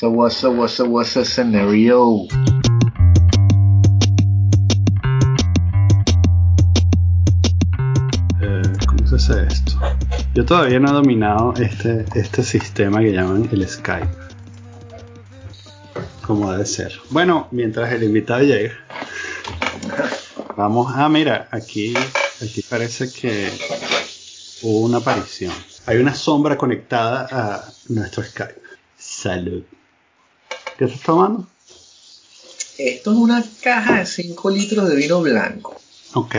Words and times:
So 0.00 0.08
what's 0.08 0.42
up, 0.44 0.54
what's 0.54 0.80
up, 0.80 0.88
what's 0.88 1.12
the 1.12 1.26
scenario? 1.26 2.24
Eh, 8.40 8.62
¿Cómo 8.86 9.06
se 9.06 9.16
hace 9.16 9.46
esto? 9.46 9.78
Yo 10.32 10.46
todavía 10.46 10.80
no 10.80 10.88
he 10.88 10.92
dominado 10.94 11.52
este, 11.60 12.06
este 12.14 12.42
sistema 12.42 13.00
que 13.00 13.12
llaman 13.12 13.50
el 13.52 13.68
Skype. 13.68 14.08
Como 16.26 16.50
debe 16.50 16.64
ser. 16.64 16.98
Bueno, 17.10 17.48
mientras 17.50 17.92
el 17.92 18.04
invitado 18.04 18.40
llega. 18.40 18.72
Vamos 20.56 20.96
a, 20.96 21.10
mira, 21.10 21.46
aquí, 21.50 21.92
aquí 22.42 22.62
parece 22.70 23.12
que 23.12 23.50
hubo 24.62 24.80
una 24.80 24.96
aparición. 24.96 25.52
Hay 25.84 25.98
una 25.98 26.14
sombra 26.14 26.56
conectada 26.56 27.28
a 27.30 27.64
nuestro 27.90 28.24
Skype. 28.24 28.62
Salud. 28.96 29.62
¿Qué 30.80 30.86
estás 30.86 31.02
tomando? 31.02 31.46
Esto 32.78 33.12
es 33.12 33.16
una 33.18 33.44
caja 33.62 33.98
de 34.00 34.06
5 34.06 34.48
litros 34.50 34.88
de 34.88 34.96
vino 34.96 35.20
blanco. 35.20 35.78
Ok. 36.14 36.34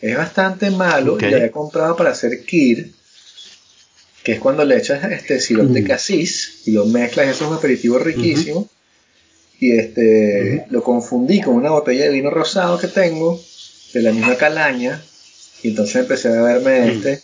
Es 0.00 0.16
bastante 0.16 0.70
malo. 0.70 1.16
Ok. 1.16 1.20
Yo 1.24 1.36
había 1.36 1.52
comprado 1.52 1.94
para 1.94 2.12
hacer 2.12 2.46
kir, 2.46 2.94
que 4.24 4.32
es 4.32 4.40
cuando 4.40 4.64
le 4.64 4.78
echas 4.78 5.04
este 5.12 5.40
sirope 5.40 5.74
de 5.74 5.82
Mm. 5.82 5.86
casis 5.86 6.62
y 6.64 6.70
lo 6.70 6.86
mezclas. 6.86 7.28
Eso 7.28 7.44
es 7.44 7.50
un 7.50 7.56
aperitivo 7.58 7.98
riquísimo. 7.98 8.66
Y 9.60 9.72
este 9.72 10.64
lo 10.70 10.82
confundí 10.82 11.42
con 11.42 11.54
una 11.56 11.68
botella 11.70 12.04
de 12.04 12.10
vino 12.12 12.30
rosado 12.30 12.78
que 12.78 12.88
tengo, 12.88 13.38
de 13.92 14.00
la 14.00 14.12
misma 14.12 14.36
calaña. 14.36 15.02
Y 15.62 15.68
entonces 15.68 15.96
empecé 15.96 16.28
a 16.28 16.40
beberme 16.42 16.80
Mm. 16.80 16.88
este 16.96 17.22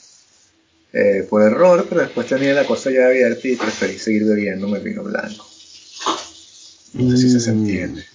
eh, 0.93 1.27
por 1.31 1.41
error, 1.43 1.87
pero 1.89 2.03
después 2.03 2.27
tenía 2.27 2.53
la 2.53 2.67
cosa 2.67 2.91
ya 2.91 3.07
abierta 3.07 3.49
y 3.49 3.57
preferí 3.57 3.99
seguir 3.99 4.27
bebiéndome 4.27 4.77
el 4.79 4.85
vino 4.85 5.03
blanco. 5.03 5.49
No 6.95 7.11
sé 7.11 7.19
si 7.19 7.41
se 7.41 7.53
Mm. 7.53 7.59
entiende. 7.61 8.05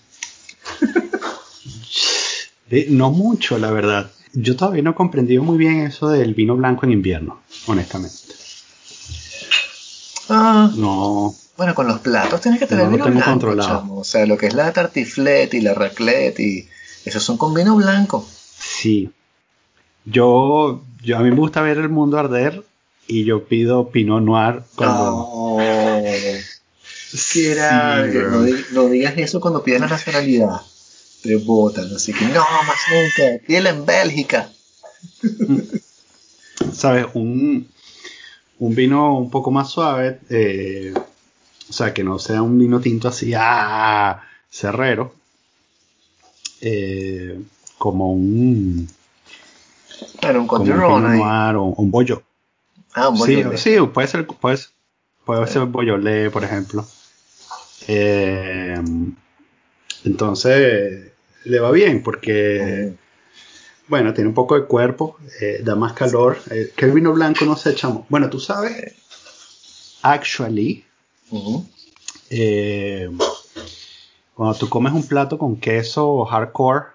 Eh, 2.72 2.86
No 2.90 3.10
mucho, 3.10 3.58
la 3.58 3.72
verdad. 3.72 4.12
Yo 4.34 4.56
todavía 4.56 4.84
no 4.84 4.92
he 4.92 4.94
comprendido 4.94 5.42
muy 5.44 5.58
bien 5.58 5.80
eso 5.82 6.08
del 6.10 6.36
vino 6.36 6.56
blanco 6.56 6.86
en 6.86 6.92
invierno, 6.92 7.42
honestamente. 7.66 8.16
Ah, 10.30 10.72
No. 10.76 11.34
Bueno, 11.58 11.74
con 11.76 11.88
los 11.88 12.00
platos 12.00 12.40
tienes 12.40 12.60
que 12.60 12.68
tener 12.68 12.86
No 12.86 12.92
lo 12.92 12.96
vino 12.98 13.06
tengo 13.06 13.18
blanco, 13.18 13.32
controlado. 13.32 13.70
chamo. 13.80 13.98
O 13.98 14.04
sea, 14.04 14.26
lo 14.28 14.38
que 14.38 14.46
es 14.48 14.54
la 14.54 14.72
tartiflette 14.72 15.56
y 15.56 15.62
la 15.62 15.74
raclette 15.74 16.40
y 16.40 16.68
esos 17.06 17.22
son 17.24 17.38
con 17.38 17.54
vino 17.54 17.76
blanco. 17.76 18.26
Sí. 18.60 19.10
Yo, 20.06 20.82
yo 21.04 21.18
a 21.18 21.22
mí 21.22 21.32
me 21.32 21.36
gusta 21.36 21.62
ver 21.62 21.80
el 21.80 21.90
mundo 21.90 22.18
arder 22.20 22.64
y 23.08 23.26
yo 23.26 23.44
pido 23.46 23.90
Pinot 23.90 24.22
Noir 24.22 24.62
cuando. 24.76 25.28
Grave. 27.12 28.10
bro. 28.20 28.30
no, 28.42 28.56
no 28.72 28.90
digas 28.90 29.14
eso 29.18 29.40
cuando 29.42 29.64
pides 29.64 29.82
la 29.82 29.88
nacionalidad. 29.88 30.62
Te 31.24 31.36
botan, 31.36 31.94
así 31.96 32.14
que 32.14 32.26
no, 32.26 32.34
más 32.42 32.78
nunca. 32.92 33.46
Pídela 33.46 33.70
en 33.72 33.86
Bélgica. 33.86 34.50
¿Sabes? 36.74 37.08
Un, 37.14 37.68
un 38.60 38.76
vino 38.76 39.18
un 39.18 39.30
poco 39.30 39.52
más 39.52 39.70
suave, 39.70 40.20
eh, 40.30 40.94
o 41.70 41.74
sea, 41.74 41.94
que 41.94 42.04
no 42.04 42.20
sea 42.20 42.42
un 42.42 42.58
vino 42.58 42.80
tinto 42.80 43.08
así, 43.08 43.34
¡ah! 43.36 44.22
cerrero, 44.50 45.14
eh, 46.62 47.40
como 47.78 48.12
un, 48.14 48.90
Bueno, 50.22 50.36
un 50.40 50.42
un 50.42 50.48
control. 50.48 51.02
Noir 51.02 51.56
o 51.56 51.64
un 51.66 51.92
bollo. 51.92 52.24
Ah, 52.94 53.10
un 53.10 53.18
Sí, 53.18 53.36
Beaujolais. 53.36 53.62
sí, 53.62 53.76
puede 53.94 54.08
ser, 54.08 54.26
puede, 54.28 54.58
ser- 54.58 54.70
puede 55.26 55.48
ser 55.48 55.66
Beaujolais, 55.66 56.32
por 56.32 56.44
ejemplo. 56.44 56.86
Eh, 57.88 58.82
entonces, 60.04 61.12
le 61.46 61.60
va 61.60 61.72
bien 61.72 62.04
porque, 62.04 62.94
bueno, 63.88 64.14
tiene 64.14 64.30
un 64.30 64.34
poco 64.34 64.56
de 64.56 64.66
cuerpo, 64.66 65.18
eh, 65.42 65.62
da 65.64 65.76
más 65.76 65.94
calor. 65.94 66.38
Eh, 66.52 66.72
que 66.76 66.86
el 66.86 66.92
vino 66.92 67.14
blanco 67.14 67.46
no 67.46 67.56
se 67.56 67.72
echamos. 67.72 68.06
Bueno, 68.10 68.30
tú 68.30 68.40
sabes, 68.40 68.96
actually, 70.02 70.86
eh, 72.30 73.10
cuando 74.34 74.58
tú 74.58 74.70
comes 74.70 74.94
un 74.94 75.08
plato 75.08 75.38
con 75.38 75.58
queso 75.58 76.26
hardcore, 76.26 76.86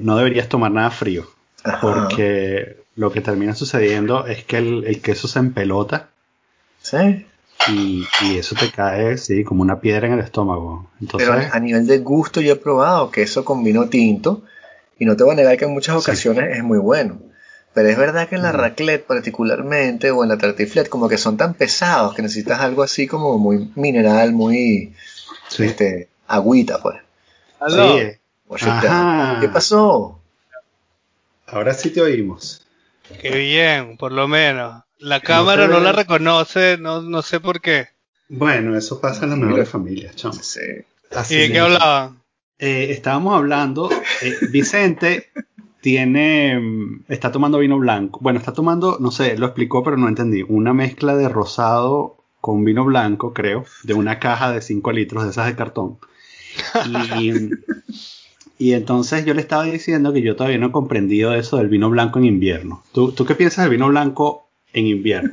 no 0.00 0.16
deberías 0.16 0.48
tomar 0.48 0.70
nada 0.70 0.90
frío. 0.90 1.26
Ajá. 1.62 1.80
Porque 1.80 2.84
lo 2.96 3.10
que 3.10 3.20
termina 3.20 3.54
sucediendo 3.54 4.26
es 4.26 4.44
que 4.44 4.58
el, 4.58 4.84
el 4.86 5.00
queso 5.00 5.28
se 5.28 5.38
empelota 5.38 6.10
Sí. 6.84 7.26
Y, 7.68 8.04
y 8.22 8.38
eso 8.38 8.54
te 8.54 8.70
cae, 8.70 9.16
sí, 9.18 9.44
como 9.44 9.62
una 9.62 9.80
piedra 9.80 10.06
en 10.06 10.14
el 10.14 10.20
estómago. 10.20 10.90
Entonces, 11.00 11.28
Pero 11.28 11.42
a 11.52 11.60
nivel 11.60 11.86
de 11.86 11.98
gusto 11.98 12.40
yo 12.40 12.52
he 12.52 12.56
probado 12.56 13.10
queso 13.10 13.44
con 13.44 13.62
vino 13.64 13.88
tinto 13.88 14.42
y 14.98 15.04
no 15.04 15.16
te 15.16 15.24
voy 15.24 15.32
a 15.32 15.36
negar 15.36 15.56
que 15.56 15.64
en 15.64 15.72
muchas 15.72 15.96
Sí. 15.96 16.10
ocasiones 16.10 16.56
es 16.56 16.62
muy 16.62 16.78
bueno. 16.78 17.20
Pero 17.74 17.88
es 17.88 17.98
verdad 17.98 18.28
que 18.28 18.36
en 18.36 18.42
la 18.42 18.50
Ujú. 18.50 18.58
raclette 18.58 19.04
particularmente 19.04 20.12
o 20.12 20.22
en 20.22 20.28
la 20.28 20.38
tartiflette 20.38 20.88
como 20.88 21.08
que 21.08 21.18
son 21.18 21.36
tan 21.36 21.54
pesados 21.54 22.14
que 22.14 22.22
necesitas 22.22 22.60
algo 22.60 22.84
así 22.84 23.08
como 23.08 23.36
muy 23.38 23.68
mineral, 23.74 24.32
muy 24.32 24.94
sí. 25.48 25.64
este 25.64 26.08
agüita 26.28 26.80
pues. 26.80 27.00
Aló. 27.58 27.98
Sí. 27.98 28.68
¿Qué 29.40 29.48
pasó? 29.48 30.20
ahora 31.48 31.74
sí 31.74 31.90
te 31.90 32.00
oímos. 32.00 32.64
Qué 33.20 33.30
bien, 33.36 33.96
por 33.96 34.12
lo 34.12 34.28
menos. 34.28 34.83
La 34.98 35.20
cámara 35.20 35.66
no, 35.68 35.80
la 35.80 35.92
reconoce, 35.92 36.78
no, 36.78 37.02
no 37.02 37.22
sé 37.22 37.40
por 37.40 37.60
qué. 37.60 37.88
Bueno, 38.28 38.76
eso 38.76 39.00
pasa 39.00 39.24
en 39.24 39.30
las 39.30 39.38
mejores 39.38 39.68
familias, 39.68 40.16
chamo. 40.16 40.34
Sí. 40.34 40.60
Así 41.10 41.34
¿Y 41.34 41.38
de 41.38 41.52
qué 41.52 41.58
hablaban? 41.60 42.22
Eh, 42.58 42.88
estábamos 42.90 43.36
hablando, 43.36 43.90
eh, 44.22 44.36
Vicente 44.50 45.30
tiene, 45.80 46.58
mm, 46.58 47.04
está 47.08 47.30
tomando 47.30 47.58
vino 47.58 47.78
blanco. 47.78 48.18
Bueno, 48.22 48.38
está 48.38 48.52
tomando, 48.52 48.96
no 49.00 49.10
sé, 49.10 49.36
lo 49.36 49.46
explicó, 49.46 49.82
pero 49.82 49.96
no 49.96 50.08
entendí. 50.08 50.42
Una 50.42 50.72
mezcla 50.72 51.14
de 51.16 51.28
rosado 51.28 52.16
con 52.40 52.64
vino 52.64 52.84
blanco, 52.84 53.34
creo, 53.34 53.64
de 53.82 53.94
una 53.94 54.18
caja 54.18 54.50
de 54.52 54.62
5 54.62 54.92
litros 54.92 55.24
de 55.24 55.30
esas 55.30 55.46
de 55.46 55.56
cartón. 55.56 55.98
Y, 57.18 57.50
y 58.58 58.72
entonces 58.72 59.24
yo 59.24 59.34
le 59.34 59.40
estaba 59.40 59.64
diciendo 59.64 60.12
que 60.12 60.22
yo 60.22 60.36
todavía 60.36 60.58
no 60.58 60.68
he 60.68 60.72
comprendido 60.72 61.34
eso 61.34 61.56
del 61.56 61.68
vino 61.68 61.90
blanco 61.90 62.18
en 62.18 62.26
invierno. 62.26 62.82
¿Tú, 62.92 63.12
tú 63.12 63.26
qué 63.26 63.34
piensas 63.34 63.64
del 63.64 63.72
vino 63.72 63.88
blanco 63.88 64.43
en 64.74 64.86
invierno? 64.86 65.32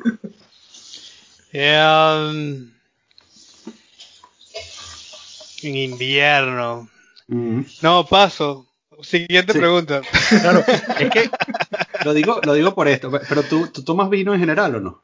Um, 1.54 2.72
en 5.64 5.76
invierno. 5.78 6.90
Mm. 7.28 7.62
No, 7.82 8.06
paso. 8.06 8.68
Siguiente 9.02 9.54
Sí. 9.54 9.60
pregunta. 9.60 10.02
Claro, 10.42 10.64
es 11.00 11.10
que 11.10 11.30
lo 12.06 12.14
digo, 12.14 12.40
lo 12.44 12.54
digo 12.54 12.76
por 12.76 12.88
esto, 12.88 13.12
pero 13.28 13.42
tú, 13.44 13.68
tú 13.68 13.84
tomas 13.84 14.10
vino 14.10 14.34
en 14.34 14.40
general 14.40 14.76
o 14.76 14.80
no? 14.80 15.02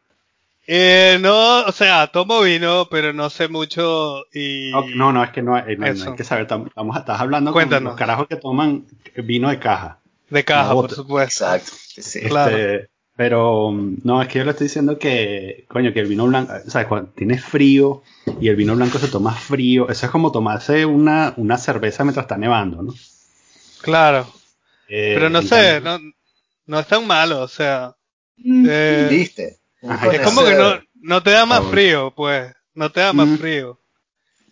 Eh, 0.67 1.17
no, 1.21 1.61
o 1.63 1.71
sea, 1.71 2.07
tomo 2.07 2.41
vino, 2.41 2.87
pero 2.91 3.13
no 3.13 3.29
sé 3.29 3.47
mucho 3.47 4.25
y... 4.33 4.71
No, 4.95 5.11
no, 5.13 5.23
es 5.23 5.31
que 5.31 5.41
no, 5.41 5.57
eh, 5.57 5.75
no, 5.77 5.85
no 5.87 5.91
Eso. 5.93 6.09
hay 6.11 6.15
que 6.17 6.23
saber, 6.25 6.45
tam- 6.47 6.67
estamos, 6.67 6.95
estás 6.97 7.19
hablando 7.21 7.53
Cuéntanos. 7.53 7.81
con 7.81 7.89
los 7.91 7.97
carajos 7.99 8.27
que 8.27 8.35
toman 8.35 8.85
vino 9.15 9.49
de 9.49 9.57
caja. 9.59 9.99
De 10.29 10.43
caja, 10.43 10.69
No, 10.73 10.81
por 10.81 10.91
supuesto. 10.93 11.45
Exacto. 11.45 11.71
Sí, 11.87 12.01
sí. 12.03 12.21
Claro. 12.21 12.55
Este, 12.55 12.89
pero 13.17 13.71
mm, 13.71 13.97
no, 14.03 14.21
es 14.21 14.27
que 14.29 14.39
yo 14.39 14.45
le 14.45 14.51
estoy 14.51 14.67
diciendo 14.67 14.97
que, 14.97 15.65
coño, 15.67 15.91
que 15.91 15.99
el 15.99 16.07
vino 16.07 16.25
blanco, 16.27 16.53
¿sabes? 16.67 16.87
Cuando 16.87 17.09
tienes 17.11 17.43
frío 17.43 18.03
y 18.39 18.47
el 18.47 18.55
vino 18.55 18.75
blanco 18.75 18.99
se 18.99 19.07
toma 19.09 19.33
frío, 19.33 19.89
eso 19.89 20.05
es 20.05 20.11
como 20.11 20.31
tomarse 20.31 20.85
una, 20.85 21.33
una 21.37 21.57
cerveza 21.57 22.03
mientras 22.03 22.23
está 22.25 22.37
nevando, 22.37 22.81
¿no? 22.83 22.93
Claro. 23.81 24.31
Eh, 24.87 25.13
Pero 25.15 25.29
no 25.29 25.41
sé, 25.41 25.81
no, 25.81 25.99
no 26.65 26.79
es 26.79 26.87
tan 26.87 27.05
malo, 27.05 27.41
o 27.41 27.47
sea... 27.47 27.95
Mm, 28.37 28.65
eh, 28.69 29.07
¿Viste? 29.09 29.57
Un 29.81 29.91
Ajá, 29.91 30.11
es 30.11 30.21
como 30.21 30.43
que 30.45 30.55
no, 30.55 30.79
no 31.01 31.23
te 31.23 31.31
da 31.31 31.45
más 31.45 31.61
Ah, 31.65 31.69
frío, 31.71 32.13
pues. 32.15 32.53
No 32.75 32.91
te 32.91 32.99
da 32.99 33.13
más 33.13 33.27
Mm. 33.27 33.35
frío. 33.37 33.79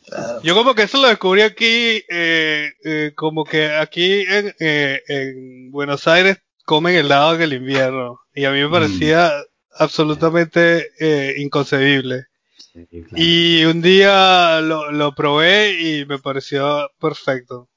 Claro. 0.07 0.41
Yo 0.43 0.55
como 0.55 0.73
que 0.75 0.83
eso 0.83 1.01
lo 1.01 1.07
descubrí 1.07 1.41
aquí, 1.41 2.03
eh, 2.09 2.71
eh, 2.83 3.11
como 3.15 3.43
que 3.43 3.69
aquí 3.75 4.21
en, 4.21 4.53
eh, 4.59 5.01
en 5.07 5.71
Buenos 5.71 6.07
Aires 6.07 6.37
comen 6.65 6.95
helado 6.95 7.35
en 7.35 7.41
el 7.41 7.53
invierno. 7.53 8.19
Y 8.35 8.45
a 8.45 8.51
mí 8.51 8.61
me 8.61 8.69
parecía 8.69 9.31
absolutamente 9.77 10.91
eh, 10.99 11.35
inconcebible. 11.37 12.25
Sí, 12.57 12.85
claro. 12.89 13.07
Y 13.15 13.63
un 13.65 13.81
día 13.81 14.59
lo, 14.61 14.91
lo 14.91 15.15
probé 15.15 15.71
y 15.79 16.05
me 16.05 16.19
pareció 16.19 16.91
perfecto. 16.99 17.69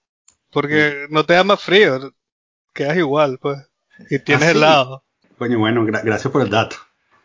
Porque 0.51 1.07
no 1.11 1.25
te 1.25 1.35
da 1.35 1.45
más 1.45 1.61
frío, 1.63 2.13
quedas 2.75 2.97
igual, 2.97 3.39
pues. 3.41 3.59
Y 4.11 4.19
tienes 4.19 4.49
Ah, 4.49 4.51
helado. 4.51 5.05
Coño, 5.37 5.59
bueno, 5.59 5.85
gra- 5.85 6.03
gracias 6.03 6.33
por 6.33 6.43
el 6.43 6.51
dato. 6.51 6.77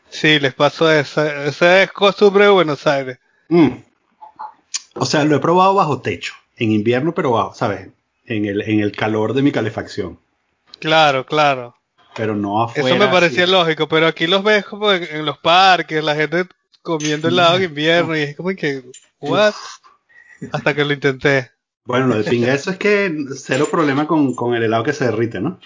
Sí, 0.09 0.39
les 0.39 0.53
pasó 0.53 0.91
esa. 0.91 1.45
Esa 1.45 1.81
es 1.83 1.91
costumbre 1.91 2.43
de 2.45 2.51
Buenos 2.51 2.85
Aires. 2.85 3.17
Mm. 3.49 3.69
O 4.95 5.05
sea, 5.05 5.23
lo 5.23 5.35
he 5.35 5.39
probado 5.39 5.73
bajo 5.73 6.01
techo, 6.01 6.33
en 6.57 6.71
invierno, 6.71 7.13
pero 7.15 7.31
bajo, 7.31 7.55
¿sabes? 7.55 7.89
En 8.25 8.45
el, 8.45 8.61
en 8.61 8.79
el 8.81 8.91
calor 8.91 9.33
de 9.33 9.41
mi 9.41 9.51
calefacción. 9.51 10.19
Claro, 10.79 11.25
claro. 11.25 11.75
Pero 12.15 12.35
no 12.35 12.63
afuera. 12.63 12.87
Eso 12.89 12.97
me 12.97 13.07
parecía 13.07 13.43
así. 13.43 13.51
lógico, 13.51 13.87
pero 13.87 14.07
aquí 14.07 14.27
los 14.27 14.43
ves 14.43 14.65
como 14.65 14.91
en, 14.91 15.03
en 15.03 15.25
los 15.25 15.37
parques, 15.39 16.03
la 16.03 16.15
gente 16.15 16.45
comiendo 16.81 17.27
helado 17.27 17.57
en 17.57 17.63
invierno 17.63 18.15
y 18.15 18.21
es 18.21 18.35
como 18.35 18.49
que, 18.49 18.83
¿what? 19.19 19.53
Hasta 20.51 20.73
que 20.75 20.83
lo 20.85 20.93
intenté. 20.93 21.51
Bueno, 21.85 22.07
lo 22.07 22.17
de 22.17 22.23
pinga 22.29 22.53
eso 22.53 22.71
es 22.71 22.77
que 22.77 23.13
cero 23.35 23.67
problema 23.69 24.07
con, 24.07 24.35
con 24.35 24.53
el 24.55 24.63
helado 24.63 24.83
que 24.83 24.93
se 24.93 25.05
derrite, 25.05 25.39
¿no? 25.41 25.59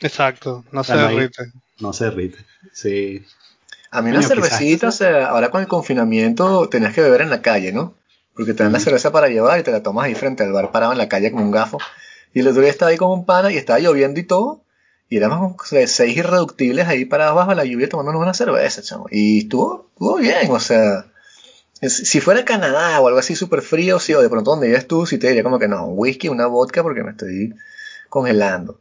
Exacto, 0.00 0.64
no 0.72 0.84
se 0.84 0.92
sea, 0.92 1.02
no 1.02 1.08
hay- 1.08 1.16
derrite. 1.16 1.42
No 1.80 1.92
se 1.92 2.04
derrite. 2.04 2.38
Sí. 2.72 3.24
A 3.90 4.02
mí 4.02 4.10
una 4.10 4.18
Coño, 4.18 4.28
cervecita, 4.28 4.88
o 4.88 4.92
sea, 4.92 5.26
ahora 5.28 5.50
con 5.50 5.60
el 5.60 5.68
confinamiento 5.68 6.68
tenías 6.68 6.94
que 6.94 7.02
beber 7.02 7.20
en 7.22 7.30
la 7.30 7.42
calle, 7.42 7.72
¿no? 7.72 7.94
Porque 8.34 8.54
te 8.54 8.62
dan 8.62 8.72
la 8.72 8.80
cerveza 8.80 9.12
para 9.12 9.28
llevar 9.28 9.60
y 9.60 9.62
te 9.62 9.70
la 9.70 9.82
tomas 9.82 10.06
ahí 10.06 10.14
frente 10.14 10.42
al 10.42 10.52
bar 10.52 10.72
parado 10.72 10.92
en 10.92 10.98
la 10.98 11.08
calle 11.08 11.30
como 11.30 11.44
un 11.44 11.50
gafo. 11.50 11.78
Y 12.32 12.40
el 12.40 12.48
otro 12.48 12.62
día 12.62 12.70
estaba 12.70 12.90
ahí 12.90 12.96
con 12.96 13.10
un 13.10 13.26
pana 13.26 13.52
y 13.52 13.58
estaba 13.58 13.78
lloviendo 13.78 14.18
y 14.18 14.22
todo. 14.24 14.62
Y 15.12 15.18
éramos 15.18 15.40
como 15.40 15.56
o 15.60 15.66
sea, 15.66 15.86
seis 15.88 16.16
irreductibles 16.16 16.88
ahí 16.88 17.04
parados 17.04 17.36
bajo 17.36 17.52
la 17.52 17.66
lluvia 17.66 17.86
tomándonos 17.86 18.22
una 18.22 18.32
cerveza, 18.32 18.80
chamo. 18.80 19.08
Y 19.10 19.40
estuvo, 19.40 19.90
estuvo 19.92 20.16
bien, 20.16 20.50
o 20.50 20.58
sea. 20.58 21.04
Si 21.86 22.20
fuera 22.22 22.46
Canadá 22.46 22.98
o 22.98 23.08
algo 23.08 23.20
así 23.20 23.36
súper 23.36 23.60
frío, 23.60 23.98
sí, 23.98 24.14
o 24.14 24.22
de 24.22 24.30
pronto 24.30 24.52
donde 24.52 24.68
vives 24.68 24.88
tú, 24.88 25.04
sí 25.04 25.18
te 25.18 25.26
diría 25.26 25.42
como 25.42 25.58
que 25.58 25.68
no, 25.68 25.86
un 25.86 25.98
whisky, 25.98 26.30
una 26.30 26.46
vodka, 26.46 26.82
porque 26.82 27.02
me 27.02 27.10
estoy 27.10 27.52
congelando. 28.08 28.80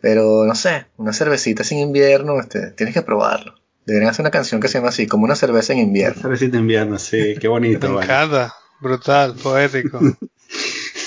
Pero 0.00 0.44
no 0.44 0.56
sé, 0.56 0.86
una 0.96 1.12
cervecita 1.12 1.62
sin 1.62 1.78
invierno, 1.78 2.40
este, 2.40 2.72
tienes 2.72 2.92
que 2.92 3.02
probarlo. 3.02 3.54
Deberían 3.86 4.10
hacer 4.10 4.24
una 4.24 4.32
canción 4.32 4.60
que 4.60 4.66
se 4.66 4.78
llama 4.78 4.88
así, 4.88 5.06
como 5.06 5.22
una 5.22 5.36
cerveza 5.36 5.72
en 5.72 5.78
invierno. 5.78 6.20
Cervecita 6.20 6.52
de 6.56 6.58
invierno, 6.62 6.98
sí, 6.98 7.36
qué 7.38 7.46
Me 7.46 7.48
bonito. 7.50 7.94
vale. 7.94 8.06
encanta, 8.06 8.52
brutal, 8.80 9.36
poético. 9.36 10.00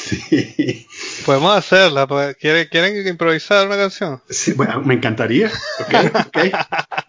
Sí. 0.04 0.86
Podemos 1.26 1.56
hacerla, 1.56 2.06
pues, 2.08 2.36
¿quieren, 2.38 2.68
¿quieren 2.70 3.08
improvisar 3.08 3.66
una 3.68 3.78
canción? 3.78 4.22
Sí, 4.30 4.54
bueno, 4.54 4.82
me 4.82 4.96
encantaría. 4.96 5.48
Ok, 5.80 5.94
ok, 6.14 6.38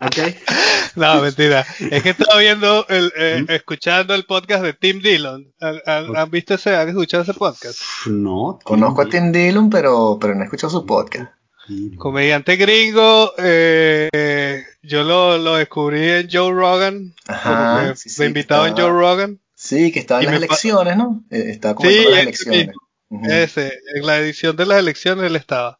ok. 0.00 0.18
No, 0.96 1.20
mentira. 1.22 1.66
Es 1.90 2.02
que 2.02 2.10
estaba 2.10 2.38
viendo, 2.38 2.86
el, 2.88 3.12
eh, 3.16 3.44
escuchando 3.48 4.14
el 4.14 4.24
podcast 4.26 4.62
de 4.62 4.74
Tim 4.74 5.00
Dillon. 5.00 5.52
¿Han, 5.60 5.80
han- 5.86 6.16
han 6.16 6.30
visto 6.30 6.54
ese, 6.54 6.76
han 6.76 6.88
escuchado 6.88 7.24
ese 7.24 7.34
podcast? 7.34 7.78
No. 8.06 8.58
Conozco 8.62 9.02
a 9.02 9.08
Tim 9.08 9.32
Dillon, 9.32 9.68
pero, 9.70 10.18
pero 10.20 10.34
no 10.34 10.42
he 10.42 10.44
escuchado 10.44 10.70
su 10.70 10.86
podcast. 10.86 11.32
Comediante 11.96 12.56
gringo, 12.56 13.32
eh, 13.38 14.62
yo 14.82 15.02
lo, 15.02 15.38
lo 15.38 15.56
descubrí 15.56 16.06
en 16.10 16.28
Joe 16.30 16.52
Rogan, 16.52 17.14
Ajá, 17.26 17.96
sí, 17.96 18.10
sí, 18.10 18.20
me 18.20 18.26
invitado 18.26 18.66
en 18.66 18.74
Joe 18.76 18.90
Rogan. 18.90 19.40
Sí, 19.64 19.90
que 19.92 20.00
estaba 20.00 20.20
en 20.20 20.26
las 20.26 20.34
elecciones, 20.36 20.94
¿no? 20.94 21.24
Eh, 21.30 21.44
estaba 21.48 21.80
Sí, 21.80 22.04
las 22.10 22.20
elecciones. 22.20 22.68
Ese, 23.22 23.72
en 23.94 24.06
la 24.06 24.18
edición 24.18 24.54
de 24.56 24.66
las 24.66 24.78
elecciones 24.78 25.24
él 25.24 25.36
estaba. 25.36 25.78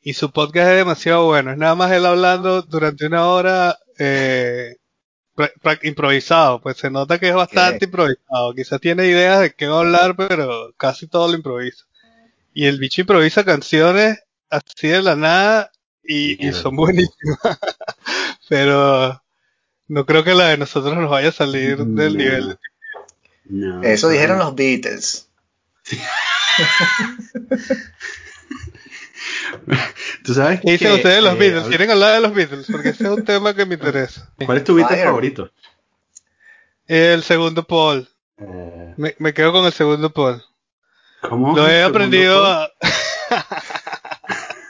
Y 0.00 0.12
su 0.14 0.30
podcast 0.30 0.70
es 0.70 0.76
demasiado 0.76 1.24
bueno. 1.24 1.50
Es 1.50 1.58
nada 1.58 1.74
más 1.74 1.90
él 1.90 2.06
hablando 2.06 2.62
durante 2.62 3.06
una 3.06 3.26
hora 3.26 3.76
eh, 3.98 4.76
improvisado. 5.82 6.60
Pues 6.60 6.76
se 6.76 6.88
nota 6.88 7.18
que 7.18 7.30
es 7.30 7.34
bastante 7.34 7.86
improvisado. 7.86 8.54
Quizás 8.54 8.80
tiene 8.80 9.08
ideas 9.08 9.40
de 9.40 9.54
qué 9.54 9.66
va 9.66 9.78
a 9.78 9.80
hablar, 9.80 10.14
pero 10.14 10.72
casi 10.76 11.08
todo 11.08 11.26
lo 11.26 11.34
improvisa. 11.34 11.84
Y 12.54 12.66
el 12.66 12.78
bicho 12.78 13.00
improvisa 13.00 13.44
canciones 13.44 14.20
así 14.50 14.86
de 14.86 15.02
la 15.02 15.16
nada 15.16 15.72
y, 16.04 16.46
y 16.46 16.52
son 16.52 16.76
buenísimas. 16.76 17.58
pero 18.48 19.20
no 19.88 20.06
creo 20.06 20.22
que 20.24 20.34
la 20.34 20.48
de 20.48 20.58
nosotros 20.58 20.94
nos 20.96 21.10
vaya 21.10 21.28
a 21.30 21.32
salir 21.32 21.78
del 21.78 22.12
No. 22.12 22.18
nivel. 22.18 22.58
No. 23.46 23.82
Eso 23.82 24.08
dijeron 24.08 24.38
los 24.38 24.54
Beatles. 24.54 25.28
Tú 30.24 30.34
sabes 30.34 30.60
¿Qué 30.60 30.72
dicen 30.72 30.88
que, 30.88 30.94
ustedes 30.96 31.16
de 31.16 31.22
los 31.22 31.34
eh, 31.34 31.38
Beatles? 31.38 31.66
¿Quieren 31.68 31.90
hablar 31.90 32.14
de 32.14 32.20
los 32.20 32.34
Beatles? 32.34 32.66
Porque 32.70 32.90
ese 32.90 33.04
es 33.04 33.10
un 33.10 33.24
tema 33.24 33.54
que 33.54 33.64
me 33.66 33.74
interesa. 33.74 34.30
¿Cuál 34.44 34.58
es 34.58 34.64
tu 34.64 34.74
Beatle 34.74 34.96
Fire. 34.96 35.06
favorito? 35.08 35.50
El 36.86 37.22
segundo 37.22 37.64
Paul. 37.64 38.08
Eh, 38.38 38.94
Me, 38.96 39.14
me 39.18 39.34
quedo 39.34 39.52
con 39.52 39.66
el 39.66 39.72
segundo 39.72 40.10
Paul. 40.12 40.42
¿Cómo? 41.22 41.56
Lo 41.56 41.68
he 41.68 41.82
aprendido 41.82 42.44
a... 42.46 42.70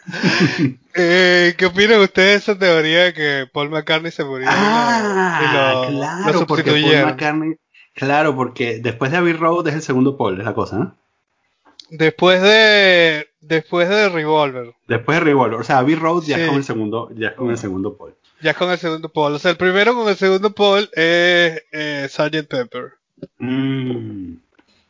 Eh, 1.00 1.55
¿Qué 1.56 1.66
opinan 1.66 2.00
ustedes 2.00 2.44
de 2.46 2.52
esa 2.52 2.58
teoría 2.58 3.05
de 3.05 3.12
que 3.14 3.46
Paul 3.52 3.70
McCartney 3.70 4.10
se 4.10 4.25
murió 4.25 4.49
Ah, 4.50 5.38
y 5.40 5.93
lo, 5.93 5.99
claro, 6.00 6.40
lo 6.40 6.46
porque 6.46 6.72
Paul? 6.72 7.05
McCartney. 7.06 7.55
Claro, 7.94 8.34
porque 8.34 8.81
después 8.81 9.12
de 9.12 9.19
Abbey 9.19 9.32
Road 9.34 9.69
es 9.69 9.75
el 9.75 9.82
segundo 9.82 10.16
Paul, 10.16 10.38
es 10.40 10.44
la 10.44 10.55
cosa, 10.55 10.76
¿no? 10.78 10.96
Después 11.90 12.43
de 12.43 13.28
después 13.40 13.88
de 13.88 14.08
Revolver, 14.08 14.75
Después 14.88 15.19
de 15.19 15.25
Revolver, 15.25 15.60
o 15.60 15.64
sea, 15.64 15.78
Abbey 15.78 15.94
Road 15.94 16.22
ya 16.25 16.37
Sí. 16.37 16.43
es 16.43 16.49
con 16.49 16.56
el 16.58 16.64
segundo, 16.64 17.11
ya 17.14 17.28
es 17.28 17.34
con 17.34 17.50
el 17.50 17.58
segundo 17.58 17.96
Paul. 17.96 18.14
ya 18.40 18.54
con 18.54 18.70
el 18.72 18.78
segundo 18.78 19.08
Paul. 19.11 19.34
O 19.34 19.38
sea, 19.38 19.52
el 19.52 19.56
primero 19.56 19.94
con 19.94 20.08
el 20.08 20.16
segundo 20.16 20.52
Paul 20.52 20.90
es 20.94 21.62
eh, 21.72 22.08
Sgt. 22.11 22.49
Pepper. 22.49 22.93
Mm, 23.38 24.32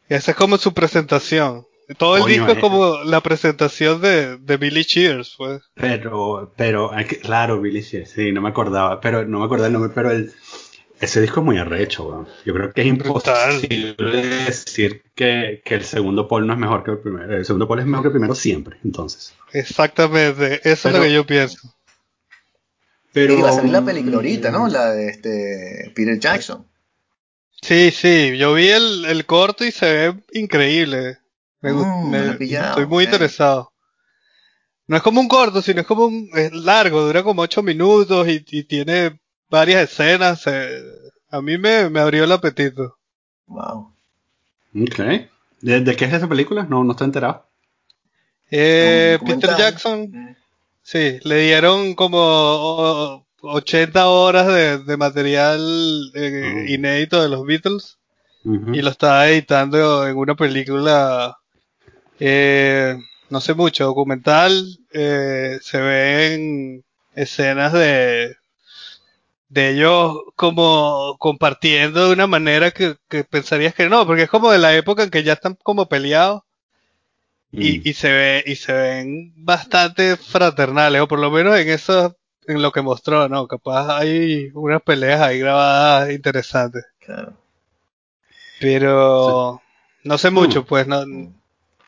Y 0.08 0.14
esa 0.14 0.30
es 0.30 0.36
como 0.36 0.56
su 0.56 0.72
presentación. 0.72 1.66
Todo 1.96 2.16
el 2.16 2.22
Coño, 2.22 2.34
disco 2.34 2.52
es 2.52 2.58
eh. 2.58 2.60
como 2.60 2.98
la 3.04 3.22
presentación 3.22 4.00
de, 4.02 4.36
de 4.36 4.56
Billy 4.58 4.84
Cheers, 4.84 5.34
pues. 5.38 5.62
pero, 5.74 6.52
pero, 6.56 6.90
claro, 7.22 7.60
Billy 7.60 7.80
Shears, 7.80 8.10
sí, 8.10 8.30
no 8.30 8.42
me 8.42 8.50
acordaba, 8.50 9.00
pero 9.00 9.24
no 9.24 9.38
me 9.38 9.46
acordaba 9.46 9.68
el 9.68 9.72
nombre, 9.72 9.92
pero 9.94 10.10
el, 10.10 10.32
ese 11.00 11.20
disco 11.20 11.40
es 11.40 11.46
muy 11.46 11.58
arrecho, 11.58 12.08
weón. 12.08 12.28
Yo 12.44 12.52
creo 12.52 12.72
que 12.72 12.82
es 12.82 12.98
Brutal. 12.98 13.54
imposible 13.54 14.26
decir 14.44 15.02
que, 15.14 15.62
que 15.64 15.74
el 15.76 15.84
segundo 15.84 16.28
Paul 16.28 16.46
no 16.46 16.52
es 16.52 16.58
mejor 16.58 16.84
que 16.84 16.90
el 16.90 16.98
primero. 16.98 17.36
El 17.36 17.44
segundo 17.44 17.66
Paul 17.68 17.80
es 17.80 17.86
mejor 17.86 18.02
que 18.02 18.08
el 18.08 18.12
primero 18.12 18.34
siempre, 18.34 18.78
entonces. 18.84 19.34
Exactamente, 19.52 20.60
eso 20.68 20.88
es 20.88 20.94
lo 20.94 21.00
que 21.00 21.12
yo 21.12 21.24
pienso. 21.24 21.74
Pero, 23.12 23.38
y 23.38 23.40
va 23.40 23.50
a 23.50 23.52
salir 23.52 23.72
la 23.72 23.84
película 23.84 24.16
ahorita, 24.16 24.50
¿no? 24.50 24.68
La 24.68 24.90
de 24.90 25.08
este 25.08 25.92
Peter 25.94 26.18
Jackson. 26.18 26.66
Sí, 27.62 27.90
sí, 27.90 28.36
yo 28.36 28.54
vi 28.54 28.68
el, 28.68 29.06
el 29.06 29.24
corto 29.24 29.64
y 29.64 29.72
se 29.72 29.86
ve 29.86 30.14
increíble. 30.32 31.18
Me, 31.60 31.72
Mm, 31.72 32.10
me- 32.10 32.32
pillado, 32.34 32.68
estoy 32.70 32.86
muy 32.86 33.04
interesado. 33.04 33.72
No 34.86 34.96
es 34.96 35.02
como 35.02 35.20
un 35.20 35.28
corto, 35.28 35.60
sino 35.60 35.80
es 35.82 35.86
como 35.86 36.06
un, 36.06 36.30
es 36.34 36.52
largo, 36.52 37.02
dura 37.02 37.22
como 37.22 37.42
ocho 37.42 37.62
minutos 37.62 38.26
y, 38.28 38.44
y 38.50 38.64
tiene 38.64 39.20
varias 39.50 39.90
escenas. 39.90 40.46
eh, 40.46 40.82
a 41.30 41.42
mí 41.42 41.58
me, 41.58 41.90
me 41.90 42.00
abrió 42.00 42.24
el 42.24 42.32
apetito. 42.32 42.96
Wow. 43.46 43.92
Ok. 44.74 44.98
¿De, 45.60 45.80
de 45.80 45.96
qué 45.96 46.04
es 46.06 46.12
esa 46.14 46.28
película? 46.28 46.64
No, 46.68 46.84
no 46.84 46.92
estoy 46.92 47.06
enterado. 47.06 47.44
Eh, 48.50 49.18
Peter. 49.26 49.56
Jackson, 49.58 50.08
Mm. 50.10 50.36
sí, 50.82 51.18
le 51.24 51.40
dieron 51.42 51.94
como 51.94 52.18
o- 52.20 53.26
80 53.42 54.08
horas 54.08 54.46
de, 54.46 54.78
de 54.78 54.96
material 54.96 55.60
eh, 56.14 56.54
Oh. 56.66 56.72
inédito 56.72 57.22
de 57.22 57.28
los 57.28 57.44
Beatles. 57.44 57.96
Y 58.44 58.80
lo 58.80 58.88
estaba 58.88 59.28
editando 59.28 60.06
en 60.06 60.16
una 60.16 60.34
película, 60.34 61.36
eh, 62.20 62.98
no 63.30 63.40
sé 63.40 63.54
mucho, 63.54 63.84
documental. 63.86 64.78
eh, 64.92 65.58
se 65.62 65.80
ven 65.80 66.84
escenas 67.14 67.72
de 67.72 68.36
de 69.50 69.70
ellos 69.70 70.16
como 70.36 71.16
compartiendo 71.18 72.06
de 72.06 72.12
una 72.14 72.26
manera 72.26 72.70
que, 72.70 72.96
que 73.08 73.24
pensarías 73.24 73.74
que 73.74 73.88
no, 73.88 74.06
porque 74.06 74.22
es 74.22 74.30
como 74.30 74.50
de 74.50 74.58
la 74.58 74.74
época 74.76 75.02
en 75.02 75.10
que 75.10 75.22
ya 75.22 75.34
están 75.34 75.54
como 75.62 75.86
peleados 75.88 76.42
Mm. 77.52 77.62
y, 77.62 77.90
y 77.90 77.94
se 77.94 78.10
ve 78.12 78.44
y 78.46 78.56
se 78.56 78.72
ven 78.72 79.32
bastante 79.36 80.16
fraternales, 80.16 81.00
o 81.00 81.08
por 81.08 81.18
lo 81.18 81.30
menos 81.30 81.58
en 81.58 81.68
eso 81.70 82.16
en 82.46 82.62
lo 82.62 82.72
que 82.72 82.80
mostró, 82.82 83.28
no, 83.28 83.46
capaz 83.46 83.98
hay 83.98 84.50
unas 84.54 84.82
peleas 84.82 85.20
ahí 85.20 85.38
grabadas 85.38 86.10
interesantes. 86.10 86.84
Claro. 86.98 87.34
Pero 88.60 89.60
no 90.04 90.18
sé 90.18 90.30
mucho, 90.30 90.64
pues 90.64 90.86
no, 90.86 91.04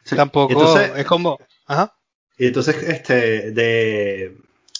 Sí. 0.04 0.16
tampoco 0.16 0.52
Entonces, 0.52 0.92
es 0.96 1.06
como, 1.06 1.38
ajá. 1.66 1.94
y 2.38 2.46
entonces, 2.46 2.82
este, 2.82 3.50
de, 3.52 4.36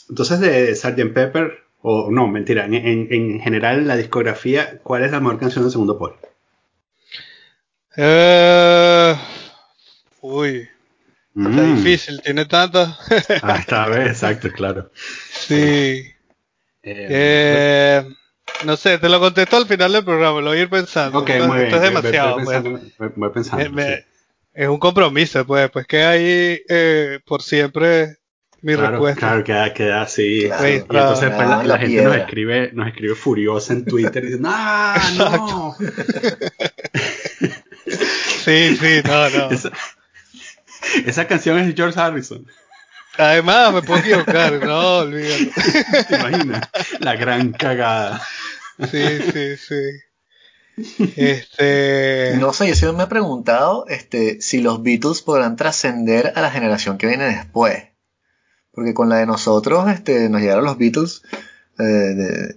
entonces 0.09 0.41
de 0.41 0.75
Sgt. 0.75 1.13
Pepper, 1.15 1.59
o 1.83 2.11
no, 2.11 2.27
mentira, 2.29 2.65
en, 2.67 2.75
en, 2.75 3.09
en 3.11 3.41
general 3.41 3.87
la 3.87 3.97
discografía, 3.97 4.79
¿cuál 4.83 5.05
es 5.05 5.13
la 5.13 5.21
mejor 5.21 5.39
canción 5.39 5.65
del 5.65 5.73
segundo 5.73 5.99
Paul? 5.99 6.15
Eh, 7.97 9.17
uy, 10.21 10.69
está 11.37 11.63
Mm. 11.63 11.77
difícil, 11.77 12.21
tiene 12.23 12.45
tantas. 12.47 12.97
Ah, 13.43 13.57
esta 13.59 13.87
vez, 13.89 14.09
exacto, 14.09 14.51
claro. 14.53 14.91
sí. 15.33 15.55
Eh, 16.83 17.07
Eh, 17.11 18.09
no 18.65 18.77
sé, 18.77 18.99
te 18.99 19.09
lo 19.09 19.21
contesto 19.21 19.57
al 19.57 19.67
final 19.67 19.93
del 19.93 20.05
programa, 20.05 20.41
lo 20.41 20.51
voy 20.51 20.59
a 20.59 20.63
ir 20.63 20.71
pensando. 20.71 21.19
ok, 21.19 21.29
muy 21.47 21.59
bien. 21.59 21.63
esto 21.67 21.77
es 21.77 21.83
Voy- 21.83 21.89
demasiado, 21.91 22.35
voy, 22.35 22.45
pues. 22.45 22.57
pensando, 22.63 22.81
voy- 22.99 23.13
voy 23.17 23.31
pensando, 23.31 23.71
Me- 23.71 23.71
me- 23.71 23.97
sí. 23.97 24.03
Es 24.61 24.69
un 24.69 24.79
compromiso, 24.79 25.47
pues, 25.47 25.71
pues 25.71 25.87
que 25.87 26.03
ahí 26.03 26.61
eh, 26.69 27.19
por 27.25 27.41
siempre 27.41 28.19
mi 28.61 28.75
Claro, 28.75 28.91
respuesta. 28.91 29.19
claro, 29.21 29.43
queda, 29.45 29.73
queda 29.73 30.03
así. 30.03 30.43
Claro. 30.49 30.69
Y 30.69 30.73
entonces 30.75 31.29
después 31.29 31.49
la, 31.49 31.57
la 31.57 31.65
la 31.65 31.79
gente 31.79 32.03
nos 32.03 32.17
escribe, 32.17 32.71
nos 32.75 32.89
escribe 32.89 33.15
furiosa 33.15 33.73
en 33.73 33.87
Twitter 33.87 34.23
diciendo, 34.23 34.51
¡ah, 34.53 35.11
no! 35.17 35.77
Sí, 38.45 38.77
sí, 38.77 39.01
no, 39.05 39.31
no. 39.31 39.51
Esa, 39.51 39.71
esa 41.07 41.27
canción 41.27 41.59
es 41.59 41.67
de 41.69 41.73
George 41.75 41.99
Harrison. 41.99 42.47
Además, 43.17 43.73
me 43.73 43.83
puedo 43.83 44.01
equivocar, 44.01 44.53
no, 44.65 44.99
olvídalo. 44.99 45.51
¿Te 46.09 46.17
imaginas? 46.17 46.69
La 47.01 47.17
gran 47.17 47.53
cagada. 47.53 48.21
Sí, 48.91 49.21
sí, 49.33 49.57
sí. 49.57 49.75
Este. 51.17 52.37
No 52.39 52.53
sé, 52.53 52.69
yo 52.69 52.75
siempre 52.75 52.97
me 52.97 53.05
he 53.05 53.07
preguntado 53.07 53.87
este, 53.89 54.41
si 54.41 54.61
los 54.61 54.83
Beatles 54.83 55.23
podrán 55.23 55.57
trascender 55.57 56.33
a 56.37 56.41
la 56.41 56.51
generación 56.51 56.99
que 56.99 57.07
viene 57.07 57.25
después. 57.25 57.85
Porque 58.73 58.95
con 58.95 59.09
la 59.09 59.17
de 59.17 59.27
nosotros 59.27 59.91
este, 59.91 60.29
nos 60.29 60.41
llegaron 60.41 60.65
los 60.65 60.79
Beatles 60.79 61.23
eh, 61.79 62.55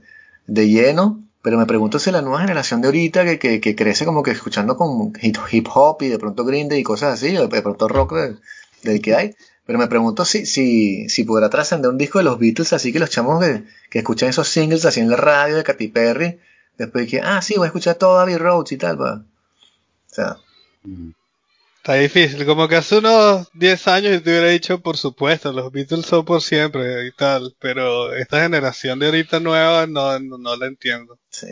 de, 0.48 0.68
lleno. 0.68 1.24
Pero 1.42 1.58
me 1.58 1.65
pregunto 1.65 2.00
si 2.00 2.10
la 2.12 2.22
nueva 2.22 2.42
generación 2.42 2.82
de 2.82 2.88
ahorita 2.88 3.25
que, 3.25 3.38
que, 3.38 3.60
que 3.60 3.75
crece 3.75 4.06
como 4.06 4.24
que 4.24 4.32
escuchando 4.32 4.77
con 4.77 5.12
hip, 5.22 5.38
hip 5.51 5.68
hop 5.74 6.01
y 6.01 6.08
de 6.08 6.18
pronto 6.18 6.46
Green 6.46 6.70
Day 6.70 6.80
y 6.80 6.84
cosas 6.84 7.15
así, 7.15 7.36
o 7.36 7.48
de 7.48 7.62
pronto 7.62 7.89
rock 7.89 8.13
del, 8.13 8.39
del 8.84 9.01
que 9.01 9.15
hay. 9.15 9.36
Pero 9.65 9.80
me 9.80 9.88
pregunto 9.88 10.25
si, 10.25 10.46
si, 10.46 11.08
si 11.10 11.24
podrá 11.24 11.50
trascender 11.50 11.89
un 11.89 11.98
disco 11.98 12.20
de 12.20 12.25
los 12.25 12.38
Beatles 12.38 12.74
así 12.74 12.92
que 12.92 13.00
los 13.00 13.10
chamos 13.10 13.44
que, 13.44 13.63
que 13.89 14.00
escuchan 14.00 14.30
esos 14.30 14.48
singles 14.50 14.86
así 14.86 15.00
en 15.00 15.10
la 15.10 15.15
radio 15.15 15.56
de 15.56 15.63
Katy 15.63 15.88
Perry. 15.89 16.39
Después 16.77 17.06
de 17.06 17.12
que, 17.12 17.22
ah, 17.22 17.42
sí, 17.42 17.56
voy 17.56 17.65
a 17.65 17.68
escuchar 17.68 17.96
todo 17.96 18.20
Abbey 18.20 18.38
Roads 18.38 18.72
y 18.72 18.77
tal, 18.77 19.01
va. 19.01 19.24
O 20.12 20.13
sea, 20.13 20.38
Está 21.77 21.96
difícil, 21.96 22.46
como 22.46 22.68
que 22.68 22.77
hace 22.77 22.98
unos 22.98 23.50
10 23.53 23.88
años 23.89 24.12
yo 24.13 24.24
te 24.24 24.30
hubiera 24.30 24.48
dicho, 24.48 24.82
por 24.82 24.96
supuesto, 24.96 25.51
los 25.51 25.72
Beatles 25.72 26.06
son 26.06 26.24
por 26.24 26.42
siempre 26.42 27.06
y 27.08 27.12
tal, 27.12 27.56
pero 27.60 28.13
esta 28.13 28.42
generación 28.42 29.00
de 29.00 29.08
ahorita 29.08 29.42
nueva 29.42 29.86
no, 29.86 30.18
no, 30.20 30.38
no 30.38 30.56
la 30.56 30.68
entiendo. 30.68 31.18
sí. 31.30 31.48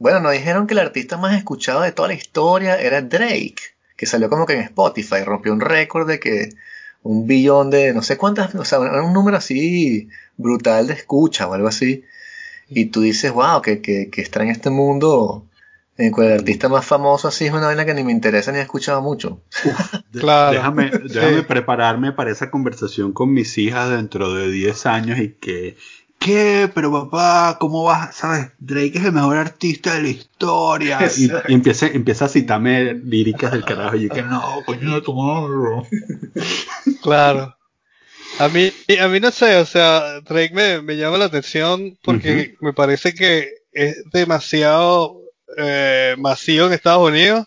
Bueno, 0.00 0.18
nos 0.20 0.32
dijeron 0.32 0.66
que 0.66 0.72
el 0.72 0.80
artista 0.80 1.18
más 1.18 1.36
escuchado 1.36 1.82
de 1.82 1.92
toda 1.92 2.08
la 2.08 2.14
historia 2.14 2.80
era 2.80 3.02
Drake, 3.02 3.56
que 3.98 4.06
salió 4.06 4.30
como 4.30 4.46
que 4.46 4.54
en 4.54 4.62
Spotify, 4.62 5.24
rompió 5.26 5.52
un 5.52 5.60
récord 5.60 6.08
de 6.08 6.18
que 6.18 6.48
un 7.02 7.26
billón 7.26 7.68
de, 7.70 7.92
no 7.92 8.02
sé 8.02 8.16
cuántas, 8.16 8.54
o 8.54 8.64
sea, 8.64 8.78
era 8.78 9.02
un 9.02 9.12
número 9.12 9.36
así 9.36 10.08
brutal 10.38 10.86
de 10.86 10.94
escucha 10.94 11.46
o 11.46 11.52
algo 11.52 11.68
así. 11.68 12.04
Y 12.70 12.86
tú 12.86 13.00
dices, 13.02 13.32
wow, 13.32 13.60
que, 13.62 13.80
que, 13.82 14.08
que 14.10 14.20
extraño 14.20 14.52
este 14.52 14.70
mundo 14.70 15.44
en 15.96 16.06
el 16.06 16.12
cual 16.12 16.28
el 16.28 16.32
artista 16.38 16.68
más 16.70 16.86
famoso 16.86 17.28
así 17.28 17.44
es 17.46 17.52
una 17.52 17.66
vaina 17.66 17.84
que 17.84 17.92
ni 17.92 18.02
me 18.04 18.12
interesa 18.12 18.52
ni 18.52 18.58
he 18.58 18.62
escuchado 18.62 19.02
mucho. 19.02 19.42
Claro. 20.12 20.52
Déjame, 20.56 20.90
déjame 21.04 21.36
Sí. 21.38 21.42
prepararme 21.46 22.12
para 22.12 22.30
esa 22.32 22.50
conversación 22.50 23.12
con 23.12 23.32
mis 23.32 23.56
hijas 23.58 23.90
dentro 23.90 24.32
de 24.34 24.50
10 24.50 24.86
años 24.86 25.18
y 25.20 25.32
que, 25.34 25.76
¿qué? 26.18 26.68
Pero 26.74 26.90
papá, 26.90 27.58
¿cómo 27.60 27.84
vas? 27.84 28.16
¿Sabes? 28.16 28.48
Drake 28.58 28.92
es 28.98 29.04
el 29.04 29.12
mejor 29.12 29.36
artista 29.36 29.94
de 29.94 30.02
la 30.02 30.08
historia. 30.08 30.98
Y, 31.18 31.26
y 31.26 31.54
empieza, 31.54 31.86
empieza 31.86 32.24
a 32.24 32.28
citarme 32.28 32.94
líricas 32.94 33.52
del 33.52 33.64
carajo 33.64 33.96
y 33.96 34.08
yo 34.08 34.14
que 34.14 34.22
no, 34.22 34.42
coño 34.66 34.94
de 34.96 35.00
tu 35.02 35.14
madre". 35.14 35.88
Claro. 37.02 37.56
A 38.40 38.48
mí, 38.48 38.72
a 38.98 39.08
mí 39.08 39.20
no 39.20 39.30
sé, 39.30 39.56
o 39.56 39.66
sea, 39.66 40.20
Drake 40.22 40.52
me, 40.54 40.80
me 40.82 40.96
llama 40.96 41.18
la 41.18 41.26
atención 41.26 41.98
porque 42.02 42.56
me 42.60 42.72
parece 42.72 43.12
que 43.14 43.50
es 43.72 44.02
demasiado 44.12 45.20
eh, 45.58 46.14
masivo 46.18 46.66
en 46.66 46.72
Estados 46.72 47.08
Unidos, 47.08 47.46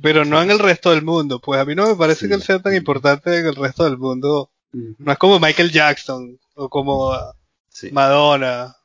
pero 0.00 0.24
no 0.24 0.40
en 0.40 0.50
el 0.50 0.58
resto 0.58 0.90
del 0.90 1.02
mundo. 1.02 1.40
Pues 1.40 1.60
a 1.60 1.64
mí 1.64 1.74
no 1.74 1.86
me 1.88 1.94
parece 1.96 2.20
Sí. 2.22 2.28
que 2.28 2.34
él 2.34 2.42
sea 2.42 2.58
tan 2.60 2.74
importante 2.74 3.38
en 3.38 3.46
el 3.46 3.54
resto 3.54 3.84
del 3.84 3.98
mundo. 3.98 4.50
No 4.72 5.12
es 5.12 5.18
como 5.18 5.38
Michael 5.40 5.70
Jackson 5.72 6.38
o 6.54 6.68
como 6.68 7.12
Sí. 7.68 7.90
Madonna. 7.92 8.76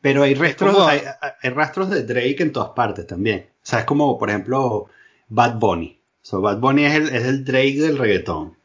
Pero 0.00 0.24
hay 0.24 0.34
rastros, 0.34 0.76
hay, 0.88 1.02
hay 1.42 1.50
rastros 1.50 1.90
de 1.90 2.02
Drake 2.04 2.36
en 2.40 2.52
todas 2.52 2.70
partes 2.70 3.06
también. 3.06 3.48
O 3.62 3.66
sea, 3.66 3.80
es 3.80 3.84
como, 3.84 4.18
por 4.18 4.28
ejemplo, 4.30 4.88
Bad 5.28 5.54
Bunny. 5.58 6.00
So, 6.22 6.40
Bad 6.40 6.58
Bunny 6.58 6.84
es 6.86 6.94
el, 6.94 7.08
es 7.14 7.24
el 7.24 7.44
Drake 7.44 7.76
del 7.78 7.96
reggaetón. 7.98 8.56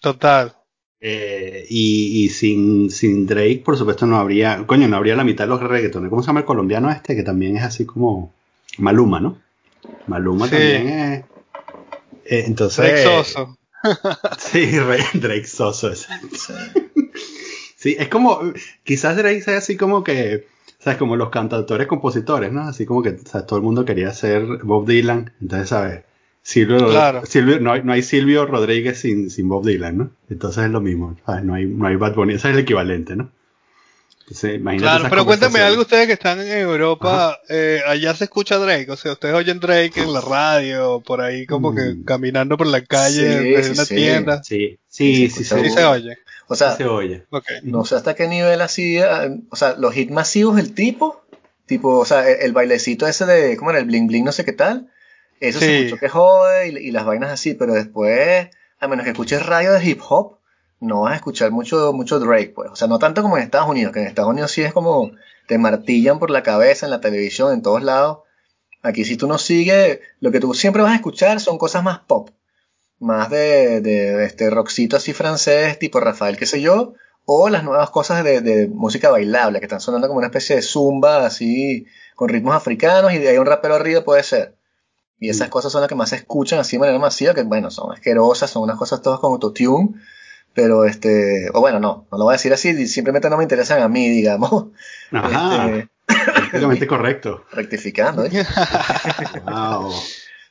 Total. 0.00 0.54
Eh, 1.00 1.66
y 1.68 2.24
y 2.24 2.28
sin, 2.30 2.90
sin 2.90 3.26
Drake, 3.26 3.62
por 3.64 3.76
supuesto, 3.76 4.06
no 4.06 4.16
habría, 4.16 4.66
coño, 4.66 4.88
no 4.88 4.96
habría 4.96 5.14
la 5.16 5.24
mitad 5.24 5.44
de 5.44 5.48
los 5.50 5.60
reggaetones. 5.60 6.08
¿Cómo 6.10 6.22
se 6.22 6.28
llama 6.28 6.40
el 6.40 6.46
colombiano 6.46 6.90
este? 6.90 7.14
Que 7.14 7.22
también 7.22 7.56
es 7.56 7.62
así 7.64 7.84
como 7.84 8.32
Maluma, 8.78 9.20
¿no? 9.20 9.38
Maluma 10.06 10.46
Sí. 10.46 10.52
también 10.52 10.88
es. 10.88 11.24
eh, 12.24 12.44
entonces. 12.46 12.84
Drake 12.84 13.02
Soso. 13.02 13.56
Sí, 14.38 14.78
Re- 14.80 15.04
Drake 15.14 15.46
Soso. 15.46 15.90
es- 15.92 16.08
Sí, 17.76 17.94
es 17.98 18.08
como, 18.08 18.40
quizás 18.84 19.16
Drake 19.16 19.42
sea 19.42 19.58
así 19.58 19.76
como 19.76 20.02
que, 20.02 20.46
¿sabes? 20.78 20.98
Como 20.98 21.14
los 21.16 21.28
cantautores, 21.30 21.86
compositores, 21.86 22.50
¿no? 22.52 22.62
Así 22.62 22.84
como 22.86 23.02
que, 23.02 23.10
o 23.10 23.18
sea, 23.30 23.46
todo 23.46 23.58
el 23.58 23.64
mundo 23.64 23.84
quería 23.84 24.12
ser 24.12 24.44
Bob 24.64 24.86
Dylan, 24.88 25.30
entonces, 25.40 25.68
¿sabes? 25.68 26.04
Silvio, 26.48 26.90
Claro. 26.90 27.26
Silvio- 27.26 27.58
no, 27.58 27.72
hay, 27.72 27.82
no 27.82 27.92
hay 27.92 28.02
Silvio 28.02 28.46
Rodríguez 28.46 29.00
sin, 29.00 29.30
sin 29.30 29.48
Bob 29.48 29.66
Dylan, 29.66 29.98
¿no? 29.98 30.10
Entonces 30.30 30.64
es 30.64 30.70
lo 30.70 30.80
mismo, 30.80 31.16
¿sabes? 31.26 31.42
No 31.44 31.54
hay, 31.54 31.64
no 31.66 31.88
hay 31.88 31.96
Bad 31.96 32.14
Bunny, 32.14 32.34
ese 32.34 32.48
es 32.48 32.54
el 32.54 32.60
equivalente, 32.60 33.16
¿no? 33.16 33.32
Entonces, 34.20 34.54
imagínate 34.54 34.80
Claro, 34.98 35.06
pero 35.10 35.24
cuéntame 35.24 35.58
algo 35.60 35.82
ustedes 35.82 36.06
que 36.06 36.12
están 36.12 36.38
en 36.40 36.46
Europa, 36.58 37.36
eh, 37.48 37.80
allá 37.84 38.14
se 38.14 38.24
escucha 38.24 38.58
Drake, 38.58 38.88
o 38.90 38.96
sea, 38.96 39.12
ustedes 39.12 39.34
oyen 39.34 39.58
Drake 39.58 40.00
en 40.00 40.12
la 40.12 40.20
radio, 40.20 41.00
por 41.04 41.20
ahí 41.20 41.46
como 41.46 41.74
que 41.74 41.94
Mm. 41.94 42.04
caminando 42.04 42.56
por 42.56 42.68
la 42.68 42.80
calle, 42.84 43.40
Sí, 43.42 43.54
en 43.56 43.64
sí, 43.64 43.70
una 43.72 43.84
sí. 43.84 43.94
tienda, 43.96 44.42
Sí, 44.44 44.78
sí, 44.88 45.14
Sí, 45.16 45.28
sí, 45.30 45.44
se 45.44 45.44
se, 45.56 45.62
sí 45.64 45.70
se 45.70 45.84
oye. 45.84 46.18
O 46.46 46.54
sea, 46.54 46.76
se 46.76 46.84
oye. 46.86 47.24
No 47.64 47.84
sé 47.84 47.96
hasta 47.96 48.14
qué 48.14 48.28
nivel 48.28 48.60
así, 48.60 48.98
eh, 48.98 49.04
o 49.50 49.56
sea, 49.56 49.74
los 49.76 49.96
hits 49.96 50.12
masivos 50.12 50.54
del 50.54 50.74
tipo, 50.74 51.24
tipo, 51.66 51.98
o 51.98 52.04
sea, 52.04 52.28
el, 52.30 52.40
el 52.42 52.52
bailecito 52.52 53.08
ese 53.08 53.26
de, 53.26 53.56
¿cómo 53.56 53.70
era? 53.70 53.80
El 53.80 53.86
bling 53.86 54.06
bling 54.06 54.24
no 54.24 54.30
sé 54.30 54.44
qué 54.44 54.52
tal, 54.52 54.88
eso 55.40 55.58
se 55.60 55.66
Sí. 55.66 55.72
escuchó 55.84 56.00
que 56.00 56.08
jode 56.08 56.68
y, 56.68 56.76
y 56.88 56.90
las 56.92 57.04
vainas 57.04 57.30
así, 57.30 57.54
pero 57.54 57.74
después, 57.74 58.48
a 58.80 58.88
menos 58.88 59.04
que 59.04 59.10
escuches 59.10 59.44
radio 59.44 59.72
de 59.72 59.84
hip 59.84 60.00
hop, 60.08 60.36
no 60.80 61.02
vas 61.02 61.12
a 61.14 61.16
escuchar 61.16 61.50
mucho, 61.50 61.92
mucho 61.92 62.18
Drake, 62.20 62.52
pues, 62.54 62.70
o 62.70 62.76
sea, 62.76 62.86
no 62.88 62.98
tanto 62.98 63.22
como 63.22 63.36
en 63.36 63.42
Estados 63.44 63.68
Unidos, 63.68 63.92
que 63.92 64.00
en 64.00 64.06
Estados 64.06 64.30
Unidos 64.30 64.50
sí 64.50 64.62
es 64.62 64.72
como, 64.72 65.10
te 65.48 65.56
martillan 65.58 66.18
por 66.18 66.30
la 66.30 66.42
cabeza, 66.42 66.86
en 66.86 66.90
la 66.90 67.00
televisión, 67.00 67.52
en 67.52 67.62
todos 67.62 67.82
lados, 67.82 68.18
aquí 68.82 69.04
si 69.04 69.16
tú 69.16 69.26
no 69.26 69.38
sigues, 69.38 70.00
lo 70.20 70.30
que 70.32 70.40
tú 70.40 70.52
siempre 70.54 70.82
vas 70.82 70.92
a 70.92 70.96
escuchar 70.96 71.40
son 71.40 71.56
cosas 71.58 71.82
más 71.82 72.00
pop, 72.00 72.30
más 72.98 73.30
de, 73.30 73.80
de 73.80 74.24
este 74.24 74.50
rockcito 74.50 74.96
así 74.96 75.12
francés, 75.12 75.78
tipo 75.78 75.98
Rafael, 76.00 76.36
qué 76.36 76.46
sé 76.46 76.60
yo, 76.60 76.94
o 77.24 77.48
las 77.48 77.64
nuevas 77.64 77.90
cosas 77.90 78.22
de, 78.22 78.40
de 78.40 78.68
música 78.68 79.10
bailable, 79.10 79.58
que 79.60 79.64
están 79.66 79.80
sonando 79.80 80.06
como 80.08 80.18
una 80.18 80.28
especie 80.28 80.56
de 80.56 80.62
zumba, 80.62 81.24
así, 81.26 81.86
con 82.14 82.28
ritmos 82.28 82.54
africanos, 82.54 83.12
y 83.14 83.18
de 83.18 83.28
ahí 83.30 83.38
un 83.38 83.46
rapero 83.46 83.74
arriba 83.74 84.04
puede 84.04 84.22
ser. 84.22 84.54
Y 85.18 85.30
esas 85.30 85.48
Mm. 85.48 85.50
cosas 85.50 85.72
son 85.72 85.80
las 85.80 85.88
que 85.88 85.94
más 85.94 86.10
se 86.10 86.16
escuchan 86.16 86.58
así 86.58 86.76
de 86.76 86.80
manera 86.80 86.98
masiva, 86.98 87.32
que 87.34 87.42
bueno, 87.42 87.70
son 87.70 87.92
asquerosas, 87.92 88.50
son 88.50 88.62
unas 88.62 88.76
cosas 88.76 89.00
todas 89.02 89.18
con 89.20 89.32
autotune, 89.32 89.94
pero 90.54 90.84
este, 90.84 91.48
o 91.54 91.60
bueno, 91.60 91.80
no, 91.80 92.06
no 92.10 92.18
lo 92.18 92.24
voy 92.24 92.32
a 92.32 92.36
decir 92.36 92.52
así, 92.52 92.86
simplemente 92.86 93.28
no 93.30 93.36
me 93.38 93.44
interesan 93.44 93.82
a 93.82 93.88
mí, 93.88 94.08
digamos, 94.10 94.66
Ajá, 95.12 95.70
este, 96.52 96.86
correcto. 96.86 97.44
rectificando, 97.52 98.24
¿eh? 98.26 98.30
Wow. 99.44 99.92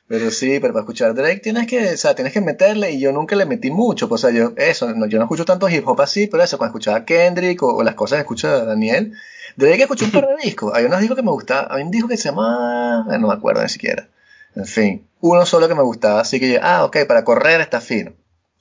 Pero 0.08 0.30
sí, 0.30 0.60
pero 0.60 0.72
para 0.72 0.82
escuchar 0.82 1.14
Drake 1.14 1.40
tienes 1.40 1.66
que, 1.66 1.94
o 1.94 1.96
sea, 1.96 2.14
tienes 2.14 2.32
que 2.32 2.40
meterle 2.40 2.92
y 2.92 3.00
yo 3.00 3.10
nunca 3.10 3.34
le 3.34 3.44
metí 3.44 3.72
mucho, 3.72 4.08
pues, 4.08 4.22
o 4.22 4.28
sea, 4.28 4.36
yo, 4.36 4.52
eso, 4.56 4.92
no, 4.94 5.06
yo 5.06 5.18
no 5.18 5.24
escucho 5.24 5.44
tanto 5.44 5.68
hip 5.68 5.86
hop 5.88 6.00
así, 6.00 6.28
pero 6.28 6.44
eso, 6.44 6.58
cuando 6.58 6.70
escuchaba 6.70 7.04
Kendrick 7.04 7.60
o, 7.64 7.74
o 7.74 7.82
las 7.82 7.96
cosas 7.96 8.16
que 8.18 8.20
escucha 8.20 8.64
Daniel, 8.64 9.12
Drake 9.56 9.82
escuché 9.82 10.04
un 10.04 10.12
par 10.12 10.28
de 10.28 10.36
discos, 10.44 10.72
hay 10.74 10.84
unos 10.84 11.00
discos 11.00 11.16
que 11.16 11.22
me 11.24 11.30
gustaban, 11.32 11.66
hay 11.70 11.82
un 11.82 11.90
disco 11.90 12.06
que 12.08 12.16
se 12.16 12.28
llama, 12.28 13.04
no 13.18 13.26
me 13.26 13.34
acuerdo 13.34 13.62
ni 13.64 13.68
siquiera, 13.68 14.08
en 14.56 14.66
fin, 14.66 15.08
uno 15.20 15.46
solo 15.46 15.68
que 15.68 15.74
me 15.74 15.82
gustaba, 15.82 16.20
así 16.20 16.40
que 16.40 16.54
yo, 16.54 16.58
ah, 16.62 16.84
ok, 16.84 16.98
para 17.06 17.24
correr 17.24 17.60
está 17.60 17.80
fino, 17.80 18.12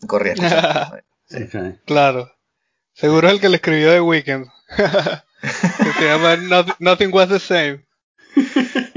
corría. 0.08 0.36
Ok. 1.32 1.80
Claro. 1.86 2.32
Seguro 2.94 3.28
es 3.28 3.34
el 3.34 3.42
que 3.42 3.50
le 3.50 3.56
escribió 3.56 3.90
The 3.92 4.00
Weeknd. 4.02 4.46
que 4.78 5.92
se 5.98 6.06
llama 6.06 6.36
Not- 6.36 6.76
Nothing 6.80 7.12
Was 7.12 7.30
the 7.30 7.40
Same. 7.40 7.84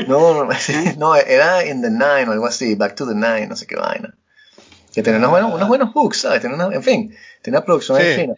No, 0.07 0.45
no, 0.45 0.53
sí, 0.59 0.75
no, 0.99 1.17
era 1.17 1.65
In 1.67 1.81
the 1.83 1.91
Nine 1.91 2.27
o 2.29 2.33
algo 2.33 2.47
así, 2.47 2.75
Back 2.75 2.95
to 2.97 3.07
the 3.07 3.15
Nine, 3.15 3.47
no 3.47 3.57
sé 3.57 3.67
qué 3.67 3.77
vaina. 3.77 4.15
Que 4.93 5.03
tenía 5.03 5.19
unos 5.19 5.31
buenos, 5.31 5.55
unos 5.55 5.69
buenos 5.69 5.91
hooks, 5.95 6.21
¿sabes? 6.21 6.41
Tiene 6.41 6.55
una, 6.57 6.67
en 6.75 6.83
fin, 6.83 7.17
tiene 7.43 7.59
una 7.59 7.65
producción 7.65 7.99
Sí. 7.99 8.15
fina. 8.15 8.35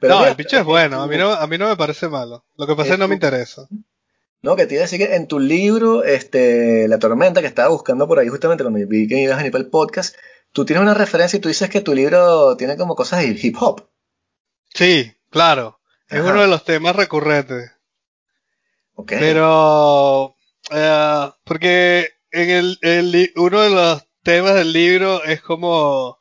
Pero 0.00 0.14
no, 0.14 0.20
mira, 0.20 0.30
el 0.30 0.36
bicho 0.36 0.58
es 0.58 0.64
bueno. 0.64 1.02
A 1.02 1.06
mí 1.06 1.16
no, 1.16 1.32
a 1.32 1.46
mí 1.46 1.58
no 1.58 1.68
me 1.68 1.76
parece 1.76 2.08
malo. 2.08 2.44
Lo 2.56 2.66
que 2.66 2.74
pasa 2.74 2.90
es 2.90 2.94
que 2.94 2.98
no 2.98 3.08
me 3.08 3.14
interesa. 3.14 3.66
No, 4.42 4.56
que 4.56 4.66
te 4.66 4.74
iba 4.74 4.82
a 4.82 4.86
decir 4.86 4.98
que 4.98 5.14
en 5.14 5.28
tu 5.28 5.38
libro, 5.38 6.02
este, 6.02 6.88
La 6.88 6.98
Tormenta, 6.98 7.40
que 7.40 7.46
estaba 7.46 7.68
buscando 7.68 8.08
por 8.08 8.18
ahí 8.18 8.28
justamente 8.28 8.64
cuando 8.64 8.84
vi 8.88 9.06
que 9.06 9.22
ibas 9.22 9.34
a 9.34 9.36
venir 9.38 9.52
para 9.52 9.62
el 9.62 9.70
podcast, 9.70 10.16
tú 10.52 10.64
tienes 10.64 10.82
una 10.82 10.94
referencia 10.94 11.36
y 11.36 11.40
tú 11.40 11.48
dices 11.48 11.70
que 11.70 11.80
tu 11.80 11.94
libro 11.94 12.56
tiene 12.56 12.76
como 12.76 12.96
cosas 12.96 13.20
de 13.20 13.38
hip 13.40 13.56
hop. 13.60 13.88
Sí, 14.74 15.12
claro. 15.30 15.78
Es 16.08 16.20
Ajá. 16.20 16.30
uno 16.32 16.42
de 16.42 16.48
los 16.48 16.64
temas 16.64 16.96
recurrentes. 16.96 17.70
¿Ok? 18.94 19.12
Pero, 19.18 20.34
eh, 20.72 21.30
porque 21.44 22.08
en 22.32 22.50
el, 22.50 22.78
el 22.82 23.32
uno 23.36 23.60
de 23.60 23.70
los 23.70 24.04
temas 24.24 24.54
del 24.54 24.72
libro 24.72 25.22
es 25.24 25.40
como 25.40 26.18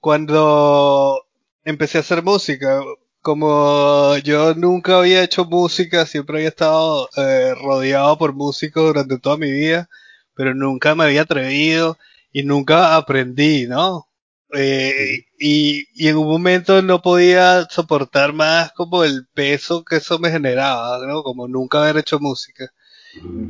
cuando 0.00 1.26
empecé 1.64 1.98
a 1.98 2.00
hacer 2.00 2.22
música. 2.22 2.80
Como 3.28 4.16
yo 4.24 4.54
nunca 4.54 5.00
había 5.00 5.22
hecho 5.22 5.44
música, 5.44 6.06
siempre 6.06 6.38
había 6.38 6.48
estado 6.48 7.10
eh, 7.14 7.54
rodeado 7.62 8.16
por 8.16 8.32
músicos 8.32 8.84
durante 8.86 9.18
toda 9.18 9.36
mi 9.36 9.50
vida, 9.52 9.90
pero 10.32 10.54
nunca 10.54 10.94
me 10.94 11.04
había 11.04 11.22
atrevido 11.22 11.98
y 12.32 12.42
nunca 12.44 12.96
aprendí, 12.96 13.66
¿no? 13.66 14.08
Eh, 14.54 15.26
y, 15.38 15.84
y 15.92 16.08
en 16.08 16.16
un 16.16 16.26
momento 16.26 16.80
no 16.80 17.02
podía 17.02 17.66
soportar 17.68 18.32
más 18.32 18.72
como 18.72 19.04
el 19.04 19.26
peso 19.34 19.84
que 19.84 19.96
eso 19.96 20.18
me 20.18 20.30
generaba, 20.30 21.06
¿no? 21.06 21.22
Como 21.22 21.48
nunca 21.48 21.82
haber 21.82 21.98
hecho 21.98 22.18
música. 22.20 22.72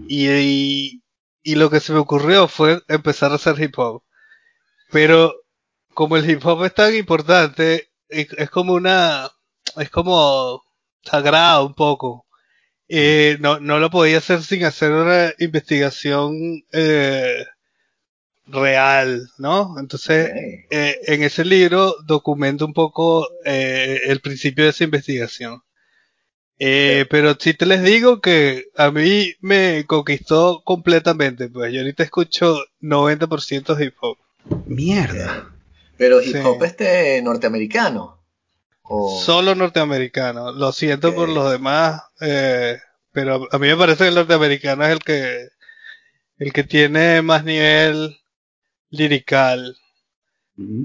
Y, 0.09 0.29
y, 0.29 1.03
y 1.45 1.55
lo 1.55 1.71
que 1.71 1.79
se 1.79 1.93
me 1.93 2.01
ocurrió 2.01 2.49
fue 2.49 2.83
empezar 2.89 3.31
a 3.31 3.37
hacer 3.37 3.63
hip 3.63 3.79
hop. 3.79 4.03
Pero 4.91 5.35
como 5.95 6.17
el 6.17 6.29
hip 6.29 6.45
hop 6.45 6.65
es 6.65 6.75
tan 6.75 6.97
importante, 6.97 7.91
es, 8.09 8.33
es 8.33 8.51
como 8.51 8.75
una, 8.75 9.31
es 9.77 9.91
como 9.91 10.65
sagrado 11.03 11.67
un 11.67 11.75
poco. 11.75 12.27
Eh, 12.89 13.37
no, 13.41 13.61
no 13.61 13.79
lo 13.79 13.91
podía 13.91 14.19
hacer 14.19 14.43
sin 14.43 14.65
hacer 14.65 14.93
una 14.93 15.33
investigación 15.39 16.63
eh, 16.73 17.45
real, 18.47 19.29
¿no? 19.39 19.77
Entonces, 19.79 20.31
eh, 20.71 20.99
en 21.07 21.23
ese 21.23 21.45
libro 21.45 21.95
documento 22.07 22.65
un 22.65 22.73
poco 22.73 23.29
eh, 23.45 24.01
el 24.07 24.21
principio 24.21 24.65
de 24.65 24.71
esa 24.71 24.85
investigación. 24.85 25.63
Eh, 26.61 27.07
pero 27.09 27.37
sí 27.39 27.55
te 27.55 27.67
les 27.67 27.83
digo 27.85 28.21
que 28.21 28.65
a 28.77 28.91
mí 28.91 29.33
me 29.41 29.85
conquistó 29.87 30.63
completamente, 30.65 31.49
pues 31.49 31.73
yo 31.73 31.81
ahorita 31.81 32.03
escucho 32.03 32.59
90% 32.81 33.81
hip 33.81 33.95
hop. 34.01 34.17
Mierda. 34.67 35.51
Pero 35.97 36.21
hip 36.21 36.33
Sí. 36.33 36.39
hop 36.43 36.65
este 36.65 37.21
norteamericano. 37.23 38.18
O... 38.89 39.21
Solo 39.21 39.55
norteamericano. 39.55 40.53
Lo 40.53 40.73
siento 40.73 41.15
por 41.15 41.29
los 41.29 41.51
demás, 41.51 42.03
eh, 42.21 42.79
pero 43.13 43.47
a 43.51 43.59
mí 43.59 43.69
me 43.69 43.77
parece 43.77 44.05
que 44.05 44.09
el 44.09 44.15
norteamericano 44.15 44.85
es 44.85 44.91
el 44.91 44.99
que, 45.01 45.49
el 46.39 46.53
que 46.53 46.65
tiene 46.65 47.23
más 47.23 47.45
nivel 47.45 48.19
lirical. 48.91 49.77
Mm. 50.57 50.85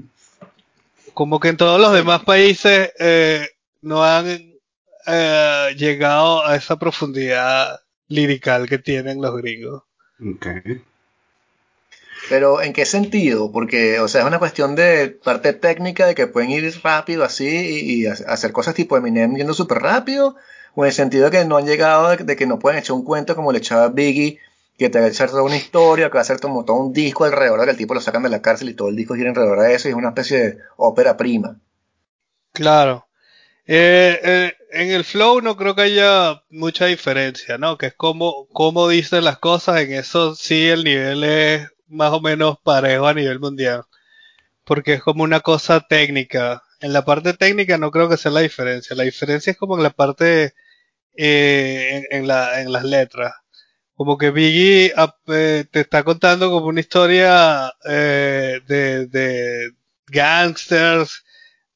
Como 1.14 1.40
que 1.40 1.48
en 1.48 1.56
todos 1.56 1.80
los 1.80 1.92
demás 1.92 2.24
países 2.24 2.92
eh, 2.98 3.48
no 3.80 4.04
han 4.04 4.54
eh, 5.06 5.74
llegado 5.76 6.44
a 6.44 6.56
esa 6.56 6.78
profundidad 6.78 7.80
lirical 8.08 8.68
que 8.68 8.78
tienen 8.78 9.22
los 9.22 9.36
gringos. 9.36 9.82
Pero 12.26 12.62
¿en 12.62 12.72
qué 12.72 12.86
sentido? 12.86 13.52
Porque, 13.52 14.00
o 14.00 14.08
sea, 14.08 14.22
es 14.22 14.26
una 14.26 14.38
cuestión 14.38 14.74
de 14.76 15.10
parte 15.10 15.52
técnica 15.52 16.06
de 16.06 16.14
que 16.14 16.26
pueden 16.26 16.50
ir 16.50 16.72
rápido 16.82 17.22
así 17.24 17.46
y, 17.46 18.02
y 18.02 18.06
ha- 18.06 18.12
hacer 18.28 18.52
cosas 18.52 18.74
tipo 18.74 18.96
Eminem 18.96 19.36
yendo 19.36 19.54
súper 19.54 19.78
rápido, 19.78 20.36
o 20.74 20.84
en 20.84 20.88
el 20.88 20.94
sentido 20.94 21.26
de 21.26 21.30
que 21.38 21.44
no 21.44 21.56
han 21.56 21.66
llegado, 21.66 22.08
de, 22.10 22.16
de 22.24 22.36
que 22.36 22.46
no 22.46 22.58
pueden 22.58 22.78
echar 22.78 22.96
un 22.96 23.04
cuento 23.04 23.36
como 23.36 23.52
le 23.52 23.58
echaba 23.58 23.88
Biggie, 23.88 24.38
que 24.78 24.88
te 24.90 24.98
va 25.00 25.06
a 25.06 25.08
echar 25.08 25.30
toda 25.30 25.42
una 25.42 25.56
historia, 25.56 26.08
que 26.08 26.14
va 26.14 26.20
a 26.20 26.22
hacer 26.22 26.40
como 26.40 26.64
todo 26.64 26.78
un 26.78 26.92
disco 26.92 27.24
alrededor 27.24 27.60
de 27.60 27.66
que 27.66 27.70
el 27.72 27.76
tipo 27.76 27.94
lo 27.94 28.00
sacan 28.00 28.22
de 28.22 28.30
la 28.30 28.42
cárcel 28.42 28.70
y 28.70 28.74
todo 28.74 28.88
el 28.88 28.96
disco 28.96 29.14
gira 29.14 29.28
alrededor 29.30 29.60
de 29.60 29.74
eso 29.74 29.88
y 29.88 29.92
es 29.92 29.96
una 29.96 30.08
especie 30.08 30.38
de 30.38 30.58
ópera 30.76 31.16
prima. 31.16 31.58
Claro. 32.52 33.06
Eh, 33.66 34.20
eh, 34.24 34.52
en 34.72 34.90
el 34.90 35.04
flow 35.04 35.40
no 35.42 35.56
creo 35.56 35.74
que 35.76 35.82
haya 35.82 36.42
mucha 36.50 36.86
diferencia, 36.86 37.58
¿no? 37.58 37.78
Que 37.78 37.86
es 37.88 37.94
como, 37.94 38.48
como 38.48 38.88
dicen 38.88 39.24
las 39.24 39.38
cosas, 39.38 39.80
en 39.82 39.92
eso 39.94 40.34
sí 40.36 40.68
el 40.68 40.84
nivel 40.84 41.24
es 41.24 41.68
más 41.88 42.12
o 42.12 42.20
menos 42.20 42.58
parejo 42.62 43.06
a 43.06 43.14
nivel 43.14 43.40
mundial. 43.40 43.84
Porque 44.64 44.94
es 44.94 45.02
como 45.02 45.24
una 45.24 45.40
cosa 45.40 45.80
técnica. 45.80 46.62
En 46.80 46.92
la 46.92 47.04
parte 47.04 47.34
técnica 47.34 47.78
no 47.78 47.90
creo 47.90 48.08
que 48.08 48.16
sea 48.16 48.32
la 48.32 48.40
diferencia. 48.40 48.96
La 48.96 49.04
diferencia 49.04 49.50
es 49.52 49.56
como 49.58 49.76
en 49.76 49.82
la 49.82 49.90
parte, 49.90 50.54
eh, 51.16 52.04
en, 52.10 52.26
la, 52.28 52.62
en 52.62 52.72
las 52.72 52.84
letras. 52.84 53.34
Como 53.96 54.18
que 54.18 54.30
Biggie 54.30 54.92
ap- 54.96 55.18
eh, 55.28 55.66
te 55.70 55.80
está 55.80 56.04
contando 56.04 56.50
como 56.50 56.66
una 56.68 56.80
historia 56.80 57.72
eh, 57.88 58.60
de, 58.66 59.06
de 59.08 59.70
gangsters, 60.08 61.24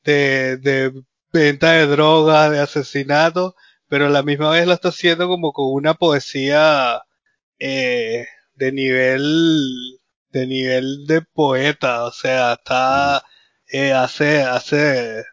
de, 0.04 0.56
de 0.58 0.92
venta 1.32 1.72
de 1.72 1.86
drogas, 1.86 2.50
de 2.52 2.60
asesinato, 2.60 3.56
pero 3.88 4.06
a 4.06 4.10
la 4.10 4.22
misma 4.22 4.50
vez 4.50 4.66
lo 4.66 4.74
está 4.74 4.88
haciendo 4.90 5.28
como 5.28 5.52
con 5.52 5.66
una 5.72 5.94
poesía 5.94 7.02
eh, 7.58 8.26
de 8.56 8.72
nivel 8.72 9.97
de 10.30 10.46
nivel 10.46 11.06
de 11.06 11.22
poeta, 11.22 12.04
o 12.04 12.12
sea, 12.12 12.54
está 12.54 13.22
eh, 13.68 13.92
hace 13.92 14.42
hace 14.42 15.24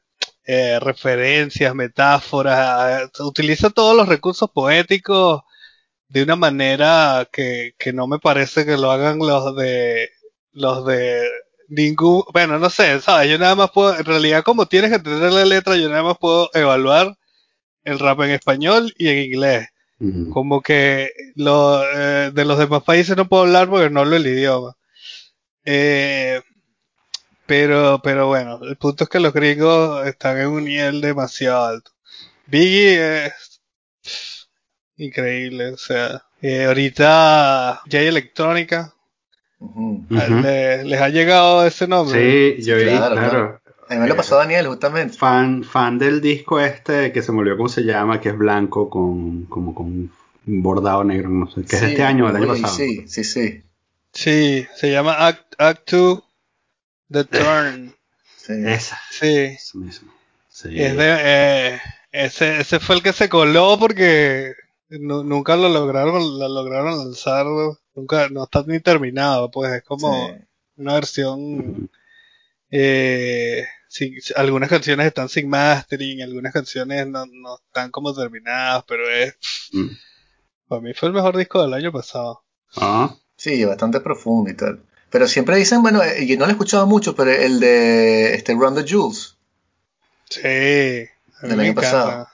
eh, 0.45 0.79
referencias, 0.79 1.73
metáforas, 1.75 3.03
eh, 3.03 3.23
utiliza 3.23 3.69
todos 3.69 3.95
los 3.97 4.07
recursos 4.07 4.49
poéticos 4.53 5.41
de 6.09 6.23
una 6.23 6.35
manera 6.35 7.27
que, 7.31 7.73
que 7.77 7.93
no 7.93 8.07
me 8.07 8.19
parece 8.19 8.65
que 8.65 8.77
lo 8.77 8.91
hagan 8.91 9.19
los 9.19 9.55
de 9.55 10.09
los 10.53 10.85
de 10.85 11.27
ningún, 11.69 12.23
bueno, 12.33 12.59
no 12.59 12.69
sé, 12.69 13.01
sabes, 13.01 13.29
yo 13.29 13.37
nada 13.37 13.55
más 13.55 13.71
puedo, 13.71 13.95
en 13.97 14.05
realidad 14.05 14.43
como 14.43 14.67
tienes 14.67 14.91
que 14.91 14.97
entender 14.97 15.31
la 15.33 15.45
letra, 15.45 15.75
yo 15.77 15.89
nada 15.89 16.03
más 16.03 16.17
puedo 16.19 16.49
evaluar 16.53 17.17
el 17.83 17.99
rap 17.99 18.21
en 18.21 18.31
español 18.31 18.93
y 18.97 19.09
en 19.09 19.19
inglés. 19.19 19.69
Como 20.33 20.61
que 20.61 21.09
lo, 21.35 21.81
eh, 21.83 22.31
de 22.33 22.45
los 22.45 22.59
demás 22.59 22.83
países 22.83 23.15
no 23.15 23.27
puedo 23.29 23.43
hablar 23.43 23.69
porque 23.69 23.89
no 23.89 24.01
hablo 24.01 24.17
el 24.17 24.27
idioma. 24.27 24.75
Eh, 25.65 26.41
pero, 27.45 27.99
pero 28.03 28.27
bueno, 28.27 28.59
el 28.63 28.75
punto 28.77 29.03
es 29.03 29.09
que 29.09 29.19
los 29.19 29.33
gringos 29.33 30.05
están 30.07 30.37
en 30.39 30.47
un 30.47 30.65
nivel 30.65 31.01
demasiado 31.01 31.65
alto. 31.65 31.91
Biggie 32.47 33.25
es 33.27 33.61
increíble, 34.97 35.69
o 35.73 35.77
sea, 35.77 36.23
eh, 36.41 36.65
ahorita 36.65 37.81
ya 37.87 37.99
hay 37.99 38.07
electrónica, 38.07 38.93
Ujú. 39.59 40.05
a- 40.11 40.25
Ujú. 40.25 40.35
le- 40.41 40.83
les 40.85 41.01
ha 41.01 41.09
llegado 41.09 41.65
ese 41.65 41.87
nombre. 41.87 42.55
Sí, 42.57 42.63
yo 42.63 42.77
vi, 42.77 42.83
Claro, 42.83 43.15
claro. 43.15 43.29
claro. 43.29 43.61
A 43.87 43.93
mí 43.93 43.99
me 43.99 44.07
lo 44.07 44.15
pasó 44.15 44.37
Daniel 44.37 44.65
justamente. 44.67 45.15
Fan, 45.15 45.63
fan 45.63 45.99
del 45.99 46.19
disco 46.19 46.59
este 46.59 47.11
que 47.11 47.21
se 47.21 47.31
me 47.31 47.39
olvidó 47.39 47.57
cómo 47.57 47.69
se 47.69 47.83
llama, 47.83 48.19
que 48.19 48.29
es 48.29 48.37
blanco 48.37 48.89
con 48.89 49.45
como 49.45 49.75
con 49.75 49.85
un 50.47 50.63
bordado 50.63 51.03
negro, 51.03 51.29
no 51.29 51.47
sé, 51.51 51.61
que 51.65 51.75
es 51.75 51.83
este 51.83 52.03
año 52.03 52.25
o 52.25 52.29
el 52.29 52.35
año 52.35 52.47
pasado. 52.47 52.73
Sí, 52.73 53.07
sí, 53.07 53.23
sí. 53.23 53.61
Sí, 54.15 54.65
se 54.75 54.91
llama 54.91 55.27
Act, 55.27 55.53
Act 55.59 55.91
2, 55.91 56.23
The 57.11 57.23
Turn. 57.25 57.95
sí. 58.37 58.53
Esa, 58.65 58.99
Sí. 59.11 59.27
eso 59.57 59.77
mismo. 59.77 60.11
Sí. 60.49 60.69
Es 60.81 60.95
de, 60.95 61.17
eh, 61.19 61.81
ese, 62.11 62.61
ese 62.61 62.79
fue 62.79 62.95
el 62.95 63.03
que 63.03 63.11
se 63.13 63.27
coló 63.27 63.77
porque 63.77 64.53
nu- 64.89 65.23
nunca 65.23 65.57
lo 65.57 65.67
lograron, 65.67 66.39
lo 66.39 66.47
lograron 66.47 66.97
lanzar, 66.97 67.45
nunca, 67.93 68.29
no 68.29 68.45
está 68.45 68.63
ni 68.65 68.79
terminado, 68.79 69.51
pues 69.51 69.73
es 69.73 69.83
como 69.83 70.29
Sí. 70.29 70.33
una 70.77 70.93
versión, 70.93 71.89
eh, 72.71 73.65
sin- 73.89 74.15
algunas 74.37 74.69
canciones 74.69 75.07
están 75.07 75.27
sin 75.29 75.49
mastering, 75.49 76.21
algunas 76.21 76.53
canciones 76.53 77.05
no, 77.07 77.25
no 77.25 77.57
están 77.57 77.91
como 77.91 78.13
terminadas, 78.15 78.85
pero 78.87 79.09
es, 79.09 79.35
Mm. 79.73 79.87
para 80.69 80.81
mí 80.81 80.93
fue 80.93 81.09
el 81.09 81.13
mejor 81.15 81.35
disco 81.35 81.61
del 81.61 81.73
año 81.73 81.91
pasado. 81.91 82.43
Ah, 82.77 83.13
Sí, 83.45 83.63
bastante 83.63 83.99
profundo 83.99 84.49
y 84.49 84.55
tal. 84.55 84.81
Pero 85.11 85.27
siempre 85.27 85.55
dicen, 85.57 85.83
bueno, 85.83 86.01
eh, 86.01 86.25
yo 86.25 86.35
no 86.35 86.45
lo 86.45 86.49
he 86.49 86.51
escuchado 86.53 86.87
mucho, 86.87 87.15
pero 87.15 87.29
el 87.31 87.59
de 87.59 88.33
este 88.33 88.53
Run 88.55 88.73
the 88.73 88.83
Jules. 88.91 89.37
Sí, 90.29 90.41
Del 90.41 91.09
me 91.43 91.53
año 91.53 91.63
encanta. 91.63 91.81
pasado. 91.81 92.27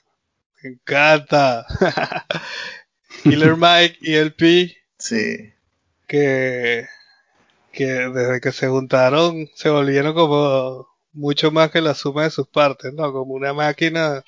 Me 0.63 0.69
encanta. 0.69 1.65
Killer 3.23 3.57
Mike 3.57 3.97
y 4.01 4.13
el 4.15 4.33
P. 4.33 4.73
Sí. 4.97 5.51
que, 6.07 6.87
que 7.73 7.85
desde 7.85 8.39
que 8.39 8.51
se 8.53 8.67
juntaron 8.69 9.49
se 9.55 9.69
volvieron 9.69 10.13
como 10.13 10.87
mucho 11.11 11.51
más 11.51 11.71
que 11.71 11.81
la 11.81 11.93
suma 11.93 12.23
de 12.23 12.29
sus 12.29 12.47
partes, 12.47 12.93
¿no? 12.93 13.11
Como 13.11 13.33
una 13.33 13.53
máquina, 13.53 14.23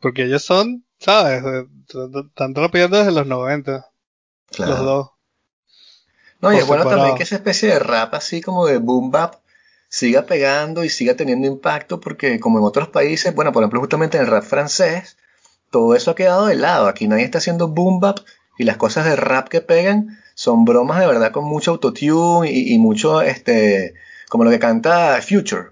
porque 0.00 0.24
ellos 0.24 0.42
son, 0.44 0.84
¿sabes? 0.98 1.42
Están 1.88 2.54
rapeando 2.54 2.98
desde 2.98 3.12
los 3.12 3.26
90, 3.26 3.86
Claro. 4.50 4.72
los 4.72 4.80
dos. 4.84 5.10
No, 6.40 6.52
y 6.52 6.56
es 6.56 6.66
bueno 6.66 6.82
separado. 6.82 7.02
también 7.02 7.16
que 7.16 7.22
esa 7.24 7.36
especie 7.36 7.70
de 7.70 7.78
rap 7.78 8.14
así 8.14 8.40
como 8.40 8.66
de 8.66 8.78
boom 8.78 9.10
bap 9.10 9.36
siga 9.88 10.22
pegando 10.26 10.84
y 10.84 10.88
siga 10.90 11.14
teniendo 11.14 11.46
impacto 11.46 12.00
porque 12.00 12.38
como 12.40 12.58
en 12.58 12.64
otros 12.64 12.88
países, 12.88 13.34
bueno, 13.34 13.52
por 13.52 13.62
ejemplo 13.62 13.80
justamente 13.80 14.18
en 14.18 14.24
el 14.24 14.30
rap 14.30 14.44
francés, 14.44 15.16
todo 15.70 15.94
eso 15.94 16.10
ha 16.10 16.14
quedado 16.14 16.46
de 16.46 16.56
lado. 16.56 16.86
Aquí 16.88 17.08
nadie 17.08 17.24
está 17.24 17.38
haciendo 17.38 17.68
boom 17.68 18.00
bap 18.00 18.18
y 18.58 18.64
las 18.64 18.76
cosas 18.76 19.04
de 19.04 19.16
rap 19.16 19.48
que 19.48 19.60
pegan 19.60 20.18
son 20.34 20.64
bromas 20.64 21.00
de 21.00 21.06
verdad 21.06 21.32
con 21.32 21.44
mucho 21.44 21.70
autotune 21.72 22.50
y, 22.50 22.74
y 22.74 22.78
mucho, 22.78 23.22
este, 23.22 23.94
como 24.28 24.44
lo 24.44 24.50
que 24.50 24.58
canta 24.58 25.20
Future. 25.22 25.70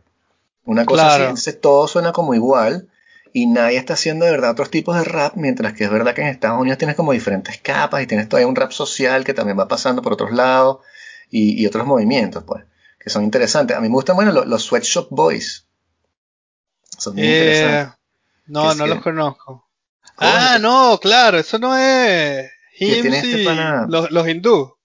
Una 0.64 0.86
cosa 0.86 1.06
así, 1.08 1.16
Claro. 1.16 1.24
entonces 1.30 1.60
todo 1.60 1.86
suena 1.88 2.12
como 2.12 2.34
igual 2.34 2.88
y 3.34 3.46
nadie 3.48 3.76
está 3.78 3.94
haciendo 3.94 4.24
de 4.24 4.30
verdad 4.30 4.52
otros 4.52 4.70
tipos 4.70 4.96
de 4.96 5.02
rap, 5.04 5.34
mientras 5.34 5.72
que 5.74 5.82
es 5.84 5.90
verdad 5.90 6.14
que 6.14 6.22
en 6.22 6.28
Estados 6.28 6.60
Unidos 6.60 6.78
tienes 6.78 6.94
como 6.96 7.10
diferentes 7.12 7.58
capas 7.60 8.00
y 8.02 8.06
tienes 8.06 8.28
todavía 8.28 8.46
un 8.46 8.54
rap 8.56 8.70
social 8.70 9.24
que 9.24 9.34
también 9.34 9.58
va 9.58 9.66
pasando 9.66 10.02
por 10.02 10.12
otros 10.12 10.30
lados 10.30 10.78
y, 11.30 11.60
y 11.60 11.66
otros 11.66 11.84
movimientos, 11.84 12.44
pues, 12.44 12.64
que 13.00 13.10
son 13.10 13.24
interesantes. 13.24 13.76
A 13.76 13.80
mí 13.80 13.88
me 13.88 13.94
gustan, 13.94 14.14
bueno, 14.14 14.30
los, 14.32 14.46
los 14.46 14.62
Sweatshop 14.62 15.08
Boys. 15.10 15.66
Son 16.96 17.14
muy 17.16 17.24
Eh, 17.24 17.28
interesantes. 17.28 17.98
no, 18.46 18.74
no 18.76 18.86
los 18.86 19.02
conozco. 19.02 19.68
Ah, 20.16 20.58
no, 20.60 21.00
claro, 21.02 21.38
eso 21.38 21.58
no 21.58 21.76
es 21.76 22.50
¿Qué 22.78 23.02
tiene 23.02 23.18
Hims 23.18 23.24
este 23.24 23.44
pana? 23.44 23.86
los, 23.88 24.12
los 24.12 24.28
hindú. 24.28 24.76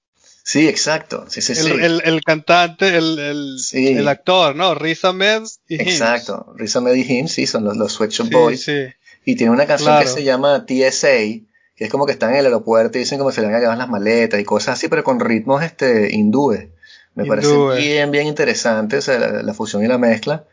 Sí, 0.51 0.67
exacto. 0.67 1.25
Sí, 1.29 1.41
sí, 1.43 1.51
el, 1.51 1.57
sí. 1.59 1.71
el, 1.79 2.01
el 2.05 2.21
cantante, 2.23 2.97
el, 2.97 3.19
el, 3.19 3.59
Sí. 3.59 3.89
el 3.89 4.07
actor, 4.07 4.55
¿no? 4.55 4.73
Riz 4.73 5.05
Ahmed 5.05 5.43
y 5.67 5.75
Hims. 5.75 5.88
Exacto. 5.91 6.53
Riz 6.55 6.75
Ahmed 6.75 6.95
y 6.95 7.01
Him, 7.03 7.27
sí, 7.27 7.45
son 7.45 7.65
los, 7.65 7.77
los 7.77 7.93
Sweatshop 7.93 8.27
Sí, 8.29 8.33
Boys. 8.33 8.63
sí. 8.63 8.85
Y 9.25 9.35
tiene 9.35 9.51
una 9.51 9.67
canción 9.67 9.89
Claro. 9.91 10.05
que 10.07 10.12
se 10.12 10.23
llama 10.23 10.65
TSA, 10.65 11.45
que 11.75 11.85
es 11.85 11.89
como 11.91 12.07
que 12.07 12.13
están 12.13 12.31
en 12.31 12.38
el 12.38 12.45
aeropuerto 12.45 12.97
y 12.97 13.01
dicen 13.01 13.19
como 13.19 13.31
se 13.31 13.41
le 13.41 13.47
van 13.47 13.57
a 13.57 13.59
llevar 13.59 13.77
las 13.77 13.89
maletas 13.89 14.39
y 14.39 14.43
cosas 14.43 14.73
así, 14.79 14.88
pero 14.88 15.03
con 15.03 15.19
ritmos 15.19 15.62
este, 15.62 16.15
hindúes. 16.15 16.67
Me 17.13 17.25
parece 17.25 17.53
bien, 17.77 18.09
bien 18.09 18.25
interesante 18.25 18.97
o 18.97 19.01
sea, 19.03 19.19
la, 19.19 19.43
la 19.43 19.53
fusión 19.53 19.83
y 19.83 19.88
la 19.88 19.99
mezcla. 19.99 20.45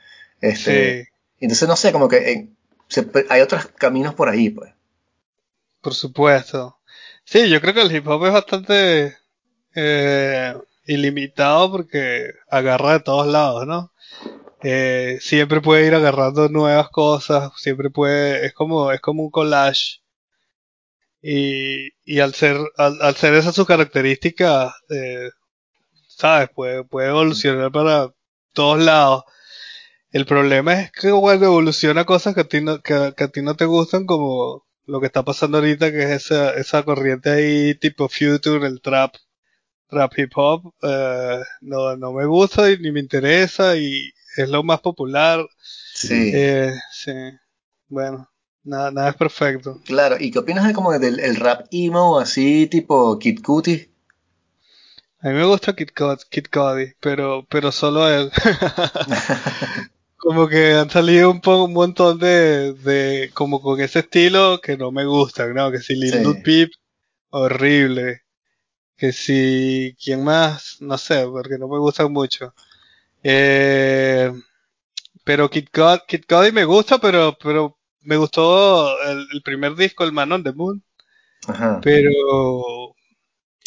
Este, 0.42 1.04
Sí, 1.04 1.09
Entonces, 1.40 1.68
no 1.68 1.76
sé, 1.76 1.90
como 1.92 2.09
que 2.09 2.16
eh, 2.32 2.48
se- 2.88 3.06
hay 3.30 3.40
otros 3.40 3.66
caminos 3.78 4.14
por 4.14 4.28
ahí, 4.28 4.50
pues. 4.50 4.72
por 5.80 5.94
supuesto. 5.94 6.78
Sí, 7.24 7.48
yo 7.48 7.62
creo 7.62 7.72
que 7.72 7.80
el 7.82 7.94
hip 7.96 8.06
hop 8.09 8.26
es 8.26 8.32
bastante 8.35 9.16
eh, 9.76 10.54
ilimitado 10.86 11.70
porque 11.72 12.32
agarra 12.50 12.94
de 12.94 13.00
todos 13.00 13.26
lados, 13.28 13.66
¿no? 13.66 13.92
Eh, 14.62 15.18
siempre 15.20 15.60
puede 15.60 15.86
ir 15.86 15.94
agarrando 15.94 16.48
nuevas 16.48 16.88
cosas, 16.90 17.52
siempre 17.56 17.90
puede, 17.90 18.46
es 18.46 18.54
como, 18.54 18.92
es 18.92 19.00
como 19.00 19.24
un 19.24 19.30
collage. 19.30 20.00
Y, 21.22 21.90
y 22.04 22.20
al 22.20 22.34
ser, 22.34 22.56
al, 22.76 23.14
ser 23.16 23.34
esa 23.34 23.52
su 23.52 23.66
característica, 23.66 24.74
eh, 24.88 25.30
sabes, 26.08 26.50
puede, 26.54 26.84
puede 26.84 27.08
evolucionar 27.08 27.72
para 27.72 28.12
todos 28.52 28.80
lados. 28.82 29.24
El 30.10 30.26
problema 30.26 30.80
es 30.80 30.92
que 30.92 31.10
cuando 31.10 31.46
evoluciona 31.46 32.04
cosas 32.06 32.34
que 32.34 32.42
a 32.42 32.48
ti 32.48 32.60
no, 32.60 32.80
que, 32.82 33.14
que 33.16 33.24
a 33.24 33.28
ti 33.28 33.42
no 33.42 33.56
te 33.56 33.66
gustan, 33.66 34.06
como 34.06 34.64
lo 34.86 35.00
que 35.00 35.06
está 35.06 35.24
pasando 35.24 35.58
ahorita, 35.58 35.90
que 35.92 36.02
es 36.04 36.10
esa, 36.10 36.54
esa 36.54 36.82
corriente 36.84 37.30
ahí 37.30 37.74
tipo 37.76 38.08
future, 38.08 38.66
el 38.66 38.80
trap, 38.80 39.16
trap 39.88 40.12
hip 40.18 40.33
hop, 40.37 40.75
eh, 40.83 41.40
no, 41.61 41.96
no 41.96 42.12
me 42.12 42.27
gusta 42.27 42.70
y 42.70 42.79
ni 42.79 42.92
me 42.92 43.01
interesa 43.01 43.77
y 43.77 44.11
es 44.37 44.49
lo 44.49 44.62
más 44.62 44.81
popular. 44.81 45.46
Sí. 45.94 46.33
Eh, 46.35 46.75
sí, 46.92 47.12
bueno, 47.88 48.29
nada, 48.64 48.90
nada 48.90 49.11
es 49.11 49.16
perfecto. 49.16 49.81
Claro, 49.87 50.16
¿y 50.20 50.31
qué 50.31 50.38
opinas 50.40 50.66
de 50.66 50.75
como 50.75 50.99
del 50.99 51.18
el 51.20 51.37
rap 51.37 51.66
emo, 51.70 52.18
así 52.18 52.66
tipo 52.66 53.18
Kid 53.18 53.40
Cudi? 53.42 53.88
A 55.20 55.29
mí 55.29 55.35
me 55.35 55.44
gusta 55.44 55.75
Kid, 55.77 55.90
Cudi, 55.94 56.22
Kid 56.31 56.46
Cudi, 56.51 56.94
pero, 57.01 57.46
pero 57.51 57.70
solo 57.70 58.09
él. 58.09 58.31
como 60.16 60.49
que 60.49 60.72
han 60.75 60.90
salido 60.90 61.31
un, 61.31 61.40
po- 61.40 61.64
un 61.64 61.72
montón 61.72 62.18
de, 62.18 62.72
de, 62.75 63.31
como 63.35 63.61
con 63.61 63.81
ese 63.81 64.01
estilo 64.01 64.61
que 64.61 64.77
no 64.77 64.90
me 64.92 65.05
gustan, 65.07 65.55
¿no? 65.55 65.70
Que 65.70 65.79
si 65.79 65.94
Lil 65.94 66.12
Sí. 66.12 66.42
Peep, 66.42 66.70
horrible. 67.31 68.22
Que 68.96 69.12
si, 69.12 69.94
¿quién 70.02 70.24
más? 70.24 70.78
No 70.80 70.96
sé, 70.98 71.24
porque 71.26 71.59
no 71.59 71.68
me 71.68 71.78
gustan 71.78 72.12
mucho. 72.12 72.54
Eh, 73.22 74.32
pero 75.24 75.50
Kid 75.50 75.68
Cudi, 75.72 75.98
Kid 76.06 76.24
Cudi 76.28 76.52
me 76.52 76.64
gusta, 76.64 76.98
pero, 76.98 77.37
pero 77.42 77.76
me 78.02 78.16
gustó 78.16 79.00
el, 79.02 79.26
el 79.32 79.42
primer 79.42 79.74
disco, 79.74 80.04
el 80.04 80.12
Man 80.12 80.32
on 80.32 80.44
the 80.44 80.52
Moon. 80.52 80.82
Ajá. 81.46 81.80
Pero, 81.82 82.94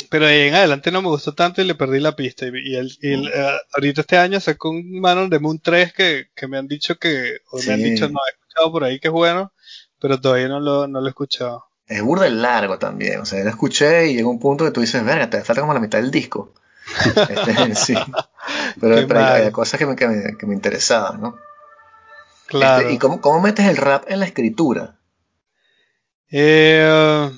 pero 0.10 0.26
ahí 0.26 0.48
en 0.48 0.56
adelante 0.56 0.92
no 0.92 1.02
me 1.02 1.10
gustó 1.10 1.34
tanto 1.34 1.62
y 1.62 1.66
le 1.66 1.76
perdí 1.76 2.00
la 2.00 2.16
pista. 2.16 2.48
Y, 2.48 2.76
el, 2.76 2.98
y 3.02 3.14
el, 3.14 3.28
eh, 3.28 3.58
ahorita 3.76 4.02
este 4.02 4.18
año 4.18 4.40
sacó 4.40 4.70
un 4.72 5.00
Man 5.00 5.18
on 5.18 5.30
the 5.30 5.40
Moon 5.40 5.60
3 5.60 5.94
que, 5.94 6.28
que 6.36 6.48
me 6.48 6.58
han 6.58 6.68
dicho 6.68 6.96
que, 6.98 7.38
o 7.52 7.62
me 7.62 7.74
han 7.74 7.84
dicho, 7.84 8.10
no, 8.10 8.20
he 8.26 8.32
escuchado 8.32 8.72
por 8.72 8.84
ahí 8.84 9.00
que 9.00 9.10
es 9.10 9.14
bueno, 9.14 9.54
pero 10.00 10.20
todavía 10.20 10.48
no 10.48 10.60
lo, 10.60 10.88
no 10.88 11.02
lo 11.02 11.08
he 11.08 11.10
escuchado. 11.10 11.66
Es 11.90 12.02
burda 12.04 12.26
de 12.26 12.32
largo 12.32 12.78
también, 12.80 13.20
o 13.20 13.26
sea, 13.26 13.44
lo 13.44 13.50
escuché 13.50 14.08
y 14.08 14.16
llegó 14.16 14.30
un 14.30 14.40
punto 14.40 14.64
que 14.64 14.72
tú 14.72 14.82
dices, 14.82 15.04
verga, 15.04 15.30
te 15.30 15.44
falta 15.44 15.62
como 15.62 15.74
la 15.74 15.80
mitad 15.80 16.00
del 16.00 16.12
disco. 16.12 16.54
Este, 17.30 17.76
sí. 17.76 17.96
Pero, 18.80 19.08
pero 19.08 19.20
había 19.20 19.52
cosas 19.52 19.78
que 19.80 19.86
me, 19.86 19.96
que 19.96 20.08
me, 20.08 20.38
que 20.38 20.46
me 20.46 20.54
interesaban, 20.56 21.22
¿no? 21.22 21.38
Claro. 22.48 22.82
Este, 22.82 22.94
¿Y 22.94 22.98
cómo, 23.00 23.22
cómo 23.22 23.42
metes 23.42 23.66
el 23.68 23.78
rap 23.78 24.06
en 24.08 24.20
la 24.22 24.26
escritura? 24.26 24.96
Eh, 26.32 27.32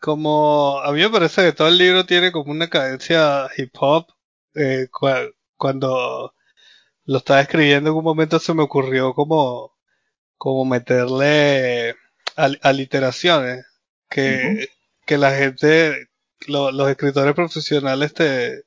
como 0.00 0.80
a 0.80 0.92
mí 0.92 1.00
me 1.00 1.10
parece 1.10 1.42
que 1.44 1.52
todo 1.52 1.68
el 1.68 1.78
libro 1.78 2.06
tiene 2.06 2.32
como 2.32 2.50
una 2.52 2.68
cadencia 2.68 3.48
hip 3.56 3.72
hop. 3.80 4.06
eh, 4.54 4.88
cua- 4.90 5.32
cuando 5.56 6.34
lo 7.04 7.18
estaba 7.18 7.40
escribiendo 7.40 7.90
en 7.90 7.96
un 7.96 8.04
momento 8.04 8.38
se 8.38 8.54
me 8.54 8.62
ocurrió 8.62 9.14
como, 9.14 9.72
como 10.38 10.64
meterle 10.64 11.96
al- 12.38 12.58
aliteraciones 12.62 13.66
que, 14.08 14.68
que 15.06 15.18
la 15.18 15.32
gente, 15.32 16.08
lo- 16.46 16.70
los 16.72 16.88
escritores 16.90 17.34
profesionales 17.34 18.14
te, 18.14 18.62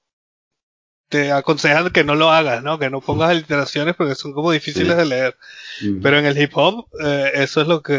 te 1.10 1.32
aconsejan 1.32 1.90
que 1.92 2.04
no 2.04 2.16
lo 2.16 2.32
hagas, 2.32 2.64
¿no? 2.64 2.80
Que 2.80 2.90
no 2.90 3.02
pongas 3.02 3.32
aliteraciones 3.32 3.96
porque 3.96 4.16
son 4.16 4.34
como 4.34 4.52
difíciles 4.52 4.92
Sí. 4.94 4.98
de 4.98 5.06
leer. 5.06 5.38
Pero 6.02 6.18
en 6.20 6.26
el 6.26 6.38
hip 6.42 6.52
hop, 6.56 6.88
eh, 7.04 7.32
eso 7.36 7.62
es 7.62 7.68
lo 7.68 7.82
que, 7.82 7.98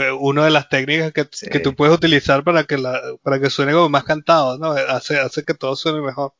eh, 0.00 0.10
una 0.18 0.44
de 0.44 0.50
las 0.50 0.68
técnicas 0.68 1.12
que, 1.12 1.26
Sí. 1.32 1.46
que 1.48 1.60
tú 1.60 1.74
puedes 1.74 1.94
utilizar 1.94 2.44
para 2.44 2.64
que 2.64 2.76
la, 2.78 3.00
para 3.22 3.40
que 3.40 3.50
suene 3.50 3.72
como 3.72 3.88
más 3.88 4.04
cantado, 4.04 4.58
¿no? 4.58 4.72
Hace, 4.72 5.18
hace 5.18 5.44
que 5.44 5.54
todo 5.54 5.74
suene 5.76 6.00
mejor. 6.02 6.34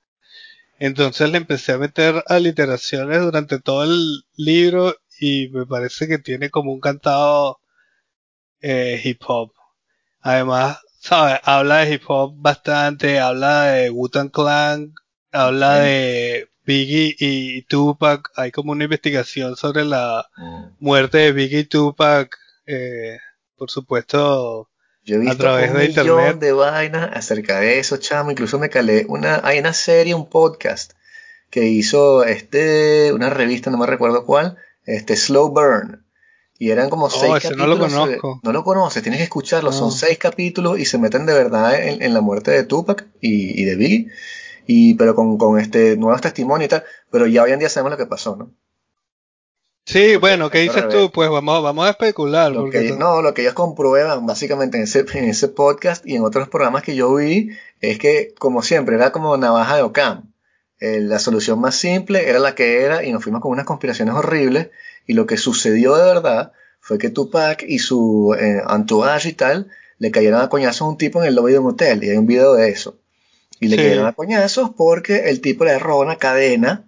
Entonces 0.79 1.31
le 1.31 1.39
empecé 1.39 1.73
a 1.73 1.79
meter 1.79 2.23
aliteraciones 2.27 3.21
durante 3.21 3.61
todo 3.61 3.85
el 3.85 4.23
libro 4.37 4.97
y 5.21 5.49
me 5.51 5.67
parece 5.67 6.09
que 6.09 6.19
tiene 6.19 6.51
como 6.51 6.73
un 6.73 6.81
cantado 6.81 7.61
eh, 8.61 9.01
hip 9.03 9.21
hop. 9.27 9.53
Además, 10.21 10.79
¿sabes? 10.99 11.41
Habla 11.45 11.79
de 11.85 11.95
hip 11.95 12.03
hop 12.09 12.35
bastante, 12.37 13.19
habla 13.21 13.67
de 13.73 13.91
Wu-Tang 13.91 14.31
Clan, 14.31 14.93
habla 15.33 15.77
de 15.81 16.49
Biggie 16.65 17.17
y 17.19 17.63
Tupac. 17.63 18.31
Hay 18.37 18.51
como 18.53 18.73
una 18.73 18.85
investigación 18.85 19.57
sobre 19.57 19.85
la 19.85 20.27
Mm. 20.37 20.65
muerte 20.79 21.19
de 21.19 21.33
Biggie 21.33 21.61
y 21.61 21.65
Tupac, 21.65 22.37
eh, 22.67 23.19
por 23.57 23.71
supuesto, 23.71 24.69
Yo 25.05 25.17
he 25.17 25.19
visto 25.19 25.39
través 25.39 25.71
un 25.71 25.79
de 25.79 25.89
millón 25.89 26.07
internet. 26.09 26.39
de 26.39 26.53
vainas 26.53 27.11
acerca 27.15 27.61
de 27.61 27.79
eso, 27.79 27.97
chamo. 27.97 28.31
Incluso 28.31 28.59
me 28.59 28.69
calé 28.69 29.07
una, 29.09 29.41
hay 29.43 29.59
una 29.59 29.73
serie, 29.73 30.15
un 30.15 30.29
podcast 30.29 30.93
que 31.51 31.65
hizo 31.67 32.25
este, 32.25 33.13
una 33.13 33.29
revista, 33.31 33.71
no 33.71 33.79
me 33.79 33.87
recuerdo 33.87 34.25
cuál, 34.27 34.57
este 34.85 35.17
Slow 35.17 35.49
Burn. 35.51 36.05
Y 36.61 36.71
eran 36.71 36.91
como 36.91 37.09
seis 37.09 37.33
Oh, 37.33 37.37
ese 37.39 37.57
no 37.57 37.67
lo 37.67 37.79
capítulos. 37.79 38.07
conozco. 38.07 38.41
no 38.45 38.53
lo 38.53 38.63
conoces, 38.65 39.03
tienes 39.03 39.19
que 39.19 39.25
escucharlo. 39.25 39.73
Son 39.73 39.89
No. 39.89 39.91
seis 39.93 40.19
capítulos 40.19 40.79
y 40.79 40.85
se 40.85 40.99
meten 40.99 41.25
de 41.25 41.33
verdad 41.33 41.75
en, 41.83 42.03
en 42.03 42.13
la 42.13 42.21
muerte 42.21 42.51
de 42.51 42.65
Tupac 42.65 43.07
y, 43.21 43.61
y 43.61 43.65
de 43.65 43.77
Biggie. 43.77 44.09
Y, 44.67 44.93
pero 44.95 45.15
con, 45.15 45.39
con 45.39 45.59
este 45.59 45.97
nuevos 45.97 46.21
testimonios 46.21 46.67
y 46.67 46.69
tal. 46.69 46.85
Pero 47.11 47.27
ya 47.27 47.43
hoy 47.45 47.53
en 47.53 47.59
día 47.61 47.71
sabemos 47.71 47.93
lo 47.93 47.97
que 47.97 48.05
pasó, 48.07 48.37
¿no? 48.37 48.51
Sí, 49.87 50.17
bueno, 50.17 50.51
¿qué 50.51 50.61
dices 50.61 50.89
tú? 50.89 51.11
Pues 51.11 51.31
vamos, 51.31 51.63
vamos 51.63 51.87
a 51.87 51.91
especular. 51.91 52.53
Lo 52.53 52.61
porque 52.61 52.89
que, 52.89 52.93
no, 52.93 53.23
lo 53.23 53.33
que 53.35 53.41
ellos 53.43 53.55
comprueban 53.55 54.27
básicamente 54.27 54.77
en 54.77 54.85
ese, 54.85 55.07
en 55.15 55.25
ese 55.25 55.49
podcast 55.49 56.07
y 56.07 56.15
en 56.17 56.23
otros 56.25 56.49
programas 56.49 56.83
que 56.83 56.95
yo 56.95 57.15
vi 57.15 57.51
es 57.81 57.99
que, 57.99 58.35
como 58.39 58.63
siempre, 58.63 58.95
era 58.97 59.11
como 59.11 59.37
navaja 59.37 59.77
de 59.77 59.83
Ocam. 59.83 60.33
Eh, 60.79 61.01
la 61.01 61.19
solución 61.19 61.59
más 61.61 61.75
simple 61.75 62.29
era 62.29 62.39
la 62.39 62.55
que 62.55 62.83
era 62.83 63.03
y 63.03 63.13
nos 63.13 63.23
fuimos 63.23 63.41
con 63.41 63.51
unas 63.51 63.65
conspiraciones 63.67 64.15
horribles 64.15 64.69
y 65.07 65.15
lo 65.15 65.27
que 65.27 65.37
sucedió 65.37 65.97
de 65.97 66.05
verdad 66.05 66.53
fue 66.81 66.99
que 66.99 67.11
Tupac 67.11 67.65
y 67.67 67.79
su 67.79 68.35
eh, 68.39 68.63
entourage 68.69 69.29
y 69.31 69.33
tal 69.33 69.69
le 69.99 70.11
cayeron 70.11 70.41
a 70.41 70.49
coñazos 70.49 70.83
a 70.83 70.85
un 70.87 70.97
tipo 70.97 71.21
en 71.23 71.29
el 71.29 71.35
lobby 71.35 71.53
de 71.53 71.59
un 71.59 71.67
hotel 71.69 72.03
y 72.05 72.11
hay 72.11 72.17
un 72.17 72.27
video 72.27 72.55
de 72.55 72.71
eso. 72.71 72.97
Y 73.61 73.69
le 73.69 73.77
Sí. 73.77 73.83
cayeron 73.83 74.07
a 74.07 74.13
coñazos 74.15 74.71
porque 74.77 75.29
el 75.29 75.41
tipo 75.41 75.65
le 75.65 75.79
robó 75.79 76.01
una 76.01 76.17
cadena 76.17 76.85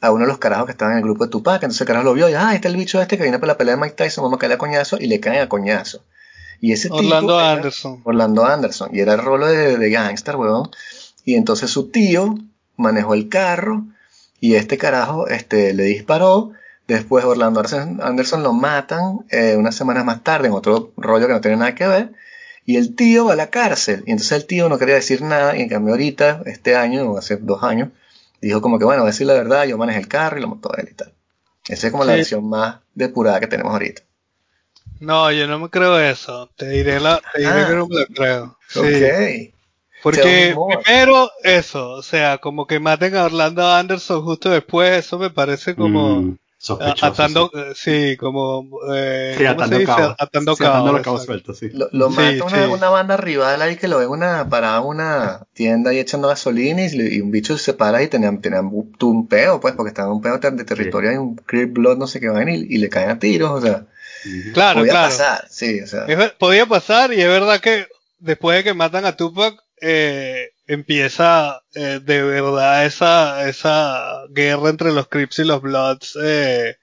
a 0.00 0.10
uno 0.10 0.22
de 0.24 0.28
los 0.28 0.38
carajos 0.38 0.66
que 0.66 0.72
estaban 0.72 0.92
en 0.92 0.98
el 0.98 1.04
grupo 1.04 1.24
de 1.24 1.30
Tupac. 1.30 1.56
Entonces 1.62 1.80
el 1.82 1.86
carajo 1.86 2.04
lo 2.04 2.14
vio 2.14 2.28
y, 2.30 2.34
ah, 2.34 2.54
está 2.54 2.68
el 2.68 2.76
bicho 2.76 3.00
este 3.00 3.16
que 3.16 3.24
viene 3.24 3.38
para 3.38 3.52
la 3.52 3.58
pelea 3.58 3.74
de 3.76 3.80
Mike 3.82 3.94
Tyson, 3.96 4.22
vamos 4.24 4.36
a 4.36 4.40
caerle 4.40 4.54
a 4.54 4.58
coñazo 4.58 4.96
y 4.98 5.06
le 5.06 5.20
caen 5.20 5.42
a 5.42 5.48
coñazo. 5.48 6.02
Y 6.60 6.72
ese 6.72 6.88
Orlando 6.90 7.34
tipo 7.34 7.38
Anderson. 7.38 8.00
Orlando 8.04 8.44
Anderson. 8.46 8.90
Y 8.94 9.00
era 9.00 9.12
el 9.14 9.20
rolo 9.20 9.46
de, 9.48 9.76
de 9.76 9.90
gangster, 9.90 10.36
weón. 10.36 10.70
Y 11.26 11.34
entonces 11.34 11.70
su 11.70 11.90
tío 11.90 12.38
manejó 12.76 13.12
el 13.12 13.28
carro 13.28 13.84
y 14.40 14.54
este 14.54 14.78
carajo 14.78 15.28
este, 15.28 15.74
le 15.74 15.84
disparó. 15.84 16.52
Después 16.86 17.24
Orlando 17.24 17.60
Anderson, 18.00 18.42
lo 18.42 18.52
matan 18.52 19.26
eh, 19.30 19.56
unas 19.58 19.74
semanas 19.74 20.04
más 20.04 20.22
tarde 20.22 20.46
en 20.48 20.54
otro 20.54 20.92
rollo 20.96 21.26
que 21.26 21.32
no 21.32 21.40
tiene 21.40 21.56
nada 21.56 21.74
que 21.74 21.86
ver. 21.86 22.12
Y 22.64 22.76
el 22.76 22.94
tío 22.94 23.26
va 23.26 23.32
a 23.32 23.36
la 23.36 23.50
cárcel. 23.50 24.02
Y 24.06 24.12
entonces 24.12 24.32
el 24.38 24.46
tío 24.46 24.68
no 24.68 24.78
quería 24.78 24.94
decir 24.96 25.22
nada. 25.22 25.56
Y 25.56 25.62
en 25.62 25.68
cambio 25.68 25.94
ahorita, 25.94 26.42
este 26.46 26.76
año, 26.76 27.10
o 27.10 27.18
hace 27.18 27.36
dos 27.36 27.62
años, 27.62 27.88
dijo 28.40 28.60
como 28.60 28.78
que 28.78 28.84
bueno, 28.84 29.02
voy 29.02 29.08
a 29.08 29.12
decir 29.12 29.26
la 29.26 29.34
verdad, 29.34 29.64
yo 29.66 29.78
manejé 29.78 29.98
el 30.00 30.08
carro 30.08 30.38
y 30.38 30.42
lo 30.42 30.48
mató 30.48 30.72
a 30.76 30.80
él 30.80 30.88
y 30.90 30.94
tal. 30.94 31.12
Esa 31.68 31.86
es 31.88 31.90
como 31.92 32.04
la 32.04 32.14
versión 32.14 32.48
más 32.48 32.76
depurada 32.94 33.40
que 33.40 33.48
tenemos 33.48 33.72
ahorita. 33.72 34.02
No, 35.00 35.30
yo 35.32 35.46
no 35.48 35.58
me 35.58 35.68
creo 35.68 35.98
eso. 35.98 36.48
Te 36.56 36.68
diré, 36.68 37.00
la, 37.00 37.20
te 37.34 37.40
diré 37.40 37.50
Ah. 37.52 37.66
que 37.68 37.74
no 37.74 37.86
me 37.88 37.96
lo 38.00 38.06
creo. 38.06 38.58
Sí. 38.68 39.52
Porque 40.02 40.54
primero 40.84 41.30
eso, 41.42 41.90
o 41.90 42.02
sea, 42.02 42.38
como 42.38 42.66
que 42.66 42.78
maten 42.78 43.16
a 43.16 43.24
Orlando 43.24 43.66
Anderson 43.68 44.22
justo 44.22 44.50
después, 44.50 45.04
eso 45.04 45.18
me 45.18 45.30
parece 45.30 45.74
como 45.74 46.20
Mm, 46.22 46.38
sospechoso, 46.58 47.06
atando, 47.06 47.50
sí. 47.52 47.58
eh, 47.58 47.72
sí, 47.74 48.16
como 48.16 48.68
eh, 48.94 49.34
Sí, 49.38 49.44
¿cómo 49.46 49.50
atando 49.50 49.76
se 49.76 49.78
dice? 49.80 49.86
cabos. 49.86 50.16
Atando 50.18 50.56
Sí, 50.56 50.64
atando 50.64 50.64
cabos, 50.64 50.92
los 50.92 51.02
cabos 51.02 51.20
exacto. 51.22 51.54
sueltos, 51.54 51.58
sí. 51.58 51.68
Lo, 51.72 51.88
lo 51.92 52.10
Sí, 52.10 52.16
mata 52.16 52.44
una, 52.44 52.64
sí. 52.64 52.70
una 52.72 52.88
banda 52.90 53.16
rival 53.16 53.62
ahí 53.62 53.76
que 53.76 53.88
lo 53.88 53.98
ven 53.98 54.08
una, 54.08 54.48
parada 54.48 54.78
en 54.78 54.84
una 54.84 55.46
tienda 55.52 55.90
ahí 55.90 55.98
echando 55.98 56.28
gasolina 56.28 56.82
y, 56.84 57.16
y 57.16 57.20
un 57.20 57.30
bicho 57.30 57.58
se 57.58 57.74
para 57.74 58.02
y 58.02 58.08
tenían, 58.08 58.40
tenían 58.40 58.66
un, 58.66 58.96
un 59.00 59.28
peo, 59.28 59.60
pues, 59.60 59.74
porque 59.74 59.88
estaban 59.90 60.10
en 60.10 60.16
un 60.16 60.22
peo 60.22 60.38
de 60.38 60.64
territorio 60.64 61.12
y 61.12 61.16
un 61.16 61.36
Crip 61.36 61.72
Blood, 61.74 61.98
no 61.98 62.06
sé 62.06 62.20
qué 62.20 62.28
vaina, 62.28 62.52
y, 62.54 62.66
y 62.68 62.78
le 62.78 62.88
caen 62.88 63.10
a 63.10 63.18
tiros, 63.18 63.50
o 63.50 63.60
sea. 63.60 63.86
Claro, 64.54 64.80
podía 64.80 64.92
claro. 64.92 65.08
pasar, 65.10 65.46
sí, 65.48 65.80
o 65.80 65.86
sea, 65.86 66.04
Es 66.06 66.32
podía 66.32 66.66
pasar 66.66 67.12
y 67.12 67.20
es 67.20 67.28
verdad 67.28 67.60
que 67.60 67.86
después 68.18 68.56
de 68.56 68.64
que 68.64 68.74
matan 68.74 69.04
a 69.04 69.16
Tupac, 69.16 69.54
eh, 69.80 70.50
empieza 70.66 71.62
eh, 71.74 72.00
de 72.02 72.22
verdad 72.22 72.86
esa, 72.86 73.48
esa 73.48 74.24
guerra 74.30 74.70
entre 74.70 74.92
los 74.92 75.08
Crips 75.08 75.38
y 75.40 75.44
los 75.44 75.62
Bloods. 75.62 76.18
Eh, 76.22 76.76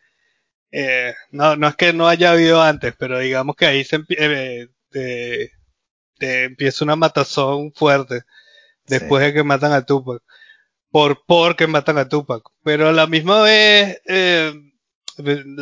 eh, 0.72 1.14
no, 1.32 1.56
no 1.56 1.68
es 1.70 1.76
que 1.76 1.94
no 1.94 2.08
haya 2.08 2.32
habido 2.32 2.62
antes, 2.62 2.96
pero 2.98 3.20
digamos 3.20 3.56
que 3.56 3.66
ahí 3.68 3.84
se 3.86 4.00
empie- 4.00 4.18
eh, 4.20 4.70
te- 4.90 5.52
te 6.20 6.46
empieza 6.46 6.86
una 6.86 6.96
matazón 6.98 7.74
fuerte 7.74 8.24
después 8.88 9.24
de 9.24 9.34
que 9.34 9.44
matan 9.44 9.74
a 9.74 9.86
Tupac. 9.86 10.24
Por, 10.92 11.24
porque 11.28 11.68
matan 11.68 11.98
a 12.00 12.10
Tupac. 12.10 12.44
Pero 12.64 12.90
a 12.90 12.94
la 12.94 13.08
misma 13.08 13.42
vez, 13.44 14.02
eh, 14.08 14.54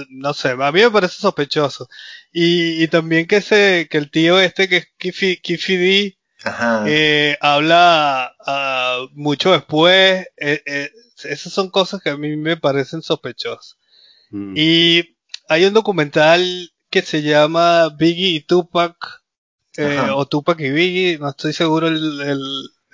no 0.10 0.34
sé, 0.34 0.50
a 0.52 0.72
mí 0.72 0.82
me 0.82 0.92
parece 0.92 1.16
sospechoso. 1.22 1.88
Y, 2.32 2.84
y 2.84 2.88
también 2.88 3.28
que 3.28 3.38
ese, 3.38 3.88
que 3.90 3.98
el 3.98 4.12
tío 4.12 4.40
este 4.40 4.68
que 4.70 4.78
es 4.78 4.88
Kifi, 4.98 5.38
Kifi 5.42 5.78
D, 5.78 6.18
Ajá. 6.44 6.84
eh, 6.88 7.38
habla 7.42 8.34
ah, 8.46 9.06
mucho 9.14 9.52
después. 9.52 10.28
eh, 10.38 10.62
eh, 10.66 10.90
esas 11.24 11.54
son 11.54 11.70
cosas 11.70 12.02
que 12.02 12.10
a 12.10 12.18
mí 12.18 12.36
me 12.36 12.58
parecen 12.58 13.02
sospechosas. 13.02 13.78
Mm. 14.32 14.54
Y 14.56 15.16
hay 15.48 15.66
un 15.66 15.74
documental 15.74 16.72
que 16.90 17.02
se 17.02 17.22
llama 17.22 17.90
Biggie 17.90 18.30
y 18.36 18.40
Tupac, 18.42 18.96
eh, 19.78 20.00
o 20.14 20.26
Tupac 20.28 20.60
y 20.60 20.70
Biggie, 20.72 21.18
no 21.20 21.30
estoy 21.30 21.54
seguro 21.54 21.88
el, 21.88 22.22
el, 22.22 22.42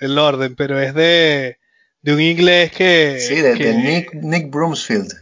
el 0.00 0.18
orden, 0.18 0.54
pero 0.54 0.78
es 0.80 0.94
de, 0.94 1.58
de 2.02 2.12
un 2.14 2.20
inglés 2.20 2.70
que... 2.72 3.18
sí, 3.20 3.36
de, 3.36 3.54
que- 3.54 3.64
de 3.64 3.74
Nick, 3.74 4.14
Nick 4.14 4.50
Broomfield. 4.50 5.12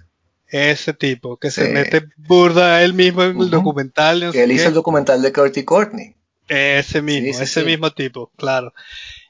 Ese 0.48 0.92
tipo, 0.94 1.38
que 1.38 1.50
se 1.50 1.68
mete 1.70 2.04
burda 2.16 2.82
él 2.82 2.94
mismo 2.94 3.24
en 3.24 3.40
el 3.40 3.50
documental. 3.50 4.20
no 4.20 4.32
Que 4.32 4.44
él 4.44 4.52
hizo 4.52 4.64
qué. 4.64 4.68
el 4.68 4.74
documental 4.74 5.20
de 5.20 5.32
Kurt 5.32 5.56
y 5.56 5.64
Courtney. 5.64 6.15
Ese 6.48 7.02
mismo, 7.02 7.32
Sí, 7.32 7.34
sí, 7.34 7.42
ese 7.44 7.60
sí. 7.60 7.66
mismo 7.66 7.90
tipo, 7.92 8.32
claro. 8.36 8.72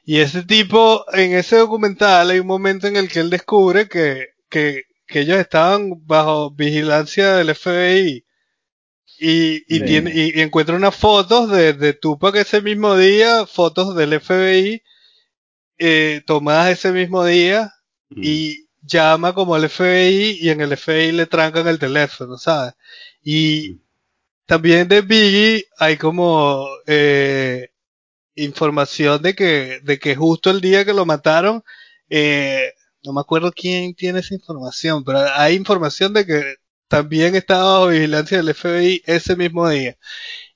Y 0.05 0.19
ese 0.19 0.43
tipo, 0.43 1.05
en 1.13 1.33
ese 1.33 1.57
documental 1.57 2.29
hay 2.29 2.39
un 2.39 2.47
momento 2.47 2.87
en 2.87 2.95
el 2.97 3.09
que 3.09 3.19
él 3.21 3.29
descubre 3.29 3.87
que, 3.89 4.27
que, 4.49 4.83
que 5.07 5.21
ellos 5.21 5.37
estaban 5.39 6.05
bajo 6.05 6.51
vigilancia 6.51 7.35
del 7.35 7.49
FBI. 7.55 8.25
Y, 9.19 9.63
y, 9.75 9.81
tiene, 9.83 10.11
y, 10.13 10.37
y 10.39 10.41
encuentra 10.41 10.75
unas 10.75 10.95
fotos 10.95 11.49
de, 11.49 11.73
de 11.73 11.93
Tupac 11.93 12.35
ese 12.35 12.61
mismo 12.61 12.95
día, 12.95 13.47
fotos 13.47 13.95
del 13.95 14.13
FBI, 14.21 14.83
eh, 15.79 16.21
tomadas 16.25 16.71
ese 16.71 16.91
mismo 16.91 17.25
día, 17.25 17.73
Mm. 18.09 18.21
y 18.23 18.67
llama 18.83 19.33
como 19.33 19.55
al 19.55 19.65
FBI 19.69 20.37
y 20.41 20.49
en 20.49 20.61
el 20.61 20.77
FBI 20.77 21.11
le 21.11 21.25
trancan 21.25 21.67
el 21.67 21.77
teléfono, 21.77 22.37
¿sabes? 22.37 22.73
Y 23.21 23.81
también 24.47 24.87
de 24.87 25.01
Biggie 25.01 25.65
hay 25.77 25.97
como 25.97 26.67
eh, 26.87 27.69
información 28.35 29.21
de 29.21 29.35
que, 29.35 29.79
de 29.83 29.99
que 29.99 30.15
justo 30.15 30.49
el 30.49 30.61
día 30.61 30.85
que 30.85 30.93
lo 30.93 31.05
mataron, 31.05 31.63
eh, 32.09 32.73
no 33.03 33.13
me 33.13 33.21
acuerdo 33.21 33.51
quién 33.51 33.93
tiene 33.93 34.19
esa 34.19 34.33
información, 34.33 35.03
pero 35.03 35.19
hay 35.35 35.55
información 35.55 36.13
de 36.13 36.25
que 36.25 36.55
también 36.87 37.35
estaba 37.35 37.73
bajo 37.73 37.87
vigilancia 37.87 38.37
del 38.37 38.55
FBI 38.55 39.03
ese 39.05 39.35
mismo 39.35 39.67
día. 39.69 39.97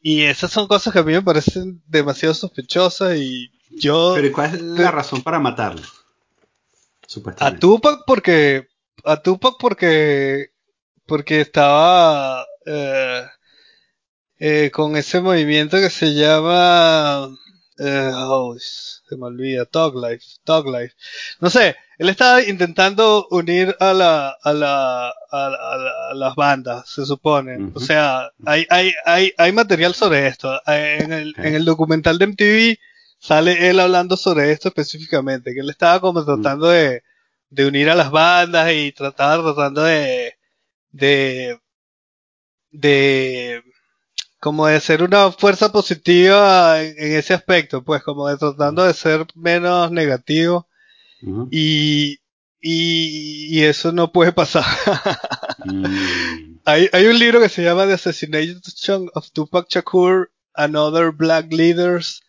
Y 0.02 0.24
esas 0.24 0.52
son 0.52 0.68
cosas 0.68 0.94
que 0.94 1.00
a 1.00 1.04
mí 1.04 1.14
me 1.14 1.22
parecen 1.22 1.84
demasiado 1.86 2.34
sospechosas 2.34 3.18
y 3.18 3.52
yo... 3.70 4.14
Pero 4.16 4.28
¿y 4.28 4.32
cuál 4.32 4.56
es 4.56 4.62
la 4.62 4.92
razón 4.92 5.22
para 5.22 5.40
matarlo? 5.40 5.86
A. 7.40 7.56
Tupac 7.56 8.04
porque 8.08 8.70
a 9.04 9.22
Tupac 9.22 9.56
porque 9.60 10.52
porque 11.06 11.42
estaba 11.42 12.46
eh, 12.66 13.26
eh, 14.44 14.72
con 14.72 14.96
ese 14.98 15.22
movimiento 15.22 15.78
que 15.78 15.90
se 15.92 16.14
llama 16.16 17.30
eh, 17.80 18.12
oh, 18.16 18.56
se 18.60 19.16
me 19.18 19.26
olvida 19.28 19.66
Talk 19.66 19.96
Life 19.96 20.26
Talk 20.44 20.66
Life. 20.68 20.96
No 21.40 21.50
sé 21.50 21.76
él 21.98 22.10
estaba 22.10 22.42
intentando 22.42 23.28
unir 23.30 23.76
a 23.80 23.94
la 23.94 24.36
a 24.42 24.54
la 24.54 25.10
a, 25.10 25.50
la- 25.50 25.74
a 25.74 25.78
la- 25.78 26.10
a 26.12 26.14
las 26.16 26.36
bandas 26.36 26.90
se 26.90 27.06
supone. 27.06 27.58
O 27.76 27.80
sea 27.80 28.32
hay 28.46 28.66
hay 28.70 28.94
hay 29.06 29.32
hay 29.38 29.52
material 29.52 29.94
sobre 29.94 30.26
esto. 30.28 30.60
En 30.66 31.14
el 31.14 31.36
en 31.38 31.56
el 31.56 31.66
documental 31.66 32.18
de 32.18 32.26
MTV 32.26 32.78
sale 33.20 33.70
él 33.70 33.80
hablando 33.80 34.18
sobre 34.18 34.52
esto 34.52 34.70
específicamente, 34.70 35.54
que 35.54 35.60
él 35.62 35.70
estaba 35.70 36.00
como 36.02 36.26
tratando 36.26 36.68
de, 36.70 37.04
de 37.50 37.66
unir 37.68 37.90
a 37.92 37.96
las 37.96 38.10
bandas 38.12 38.72
y 38.74 38.92
trataba 38.94 39.44
tratando 39.54 39.84
de, 39.84 40.34
de, 40.92 41.60
de, 42.72 43.62
como 44.42 44.66
de 44.66 44.80
ser 44.82 45.04
una 45.04 45.32
fuerza 45.32 45.72
positiva 45.72 46.82
en, 46.82 46.96
en 46.98 47.14
ese 47.14 47.36
aspecto, 47.36 47.84
pues 47.84 48.02
como 48.02 48.28
de 48.28 48.38
tratando 48.38 48.84
de 48.84 48.94
ser 48.96 49.28
menos 49.36 49.92
negativo 49.92 50.68
y, 51.52 52.20
y, 52.60 53.60
y 53.60 53.64
eso 53.64 53.92
no 53.92 54.12
puede 54.12 54.34
pasar. 54.34 54.66
Mm. 55.64 55.86
Hay, 56.66 56.90
hay 56.94 57.08
un 57.08 57.18
libro 57.18 57.40
que 57.40 57.50
se 57.50 57.64
llama 57.64 57.88
The 57.88 57.94
Assassination 57.94 59.10
of 59.16 59.32
Tupac 59.32 59.68
Shakur 59.68 60.32
and 60.54 60.76
Other 60.76 61.12
Black 61.12 61.52
Leaders 61.52 62.22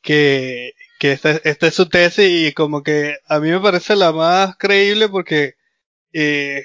que, 0.00 0.72
que 0.98 1.12
esta, 1.12 1.32
esta 1.44 1.66
es 1.66 1.74
su 1.74 1.86
tesis 1.90 2.48
y 2.48 2.52
como 2.54 2.82
que 2.82 3.16
a 3.26 3.40
mí 3.40 3.50
me 3.50 3.60
parece 3.60 3.94
la 3.94 4.10
más 4.12 4.56
creíble 4.56 5.10
porque 5.10 5.56
eh, 6.14 6.64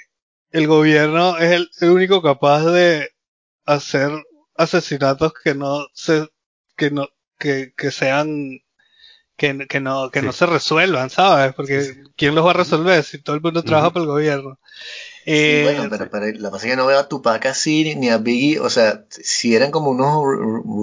el 0.52 0.68
gobierno 0.68 1.38
es 1.38 1.52
el, 1.52 1.70
el 1.82 1.90
único 1.90 2.22
capaz 2.22 2.66
de 2.72 3.10
hacer 3.66 4.12
asesinatos 4.60 5.34
que 5.44 5.56
no 5.56 5.88
se 5.94 6.30
que 6.78 6.92
no 6.92 7.08
que, 7.40 7.74
que 7.78 7.92
sean 7.92 8.60
que, 9.38 9.68
que 9.68 9.80
no 9.80 10.12
que 10.12 10.22
no 10.22 10.32
se 10.34 10.46
resuelvan 10.46 11.10
sabes 11.10 11.54
porque 11.56 11.96
quién 12.18 12.36
los 12.36 12.46
va 12.46 12.52
a 12.52 12.54
resolver 12.54 13.04
si 13.04 13.22
todo 13.22 13.36
el 13.36 13.42
mundo 13.42 13.64
trabaja 13.64 13.92
para 13.92 14.04
el 14.04 14.10
gobierno 14.12 14.60
Sí, 15.26 15.32
Eh, 15.32 15.62
bueno, 15.64 15.88
pero, 15.90 16.10
pero 16.10 16.26
la 16.40 16.52
que 16.60 16.76
no 16.76 16.86
veo 16.88 17.00
a 17.00 17.08
Tupac 17.08 17.46
así 17.46 17.96
ni- 17.96 18.10
a 18.10 18.18
Biggie, 18.18 18.60
o 18.60 18.70
sea, 18.70 19.06
si 19.10 19.56
eran 19.56 19.72
como 19.72 19.92
unos 19.92 20.24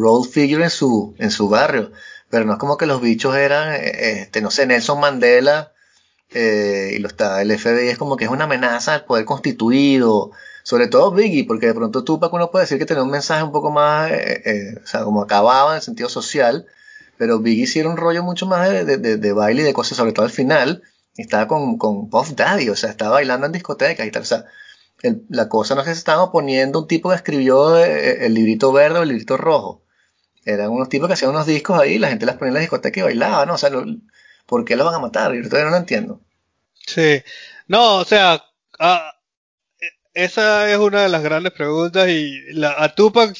role 0.00 0.28
figure 0.28 0.64
en 0.64 0.70
su, 0.70 1.14
en 1.18 1.30
su 1.30 1.48
barrio, 1.48 1.92
pero 2.30 2.44
no 2.44 2.52
es 2.54 2.58
como 2.58 2.76
que 2.76 2.86
los 2.86 3.00
bichos 3.00 3.36
eran, 3.36 3.74
eh, 3.74 4.22
este, 4.22 4.40
no 4.40 4.50
sé, 4.50 4.66
Nelson 4.66 5.00
Mandela, 5.00 5.72
eh, 6.30 6.92
y 6.96 6.98
lo 6.98 7.08
está, 7.08 7.42
el 7.42 7.50
FBI 7.52 7.88
es 7.88 7.98
como 7.98 8.16
que 8.16 8.24
es 8.24 8.30
una 8.30 8.44
amenaza 8.44 8.94
al 8.94 9.04
poder 9.04 9.24
constituido, 9.24 10.32
sobre 10.66 10.88
todo 10.88 11.12
Biggie, 11.12 11.44
porque 11.44 11.66
de 11.68 11.74
pronto 11.74 12.02
Tupac 12.02 12.32
uno 12.32 12.50
puede 12.50 12.64
decir 12.64 12.76
que 12.78 12.86
tenía 12.86 13.04
un 13.04 13.10
mensaje 13.10 13.44
un 13.44 13.52
poco 13.52 13.70
más, 13.70 14.10
eh, 14.10 14.42
eh, 14.44 14.74
o 14.82 14.86
sea, 14.86 15.04
como 15.04 15.22
acababa 15.22 15.70
en 15.70 15.76
el 15.76 15.82
sentido 15.82 16.08
social, 16.08 16.66
pero 17.16 17.38
Biggie 17.38 17.68
sí 17.68 17.78
era 17.78 17.88
un 17.88 17.96
rollo 17.96 18.24
mucho 18.24 18.46
más 18.46 18.68
de, 18.68 18.84
de, 18.84 19.16
de- 19.16 19.32
baile 19.32 19.62
y 19.62 19.64
de 19.64 19.72
cosas, 19.72 19.96
sobre 19.96 20.10
todo 20.10 20.24
al 20.26 20.32
final, 20.32 20.82
estaba 21.16 21.46
con, 21.46 21.78
con 21.78 22.10
Puff 22.10 22.32
Daddy, 22.34 22.68
o 22.68 22.74
sea, 22.74 22.90
estaba 22.90 23.12
bailando 23.12 23.46
en 23.46 23.52
discotecas 23.52 24.04
y 24.08 24.10
tal, 24.10 24.22
o 24.22 24.24
sea, 24.24 24.44
la 25.28 25.48
cosa 25.48 25.76
no 25.76 25.82
es 25.82 25.86
que 25.86 25.92
se 25.94 25.98
estaban 26.00 26.22
oponiendo 26.24 26.80
un 26.80 26.88
tipo 26.88 27.10
que 27.10 27.14
escribió 27.14 27.78
eh, 27.78 28.26
el 28.26 28.34
librito 28.34 28.72
verde 28.72 28.98
o 28.98 29.02
el 29.02 29.10
librito 29.10 29.36
rojo. 29.36 29.82
Eran 30.44 30.70
unos 30.70 30.88
tipos 30.88 31.06
que 31.06 31.14
hacían 31.14 31.30
unos 31.30 31.46
discos 31.46 31.78
ahí, 31.78 31.98
la 31.98 32.08
gente 32.08 32.26
las 32.26 32.36
ponía 32.38 32.48
en 32.48 32.54
la 32.54 32.60
discoteca 32.60 32.98
y 33.00 33.02
bailaba, 33.04 33.46
¿no? 33.46 33.54
O 33.54 33.58
sea, 33.58 33.70
lo- 33.70 33.84
¿por 34.46 34.64
qué 34.64 34.74
los 34.74 34.84
van 34.84 34.96
a 34.96 34.98
matar? 34.98 35.32
Yo 35.32 35.42
todavía 35.44 35.66
no 35.66 35.70
lo 35.70 35.76
entiendo. 35.76 36.20
Sí. 36.86 37.22
No, 37.68 37.98
o 37.98 38.04
sea, 38.04 38.42
ah, 38.80 39.12
esa 40.16 40.70
es 40.72 40.78
una 40.78 41.02
de 41.02 41.08
las 41.10 41.22
grandes 41.22 41.52
preguntas 41.52 42.08
y 42.08 42.40
la, 42.52 42.74
a 42.82 42.94
Tupac 42.94 43.36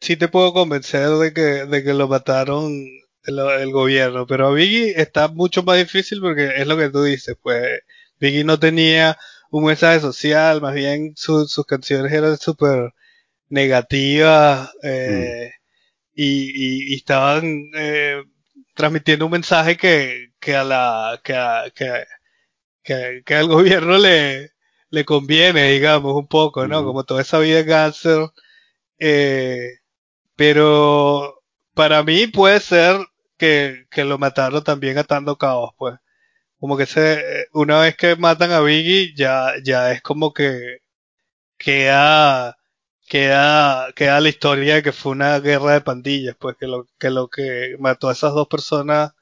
sí 0.00 0.16
te 0.16 0.28
puedo 0.28 0.52
convencer 0.52 1.08
de 1.10 1.32
que, 1.34 1.42
de 1.66 1.84
que 1.84 1.94
lo 1.94 2.08
mataron 2.08 2.72
el, 3.24 3.70
gobierno, 3.72 4.26
pero 4.26 4.48
a 4.48 4.52
Biggie 4.54 5.00
está 5.00 5.28
mucho 5.28 5.62
más 5.62 5.78
difícil 5.78 6.20
porque 6.20 6.48
es 6.56 6.66
lo 6.66 6.76
que 6.78 6.90
tú 6.90 7.02
dices, 7.04 7.36
pues 7.42 7.80
Biggie 8.20 8.44
no 8.44 8.58
tenía 8.58 9.18
un 9.50 9.64
mensaje 9.66 10.00
social, 10.00 10.60
más 10.62 10.74
bien 10.74 11.14
su- 11.16 11.46
sus 11.48 11.66
canciones 11.66 12.12
eran 12.12 12.38
súper 12.38 12.92
negativas 13.50 14.70
eh, 14.84 15.52
y, 16.14 16.90
y- 16.90 16.94
y 16.94 16.96
estaban 16.96 17.70
eh, 17.76 18.22
transmitiendo 18.74 19.26
un 19.26 19.32
mensaje 19.32 19.76
que, 19.76 20.28
que 20.40 20.56
a 20.56 20.64
la 20.64 21.20
que, 21.24 21.34
a- 21.36 21.70
que, 21.74 22.04
que, 22.82 23.22
que 23.24 23.34
al 23.34 23.48
gobierno 23.48 23.98
le, 23.98 24.52
le 24.90 25.04
conviene, 25.04 25.70
digamos, 25.72 26.14
un 26.14 26.26
poco, 26.28 26.66
¿no? 26.66 26.84
Como 26.84 27.04
toda 27.04 27.22
esa 27.22 27.38
vida 27.38 27.58
de 27.58 27.66
cáncer. 27.66 28.28
Eh, 28.98 29.78
pero 30.36 31.42
para 31.74 32.02
mí 32.04 32.26
puede 32.28 32.60
ser 32.60 32.98
que, 33.38 33.86
que 33.90 34.04
lo 34.04 34.18
mataron 34.18 34.64
también 34.64 34.98
atando 34.98 35.38
cabos, 35.38 35.72
pues. 35.78 35.96
Como 36.60 36.76
que 36.78 36.86
se, 36.86 37.48
una 37.52 37.80
vez 37.80 37.96
que 37.96 38.16
matan 38.16 38.52
a 38.52 38.60
Biggie, 38.60 39.14
ya, 39.16 39.54
ya 39.64 39.92
es 39.92 40.02
como 40.02 40.32
que 40.34 40.78
queda, 41.58 42.56
queda, 43.08 43.92
queda 43.94 44.20
la 44.20 44.28
historia 44.28 44.76
de 44.76 44.82
que 44.82 44.92
fue 44.92 45.12
una 45.12 45.40
guerra 45.40 45.74
de 45.74 45.80
pandillas, 45.82 46.36
pues 46.38 46.56
que 46.58 46.66
lo 46.66 46.86
que, 46.98 47.10
lo 47.10 47.28
que 47.28 47.76
mató 47.80 48.08
a 48.08 48.12
esas 48.12 48.34
dos 48.34 48.48
personas 48.48 49.12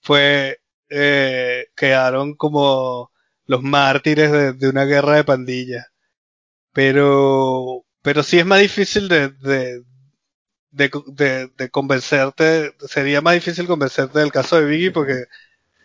fue, 0.00 0.60
eh, 0.90 1.66
quedaron 1.76 2.34
como 2.36 3.12
los 3.46 3.62
mártires 3.62 4.30
de, 4.32 4.52
de 4.52 4.68
una 4.68 4.84
guerra 4.84 5.16
de 5.16 5.24
pandillas. 5.24 5.86
Pero, 6.72 7.84
pero 8.02 8.22
sí 8.22 8.38
es 8.38 8.46
más 8.46 8.60
difícil 8.60 9.08
de, 9.08 9.28
de, 9.28 9.82
de, 10.70 10.90
de, 11.06 11.50
de 11.56 11.70
convencerte, 11.70 12.74
sería 12.88 13.20
más 13.20 13.34
difícil 13.34 13.66
convencerte 13.66 14.18
del 14.18 14.32
caso 14.32 14.56
de 14.60 14.66
Biggie 14.66 14.90
porque 14.90 15.12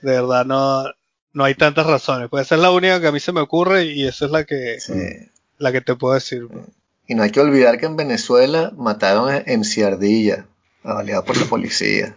de 0.02 0.12
verdad 0.12 0.46
no, 0.46 0.84
no 1.34 1.44
hay 1.44 1.56
tantas 1.56 1.86
razones. 1.86 2.28
Pues 2.30 2.48
esa 2.48 2.56
es 2.56 2.62
la 2.62 2.72
única 2.72 3.00
que 3.00 3.08
a 3.08 3.12
mí 3.12 3.20
se 3.20 3.32
me 3.32 3.42
ocurre 3.42 3.86
y 3.86 4.06
esa 4.08 4.26
es 4.26 4.32
la 4.32 4.46
que, 4.46 4.80
Sí. 4.80 5.30
la 5.58 5.72
que 5.72 5.82
te 5.82 5.96
puedo 5.96 6.16
decir. 6.16 6.48
Y 7.08 7.16
no 7.16 7.24
hay 7.24 7.32
que 7.32 7.40
olvidar 7.40 7.80
que 7.80 7.86
en 7.86 7.96
Venezuela 7.96 8.72
mataron 8.78 9.30
a 9.30 9.38
MC 9.46 9.84
Ardilla, 9.84 10.48
baleado 10.84 11.24
por 11.26 11.38
la 11.38 11.46
policía. 11.46 12.16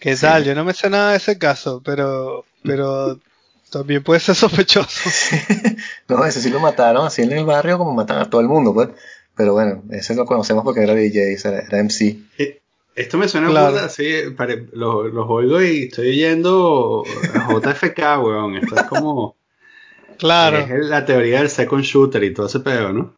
¿Qué 0.00 0.14
Sí. 0.16 0.22
tal? 0.22 0.44
Yo 0.44 0.54
no 0.54 0.64
me 0.64 0.74
sé 0.74 0.90
nada 0.90 1.10
de 1.12 1.16
ese 1.16 1.38
caso, 1.38 1.80
pero, 1.84 2.44
pero 2.62 3.18
también 3.72 4.04
puede 4.04 4.20
ser 4.20 4.34
sospechoso. 4.36 5.10
no, 6.08 6.24
ese 6.24 6.40
sí 6.40 6.50
lo 6.50 6.60
mataron 6.60 7.04
así 7.06 7.22
en 7.22 7.32
el 7.32 7.44
barrio 7.44 7.78
como 7.78 7.92
matan 7.92 8.18
a 8.18 8.30
todo 8.30 8.40
el 8.40 8.46
mundo, 8.46 8.72
pues. 8.72 8.90
Pero 9.34 9.54
bueno, 9.54 9.82
ese 9.90 10.14
lo 10.14 10.26
conocemos 10.26 10.62
porque 10.62 10.82
era 10.82 10.94
DJ, 10.94 11.36
era, 11.42 11.82
MC. 11.82 12.18
Eh, 12.38 12.60
Esto 12.94 13.16
me 13.18 13.26
suena 13.28 13.48
Claro. 13.48 13.72
burda, 13.72 13.88
pare- 14.36 14.68
los 14.72 15.12
los 15.12 15.26
oigo 15.28 15.62
y 15.62 15.84
estoy 15.84 16.10
oyendo 16.10 17.02
JFK, 17.48 17.98
weón. 18.22 18.56
Esto 18.58 18.76
es 18.76 18.82
como. 18.84 19.36
Claro, 20.18 20.58
Es 20.58 20.86
la 20.86 21.04
teoría 21.06 21.38
del 21.38 21.48
second 21.50 21.82
shooter 21.82 22.22
y 22.22 22.32
todo 22.34 22.46
ese 22.46 22.60
pedo, 22.60 22.92
¿no? 22.92 23.16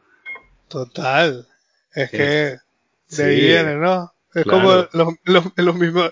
total. 0.69 1.47
Es 1.93 2.09
Sí. 2.09 2.17
que 2.17 2.23
de 2.23 2.59
Sí. 3.07 3.23
viene, 3.23 3.75
¿no? 3.75 4.13
Es 4.33 4.43
Claro. 4.43 4.59
como 4.59 4.73
los, 4.73 5.15
los, 5.23 5.43
los 5.55 5.75
mismos 5.75 6.11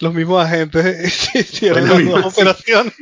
los 0.00 0.14
mismos 0.14 0.44
agentes 0.44 1.30
hicieron 1.34 1.88
las 1.88 1.98
sí. 1.98 2.08
operaciones. 2.40 2.94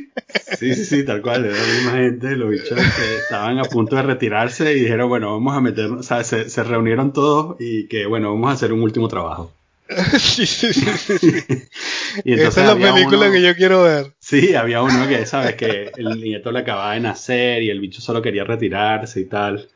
Sí, 0.59 0.73
sí, 0.75 0.85
sí, 0.85 1.05
tal 1.05 1.21
cual. 1.21 1.45
Era 1.45 1.55
la 1.57 1.73
misma 1.73 1.91
gente, 1.93 2.35
los 2.35 2.49
bichos 2.49 2.79
que 2.95 3.17
estaban 3.17 3.59
a 3.59 3.63
punto 3.69 3.95
de 3.95 4.03
retirarse 4.03 4.71
y 4.75 4.81
dijeron, 4.81 5.09
bueno, 5.09 5.31
vamos 5.33 5.55
a 5.55 5.61
meternos, 5.61 5.99
o 5.99 6.03
sea, 6.03 6.23
se, 6.23 6.49
se 6.49 6.63
reunieron 6.63 7.13
todos 7.13 7.55
y 7.59 7.87
que, 7.87 8.05
bueno, 8.05 8.31
vamos 8.33 8.49
a 8.49 8.53
hacer 8.53 8.73
un 8.73 8.81
último 8.81 9.07
trabajo. 9.07 9.51
sí, 10.19 10.45
sí, 10.45 10.73
sí, 10.73 10.85
sí, 10.97 11.17
sí. 11.19 11.45
Y 12.25 12.33
Esa 12.33 12.61
es 12.61 12.67
la 12.67 12.75
película 12.93 13.25
uno- 13.25 13.31
que 13.31 13.41
yo 13.41 13.55
quiero 13.55 13.83
ver. 13.83 14.13
Sí, 14.19 14.55
había 14.55 14.81
uno 14.81 15.07
que, 15.07 15.25
¿sabes? 15.25 15.55
Que 15.55 15.91
el 15.97 16.21
nieto 16.21 16.51
le 16.51 16.59
acababa 16.59 16.93
de 16.93 16.99
nacer 17.01 17.63
y 17.63 17.69
el 17.69 17.79
bicho 17.79 18.01
solo 18.01 18.21
quería 18.21 18.43
retirarse 18.43 19.19
y 19.21 19.25
tal. 19.25 19.69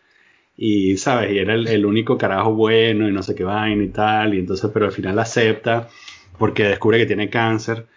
Y, 0.57 0.97
¿sabes? 0.97 1.31
Y 1.33 1.39
era 1.39 1.53
el, 1.55 1.67
el 1.67 1.85
único 1.85 2.17
carajo 2.17 2.53
bueno 2.53 3.07
y 3.07 3.11
no 3.11 3.23
sé 3.23 3.35
qué 3.35 3.43
vaina 3.43 3.83
y 3.83 3.89
tal. 3.89 4.33
Y 4.33 4.39
entonces, 4.39 4.69
pero 4.73 4.85
al 4.87 4.91
final 4.93 5.19
acepta 5.19 5.89
porque 6.37 6.63
descubre 6.63 6.97
que 6.97 7.05
tiene 7.05 7.29
cáncer 7.29 7.87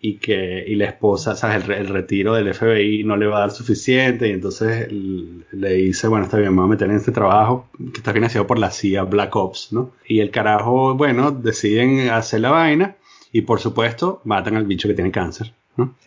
y 0.00 0.14
que 0.18 0.64
y 0.66 0.76
la 0.76 0.84
esposa, 0.86 1.34
¿sabes? 1.34 1.64
El, 1.64 1.72
el 1.72 1.88
retiro 1.88 2.34
del 2.34 2.54
FBI 2.54 3.02
no 3.04 3.16
le 3.16 3.26
va 3.26 3.38
a 3.38 3.40
dar 3.40 3.50
suficiente 3.50 4.28
y 4.28 4.30
entonces 4.32 4.88
le 4.92 5.72
dice, 5.74 6.06
bueno, 6.08 6.24
está 6.26 6.36
bien, 6.38 6.50
me 6.52 6.58
voy 6.60 6.66
a 6.66 6.70
meter 6.70 6.88
en 6.88 6.96
este 6.96 7.10
trabajo 7.12 7.68
que 7.76 7.98
está 7.98 8.12
financiado 8.12 8.46
por 8.46 8.58
la 8.58 8.70
CIA, 8.70 9.02
Black 9.04 9.34
Ops, 9.34 9.72
¿no? 9.72 9.90
Y 10.06 10.20
el 10.20 10.30
carajo, 10.30 10.94
bueno, 10.94 11.30
deciden 11.32 12.10
hacer 12.10 12.40
la 12.40 12.50
vaina 12.50 12.96
y 13.32 13.42
por 13.42 13.58
supuesto 13.60 14.20
matan 14.24 14.56
al 14.56 14.66
bicho 14.66 14.86
que 14.88 14.94
tiene 14.94 15.10
cáncer, 15.10 15.52
¿no? 15.76 15.94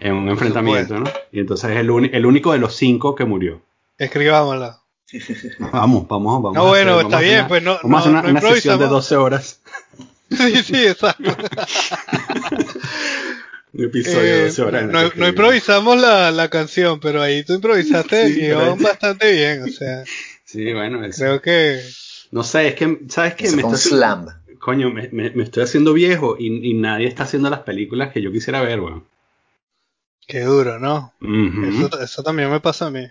En 0.00 0.14
un 0.14 0.28
enfrentamiento, 0.28 1.00
¿no? 1.00 1.06
Y 1.32 1.40
entonces 1.40 1.70
es 1.72 1.76
el, 1.78 1.90
el 2.14 2.24
único 2.24 2.52
de 2.52 2.58
los 2.58 2.76
cinco 2.76 3.16
que 3.16 3.24
murió. 3.24 3.60
Escribámosla. 3.98 4.78
Vamos, 5.72 6.06
vamos, 6.06 6.42
vamos. 6.42 6.54
No, 6.54 6.66
a 6.66 6.68
bueno, 6.68 6.92
hacer- 6.98 7.06
está 7.06 7.08
vamos 7.08 7.14
a 7.14 7.20
bien, 7.20 7.48
pues 7.48 7.62
no- 7.64 7.78
Vamos 7.82 7.96
a 7.96 8.00
hacer 8.00 8.12
no- 8.12 8.18
una, 8.20 8.22
no 8.22 8.30
una 8.30 8.40
sesión 8.40 8.78
de 8.78 8.84
improvisamos. 8.84 8.90
12 8.90 9.16
horas. 9.16 9.62
Sí, 10.36 10.62
sí, 10.62 10.86
exacto. 10.86 11.34
Un 13.74 13.84
episodio 13.84 14.20
de 14.22 14.40
Eh, 14.40 14.44
12 14.44 14.62
horas. 14.62 14.82
el 14.84 14.92
no, 15.18 15.28
improvisamos 15.28 16.00
la, 16.00 16.30
la 16.30 16.48
canción, 16.48 17.00
pero 17.00 17.22
ahí 17.22 17.44
tú 17.44 17.54
improvisaste 17.54 18.26
el 18.26 18.32
Sí, 18.34 18.40
guion 18.40 18.82
bastante 18.82 19.32
bien. 19.32 19.62
O 19.62 19.68
sea, 19.68 20.04
Sí, 20.44 20.72
bueno, 20.72 21.04
es- 21.04 21.16
creo 21.18 21.40
que. 21.42 21.80
no 22.30 22.42
sé, 22.42 22.68
es 22.68 22.74
que, 22.74 23.00
¿sabes 23.08 23.34
qué? 23.34 23.50
Me 23.52 23.62
estoy- 23.62 23.78
slam. 23.78 24.26
Coño, 24.58 24.90
me, 24.90 25.08
me- 25.12 25.30
me 25.30 25.42
estoy 25.44 25.62
haciendo 25.62 25.92
viejo 25.92 26.36
y, 26.38 26.70
y 26.70 26.74
nadie 26.74 27.06
está 27.06 27.22
haciendo 27.22 27.48
las 27.48 27.60
películas 27.60 28.12
que 28.12 28.20
yo 28.22 28.32
quisiera 28.32 28.60
ver, 28.62 28.80
weón. 28.80 29.04
Qué 30.26 30.40
duro, 30.42 30.78
¿no? 30.78 31.14
Eso, 31.68 32.00
eso 32.02 32.22
también 32.22 32.50
me 32.50 32.60
pasa 32.60 32.86
a 32.88 32.90
mí. 32.90 33.06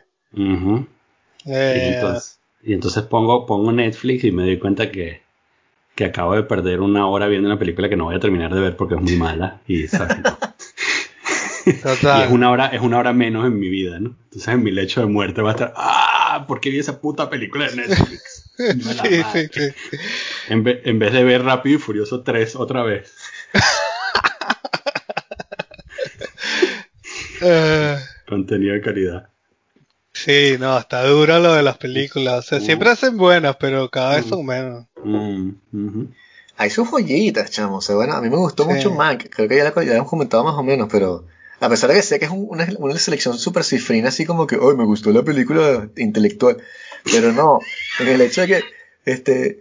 Eh, 1.45 1.95
entonces, 1.95 2.39
y 2.61 2.73
entonces 2.73 3.03
pongo, 3.03 3.45
pongo 3.45 3.71
Netflix 3.71 4.23
y 4.25 4.31
me 4.31 4.43
doy 4.43 4.59
cuenta 4.59 4.91
que, 4.91 5.21
que 5.97 6.05
acabo 6.05 6.35
de 6.35 6.43
perder 6.43 6.79
una 6.79 7.07
hora 7.07 7.25
viendo 7.27 7.49
una 7.49 7.57
película 7.57 7.89
que 7.89 7.95
no 7.97 8.05
voy 8.05 8.15
a 8.15 8.19
terminar 8.19 8.53
de 8.53 8.61
ver 8.61 8.75
porque 8.77 8.93
es 8.95 9.01
muy 9.01 9.15
mala. 9.17 9.61
Y, 9.67 9.87
¿sabes? 9.87 10.17
y 11.65 11.73
total. 11.73 12.23
es 12.27 12.31
una 12.31 12.51
hora, 12.51 12.67
es 12.67 12.81
una 12.81 12.99
hora 12.99 13.13
menos 13.13 13.45
en 13.47 13.57
mi 13.59 13.67
vida, 13.67 13.99
¿no? 13.99 14.15
Entonces 14.25 14.47
en 14.47 14.63
mi 14.63 14.69
lecho 14.71 15.01
de 15.01 15.07
muerte 15.07 15.41
va 15.41 15.49
a 15.49 15.53
estar, 15.53 15.73
¡ah! 15.75 16.45
¿Por 16.47 16.61
qué 16.61 16.69
vi 16.69 16.77
esa 16.79 17.01
puta 17.01 17.29
película 17.29 17.67
de 17.67 17.75
Netflix? 17.77 18.43
Sí, 18.57 19.21
sí, 19.33 19.47
sí. 19.53 19.97
En, 20.49 20.63
ve- 20.63 20.81
en 20.85 20.97
vez 20.97 21.13
de 21.13 21.23
ver 21.23 21.43
Rápido 21.43 21.75
y 21.75 21.79
Furioso 21.79 22.23
3 22.23 22.55
otra 22.55 22.81
vez. 22.83 23.15
Eh, 27.41 27.97
Contenido 28.27 28.73
de 28.73 28.81
calidad. 28.81 29.29
Sí, 30.27 30.57
no, 30.59 30.77
está 30.77 31.03
duro 31.07 31.39
lo 31.39 31.53
de 31.53 31.63
las 31.63 31.77
películas. 31.77 32.39
O 32.39 32.41
sea, 32.49 32.57
Uh. 32.59 32.61
siempre 32.61 32.89
hacen 32.91 33.17
buenas, 33.17 33.55
pero 33.55 33.89
cada 33.89 34.15
vez 34.17 34.25
Uh. 34.25 34.29
son 34.29 34.45
menos. 34.45 34.85
Mm. 35.03 36.03
Hay 36.57 36.69
sus 36.69 36.87
joyitas, 36.89 37.49
chamo. 37.51 37.77
O 37.77 37.81
sea, 37.81 37.95
bueno, 37.95 38.13
a 38.13 38.21
mí 38.21 38.29
me 38.29 38.37
gustó 38.37 38.63
Sí. 38.63 38.69
mucho 38.69 38.91
Mank. 38.93 39.29
Creo 39.29 39.47
que 39.47 39.57
ya 39.57 39.63
la, 39.63 39.83
ya 39.83 39.95
hemos 39.95 40.09
comentado 40.09 40.43
más 40.43 40.55
o 40.55 40.63
menos, 40.63 40.87
pero 40.91 41.25
a 41.59 41.69
pesar 41.69 41.89
de 41.89 41.95
que 41.95 42.01
sé 42.03 42.19
que 42.19 42.25
es 42.25 42.31
un- 42.31 42.47
una, 42.49 42.67
una 42.77 42.97
selección 42.97 43.37
súper 43.37 43.63
cifrina, 43.63 44.09
así 44.09 44.25
como 44.25 44.45
que, 44.47 44.57
hoy 44.57 44.75
me 44.75 44.83
gustó 44.85 45.11
la 45.11 45.23
película 45.23 45.89
intelectual. 45.97 46.57
Pero 47.03 47.31
no, 47.31 47.59
en 47.99 48.07
el 48.09 48.21
hecho 48.21 48.41
de 48.41 48.47
que, 48.47 48.61
este, 49.05 49.59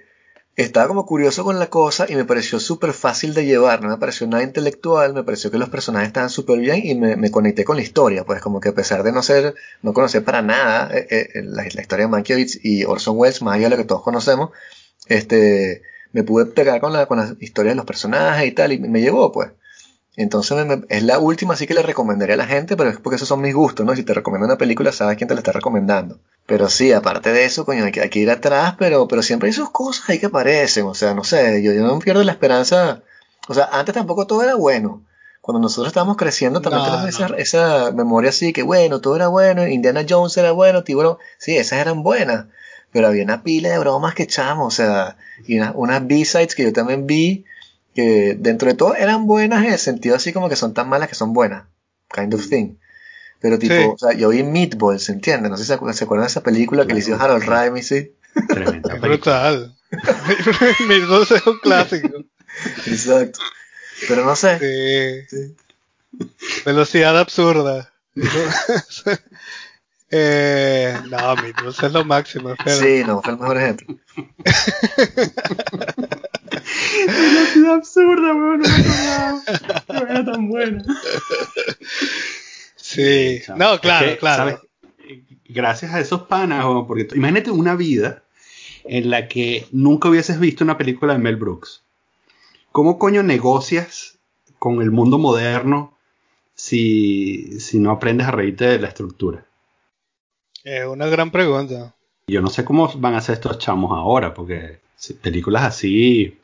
estaba 0.56 0.88
como 0.88 1.04
curioso 1.04 1.44
con 1.44 1.58
la 1.58 1.68
cosa 1.68 2.06
y 2.08 2.14
me 2.14 2.24
pareció 2.24 2.58
súper 2.58 2.94
fácil 2.94 3.34
de 3.34 3.44
llevar. 3.44 3.82
No 3.82 3.88
me 3.90 3.98
pareció 3.98 4.26
nada 4.26 4.42
intelectual, 4.42 5.12
me 5.12 5.22
pareció 5.22 5.50
que 5.50 5.58
los 5.58 5.68
personajes 5.68 6.08
estaban 6.08 6.30
súper 6.30 6.58
bien 6.58 6.80
y 6.82 6.94
me, 6.94 7.16
me 7.16 7.30
conecté 7.30 7.64
con 7.64 7.76
la 7.76 7.82
historia. 7.82 8.24
Pues 8.24 8.40
como 8.40 8.60
que 8.60 8.70
a 8.70 8.74
pesar 8.74 9.02
de 9.02 9.12
no 9.12 9.22
ser, 9.22 9.54
no 9.82 9.92
conocer 9.92 10.24
para 10.24 10.40
nada 10.40 10.90
eh, 10.96 11.06
eh, 11.10 11.42
la, 11.44 11.66
historia 11.66 12.06
de 12.06 12.10
Mankiewicz 12.10 12.64
y 12.64 12.84
Orson 12.84 13.18
Welles, 13.18 13.42
más 13.42 13.56
allá 13.56 13.66
de 13.66 13.70
lo 13.70 13.76
que 13.76 13.84
todos 13.84 14.02
conocemos, 14.02 14.50
este, 15.08 15.82
me 16.12 16.22
pude 16.22 16.46
pegar 16.46 16.80
con 16.80 16.92
la, 16.92 17.06
con 17.06 17.18
la 17.18 17.36
historia 17.40 17.72
de 17.72 17.76
los 17.76 17.84
personajes 17.84 18.48
y 18.48 18.52
tal, 18.52 18.72
y 18.72 18.78
me 18.78 19.00
llevó, 19.00 19.32
pues. 19.32 19.50
Entonces 20.16 20.64
me- 20.66 20.82
es 20.88 21.02
la 21.02 21.18
última, 21.18 21.54
así 21.54 21.66
que 21.66 21.74
le 21.74 21.82
recomendaría 21.82 22.34
a 22.34 22.38
la 22.38 22.46
gente, 22.46 22.76
pero 22.76 22.88
es 22.90 22.98
porque 22.98 23.16
esos 23.16 23.28
son 23.28 23.42
mis 23.42 23.54
gustos, 23.54 23.84
¿no? 23.84 23.94
Si 23.94 24.02
te 24.02 24.14
recomiendo 24.14 24.46
una 24.46 24.56
película, 24.58 24.90
sabes 24.92 25.16
quién 25.18 25.28
te 25.28 25.34
la 25.34 25.40
está 25.40 25.52
recomendando. 25.52 26.18
Pero 26.46 26.68
sí, 26.70 26.92
aparte 26.92 27.32
de 27.32 27.44
eso, 27.44 27.64
coño, 27.66 27.84
hay 27.84 27.92
que, 27.92 28.00
hay 28.00 28.08
que 28.08 28.20
ir 28.20 28.30
atrás, 28.30 28.74
pero, 28.78 29.08
pero 29.08 29.22
siempre 29.22 29.48
hay 29.48 29.52
sus 29.52 29.70
cosas 29.70 30.08
ahí 30.08 30.18
que 30.18 30.26
aparecen, 30.26 30.86
o 30.86 30.94
sea, 30.94 31.12
no 31.12 31.22
sé, 31.24 31.62
yo, 31.62 31.72
yo 31.72 31.82
no 31.82 31.98
pierdo 31.98 32.22
la 32.24 32.32
esperanza. 32.32 33.02
O 33.48 33.54
sea, 33.54 33.68
antes 33.72 33.94
tampoco 33.94 34.26
todo 34.26 34.42
era 34.42 34.54
bueno. 34.54 35.02
Cuando 35.42 35.60
nosotros 35.60 35.88
estábamos 35.88 36.16
creciendo 36.16 36.60
también 36.60 36.82
No, 36.82 36.90
tenemos 36.90 37.20
no. 37.20 37.36
esa, 37.36 37.36
esa 37.36 37.92
memoria 37.92 38.30
así, 38.30 38.52
que 38.52 38.62
bueno, 38.62 39.00
todo 39.00 39.16
era 39.16 39.28
bueno, 39.28 39.66
Indiana 39.68 40.04
Jones 40.08 40.36
era 40.38 40.50
bueno, 40.52 40.82
Tiburón, 40.82 41.18
sí, 41.38 41.56
esas 41.56 41.78
eran 41.80 42.02
buenas. 42.02 42.46
Pero 42.92 43.08
había 43.08 43.22
una 43.24 43.42
pila 43.42 43.68
de 43.68 43.78
bromas 43.78 44.14
que 44.14 44.22
echamos, 44.24 44.72
o 44.72 44.76
sea, 44.76 45.18
y 45.46 45.58
una- 45.58 45.72
unas 45.76 46.06
B-sides 46.06 46.54
que 46.54 46.62
yo 46.64 46.72
también 46.72 47.06
vi, 47.06 47.44
que 47.96 48.36
dentro 48.38 48.68
de 48.68 48.74
todo 48.74 48.94
eran 48.94 49.26
buenas 49.26 49.64
en 49.64 49.72
el 49.72 49.78
sentido 49.80 50.14
así 50.14 50.32
como 50.32 50.48
que 50.48 50.54
son 50.54 50.72
tan 50.74 50.88
malas 50.88 51.08
que 51.08 51.16
son 51.16 51.32
buenas, 51.32 51.64
kind 52.14 52.32
of 52.34 52.48
thing. 52.48 52.76
Pero 53.40 53.58
tipo, 53.58 53.74
Sí. 53.74 53.82
o 53.92 53.98
sea, 53.98 54.12
yo 54.16 54.28
vi 54.28 54.42
Meatballs, 54.44 55.08
¿entiendes? 55.08 55.50
No 55.50 55.56
sé 55.56 55.64
si 55.64 55.68
se 55.68 55.78
acu- 55.78 55.92
se 55.92 56.04
acuerdan 56.04 56.26
de 56.26 56.30
esa 56.30 56.42
película 56.42 56.86
que 56.86 56.94
le 56.94 57.00
hizo. 57.00 57.20
Harold 57.20 57.44
Ramis, 57.44 57.88
sí. 57.88 58.12
Tremenda 58.48 58.94
brutal. 58.96 59.76
Dos 61.08 61.30
es 61.32 61.46
un 61.46 61.58
clásico. 61.58 62.24
Exacto. 62.86 63.40
Pero 64.08 64.24
no 64.24 64.36
sé. 64.36 65.26
Sí. 65.28 65.36
Sí. 65.36 66.26
Velocidad 66.64 67.18
absurda. 67.18 67.92
eh, 70.10 70.98
no, 71.10 71.36
mi 71.36 71.52
dulce 71.52 71.86
es 71.86 71.92
lo 71.92 72.04
máximo. 72.04 72.50
espera. 72.50 72.76
Sí, 72.76 73.02
no, 73.06 73.22
fue 73.22 73.32
el 73.32 73.38
mejor 73.38 73.56
ejemplo. 73.58 73.96
Velocidad 77.06 77.74
absurda, 77.74 78.34
weón. 78.34 78.60
No 78.60 78.68
me 78.68 79.74
acordaba. 79.76 80.24
Tan 80.24 80.48
buena. 80.48 80.84
Sí. 82.76 83.40
No, 83.56 83.74
Es 83.74 83.80
claro, 83.80 84.06
que, 84.06 84.18
claro. 84.18 84.36
¿sabes? 84.44 84.58
Gracias 85.48 85.92
a 85.92 86.00
esos 86.00 86.22
panas, 86.22 86.64
weón, 86.64 86.86
porque 86.86 87.08
imagínate 87.14 87.50
una 87.50 87.74
vida 87.76 88.22
en 88.84 89.10
la 89.10 89.28
que 89.28 89.66
nunca 89.72 90.08
hubieses 90.08 90.38
visto 90.38 90.64
una 90.64 90.78
película 90.78 91.12
de 91.14 91.18
Mel 91.18 91.36
Brooks. 91.36 91.82
¿Cómo 92.72 92.98
coño 92.98 93.22
negocias 93.22 94.18
con 94.58 94.82
el 94.82 94.90
mundo 94.90 95.18
moderno 95.18 95.96
si, 96.54 97.58
si 97.60 97.78
no 97.78 97.90
aprendes 97.90 98.26
a 98.26 98.32
reírte 98.32 98.66
de 98.66 98.78
la 98.78 98.88
estructura? 98.88 99.45
Es 100.66 100.84
una 100.84 101.06
gran 101.06 101.30
pregunta. 101.30 101.94
Yo 102.26 102.42
no 102.42 102.50
sé 102.50 102.64
cómo 102.64 102.90
van 102.96 103.14
a 103.14 103.20
ser 103.20 103.34
estos 103.34 103.56
chamos 103.60 103.92
ahora, 103.96 104.34
porque 104.34 104.80
películas 105.22 105.62
así 105.62 106.36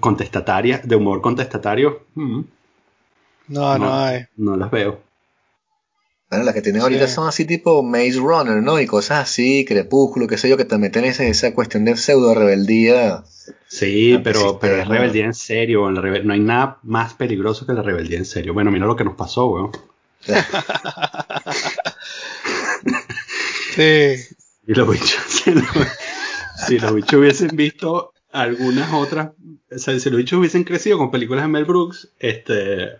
contestatarias, 0.00 0.88
de 0.88 0.96
humor 0.96 1.20
contestatario, 1.22 2.06
mm, 2.16 2.40
No, 3.48 3.78
no, 3.78 3.84
No. 3.86 3.94
hay. 4.00 4.24
no 4.36 4.56
las 4.56 4.68
veo. 4.72 5.00
Bueno, 6.28 6.44
las 6.44 6.54
que 6.54 6.62
tienen 6.62 6.82
ahorita 6.82 7.06
son 7.06 7.28
así 7.28 7.44
tipo 7.44 7.84
Maze 7.84 8.18
Runner, 8.18 8.60
¿no? 8.62 8.80
Y 8.80 8.86
cosas 8.86 9.20
así, 9.20 9.64
Crepúsculo, 9.64 10.26
qué 10.26 10.38
sé 10.38 10.48
yo, 10.48 10.56
que 10.56 10.64
te 10.64 10.76
meten 10.78 11.04
esa, 11.04 11.22
esa 11.22 11.54
cuestión 11.54 11.84
de 11.84 11.96
pseudo 11.96 12.34
rebeldía. 12.34 13.22
Sí, 13.68 14.14
Ah, 14.18 14.20
pero, 14.24 14.40
sí, 14.40 14.56
pero 14.60 14.76
es 14.76 14.88
rebeldía 14.88 15.26
en 15.26 15.34
serio. 15.34 15.86
en 15.88 15.94
la 15.94 16.00
rebe- 16.00 16.24
no 16.24 16.32
hay 16.32 16.40
nada 16.40 16.78
más 16.82 17.14
peligroso 17.14 17.64
que 17.64 17.74
la 17.74 17.82
rebeldía 17.82 18.18
en 18.18 18.24
serio. 18.24 18.54
Bueno, 18.54 18.72
mira 18.72 18.86
lo 18.86 18.96
que 18.96 19.04
nos 19.04 19.14
pasó, 19.14 19.46
weón. 19.46 19.70
Sí. 23.74 24.36
Y 24.66 24.74
los 24.74 24.88
bichos, 24.88 25.22
si 25.28 25.50
los, 25.52 25.64
si 26.66 26.78
los 26.78 26.94
bichos 26.94 27.14
hubiesen 27.20 27.56
visto 27.56 28.12
algunas 28.30 28.92
otras, 28.92 29.30
o 29.70 29.78
sea, 29.78 29.98
si 29.98 30.10
los 30.10 30.18
bichos 30.18 30.38
hubiesen 30.38 30.64
crecido 30.64 30.98
con 30.98 31.10
películas 31.10 31.44
de 31.44 31.48
Mel 31.48 31.64
Brooks, 31.64 32.10
este, 32.18 32.90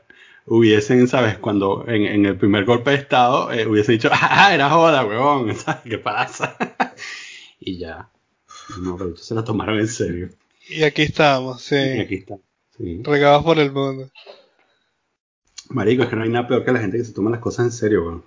hubiesen, 0.46 1.08
¿sabes? 1.08 1.38
Cuando 1.38 1.84
en, 1.86 2.02
en 2.02 2.26
el 2.26 2.36
primer 2.36 2.64
golpe 2.64 2.90
de 2.90 2.96
estado, 2.96 3.52
eh, 3.52 3.66
hubiesen 3.66 3.96
dicho, 3.96 4.10
ah, 4.12 4.52
era 4.52 4.70
joda, 4.70 5.04
weón, 5.04 5.54
¿sabes 5.56 5.82
qué 5.84 5.98
pasa? 5.98 6.56
y 7.60 7.78
ya. 7.78 8.08
No, 8.80 8.96
pero 8.96 9.16
se 9.16 9.34
la 9.34 9.44
tomaron 9.44 9.78
en 9.78 9.88
serio. 9.88 10.30
Y 10.68 10.82
aquí 10.84 11.02
estamos, 11.02 11.70
Y 11.72 11.76
sí. 11.76 12.00
aquí 12.00 12.14
está. 12.16 12.36
Sí. 12.76 13.02
Regados 13.04 13.44
por 13.44 13.58
el 13.58 13.72
mundo. 13.72 14.10
Marico, 15.68 16.02
es 16.02 16.08
que 16.08 16.16
no 16.16 16.22
hay 16.22 16.28
nada 16.28 16.48
peor 16.48 16.64
que 16.64 16.72
la 16.72 16.80
gente 16.80 16.98
que 16.98 17.04
se 17.04 17.12
toma 17.12 17.30
las 17.30 17.40
cosas 17.40 17.66
en 17.66 17.72
serio, 17.72 18.04
weón. 18.04 18.24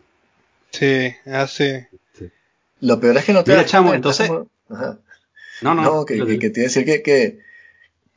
Sí, 0.72 1.14
así. 1.26 1.86
Lo 2.86 3.00
peor 3.00 3.18
es 3.18 3.26
que 3.26 3.34
no 3.34 3.44
te 3.44 3.52
Mira, 3.52 3.62
das 3.64 3.72
chamo, 3.72 3.90
cuenta, 3.90 3.96
entonces- 4.10 4.28
como- 4.28 4.48
Ajá. 4.70 5.00
No, 5.62 5.74
no, 5.74 5.82
No, 5.84 6.06
que, 6.06 6.16
que, 6.26 6.40
que 6.40 6.50
te 6.50 6.60
iba 6.62 6.66
a 6.66 6.70
decir 6.70 6.86
que, 6.86 7.02
que- 7.02 7.40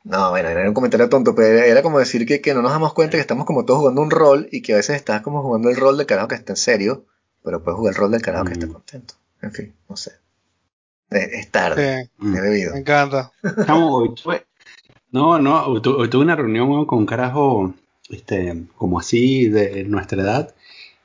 No, 0.05 0.31
bueno, 0.31 0.49
era 0.49 0.67
un 0.67 0.75
comentario 0.75 1.09
tonto, 1.09 1.35
pero 1.35 1.59
era 1.59 1.83
como 1.83 1.99
decir 1.99 2.27
que, 2.27 2.41
que 2.41 2.55
no 2.55 2.63
nos 2.63 2.73
damos 2.73 2.95
cuenta 2.95 3.17
que 3.17 3.21
estamos 3.21 3.47
como 3.47 3.65
todos 3.65 3.81
jugando 3.81 4.01
un 4.03 4.11
rol 4.11 4.49
y 4.51 4.63
que 4.63 4.73
a 4.73 4.77
veces 4.77 4.97
estás 4.97 5.23
como 5.23 5.43
jugando 5.43 5.69
el 5.71 5.77
rol 5.77 5.97
del 5.99 6.07
carajo 6.07 6.29
que 6.29 6.35
está 6.37 6.53
en 6.53 6.57
serio, 6.57 7.05
pero 7.45 7.63
puedes 7.63 7.77
jugar 7.79 7.95
el 7.95 7.99
rol 8.01 8.11
del 8.13 8.23
carajo 8.23 8.45
que 8.47 8.53
está 8.55 8.67
Mm. 8.67 8.73
contento. 8.73 9.15
En 9.43 9.53
fin, 9.53 9.75
no 9.89 9.97
sé. 9.97 10.13
Es, 11.11 11.29
es 11.33 11.51
tarde, 11.51 12.05
Sí, 12.05 12.11
Mm. 12.27 12.35
es 12.37 12.43
debido. 12.43 12.73
me 12.75 12.81
encanta. 12.81 13.33
Chamo, 13.67 13.97
hoy 13.97 14.15
tuve- 14.15 14.45
No, 15.13 15.39
no, 15.39 15.65
hoy, 15.67 15.81
tu- 15.83 15.95
hoy 15.97 16.09
tuve 16.11 16.23
una 16.25 16.37
reunión 16.37 16.85
con 16.87 16.99
un 16.99 17.07
carajo, 17.07 17.75
este, 18.11 18.65
como 18.77 18.99
así, 18.99 19.49
de 19.49 19.85
nuestra 19.85 20.21
edad, 20.23 20.55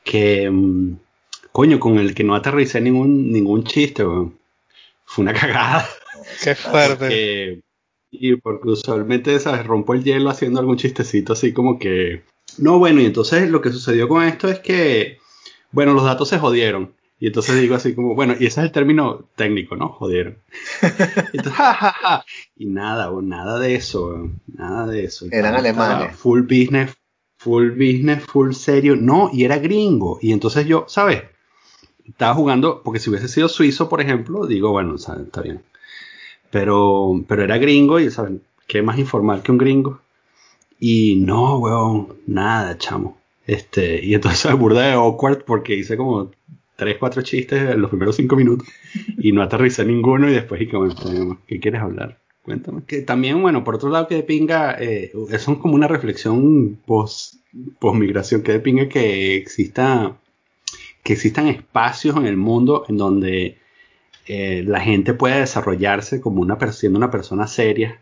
que, 0.03 0.49
mm, 0.49 0.95
coño, 1.54 1.80
con 1.80 1.99
el 1.99 2.14
que 2.14 2.26
no 2.26 2.36
aterricé 2.36 2.82
ningún, 2.82 3.32
ningún 3.32 3.64
chiste, 3.64 4.06
weón. 4.06 4.38
Fue 5.06 5.22
una 5.22 5.34
cagada. 5.34 5.88
Qué 6.43 6.56
fuerte. 6.56 6.97
Porque, 6.97 7.62
y 8.12 8.36
porque 8.38 8.70
usualmente, 8.70 9.39
¿sabes? 9.39 9.66
Rompo 9.66 9.93
el 9.93 10.04
hielo 10.04 10.30
haciendo 10.30 10.60
algún 10.60 10.78
chistecito 10.78 11.34
así 11.34 11.54
como 11.54 11.80
que... 11.80 12.24
No, 12.58 12.80
bueno, 12.80 13.01
y 13.01 13.06
entonces 13.06 13.49
lo 13.49 13.62
que 13.62 13.72
sucedió 13.72 14.08
con 14.08 14.24
esto 14.24 14.49
es 14.49 14.60
que, 14.60 15.20
bueno, 15.72 15.93
los 15.93 16.04
datos 16.04 16.28
se 16.28 16.39
jodieron. 16.39 16.95
Y 17.20 17.28
entonces 17.28 17.60
digo 17.62 17.76
así 17.76 17.93
como, 17.93 18.16
bueno, 18.16 18.34
y 18.34 18.47
ese 18.47 18.60
es 18.60 18.66
el 18.66 18.72
término 18.72 19.30
técnico, 19.36 19.76
¿no? 19.76 19.89
Jodieron. 19.89 20.39
Y 20.82 20.86
entonces, 21.38 21.54
ja, 21.54 21.74
ja, 21.74 21.91
ja. 21.91 22.26
Y 22.58 22.66
nada, 22.66 23.12
weón, 23.12 23.30
nada 23.30 23.60
de 23.60 23.76
eso, 23.76 24.08
weón, 24.08 24.41
nada 24.47 24.88
de 24.88 25.06
eso. 25.06 25.28
Eran 25.32 25.56
alemanes. 25.56 26.16
Full 26.18 26.41
business, 26.41 26.95
full 27.38 27.70
business, 27.70 28.24
full 28.24 28.54
serio. 28.54 28.95
No, 28.95 29.30
y 29.32 29.45
era 29.45 29.58
gringo. 29.60 30.18
Y 30.22 30.34
entonces 30.34 30.66
yo, 30.66 30.86
¿sabes? 30.88 31.24
Estaba 32.08 32.34
jugando, 32.34 32.82
porque 32.84 32.99
si 32.99 33.10
hubiese 33.10 33.28
sido 33.28 33.49
suizo, 33.49 33.89
por 33.89 34.01
ejemplo, 34.01 34.45
digo, 34.45 34.72
bueno, 34.72 34.97
¿sabes? 34.97 35.26
está 35.26 35.41
bien. 35.41 35.62
Pero, 36.51 37.24
pero 37.28 37.43
era 37.43 37.58
gringo 37.58 37.99
y, 37.99 38.12
¿saben? 38.12 38.41
¿Qué 38.68 38.82
más 38.82 38.99
informal 38.99 39.41
que 39.41 39.51
un 39.51 39.58
gringo? 39.58 39.99
Y 40.80 41.16
no, 41.16 41.58
weón, 41.58 42.10
nada, 42.28 42.78
chamo. 42.78 43.18
Este, 43.47 44.04
y 44.04 44.14
entonces 44.14 44.54
burda 44.58 44.88
de 44.88 44.93
awkward 44.93 45.43
porque 45.45 45.76
hice 45.76 45.97
como 45.97 46.32
tres, 46.76 46.97
cuatro 46.99 47.22
chistes 47.22 47.72
en 47.72 47.82
los 47.82 47.89
primeros 47.89 48.16
cinco 48.16 48.36
minutos 48.36 48.68
y 49.18 49.32
no 49.32 49.41
aterricé 49.41 49.86
ninguno 49.86 50.30
y 50.30 50.34
después 50.34 50.62
y 50.62 50.68
como, 50.68 50.89
¿qué 51.47 51.60
quieres 51.60 51.82
hablar? 51.82 52.20
Cuéntame. 52.43 52.84
Que 52.86 53.01
también, 53.01 53.41
bueno, 53.41 53.64
por 53.64 53.76
otro 53.76 53.89
lado 53.89 54.08
que 54.08 54.16
de 54.16 54.24
pinga, 54.24 54.76
eh, 54.80 55.12
eso 55.30 55.51
es 55.54 55.58
como 55.60 55.76
una 55.76 55.88
reflexión 55.88 56.78
post, 56.86 57.36
post 57.80 57.97
migración, 57.97 58.43
que 58.43 58.51
de 58.51 58.60
pinga 58.60 58.89
que 58.89 59.38
exista, 59.38 60.18
que 61.04 61.14
existan 61.14 61.47
espacios 61.47 62.16
en 62.18 62.26
el 62.26 62.38
mundo 62.38 62.86
en 62.88 62.97
donde 62.97 63.58
eh, 64.26 64.64
la 64.66 64.80
gente 64.80 65.14
pueda 65.14 65.38
desarrollarse 65.39 66.22
como 66.22 66.41
una, 66.41 66.58
siendo 66.72 66.97
una 66.97 67.12
persona 67.12 67.47
seria 67.47 68.01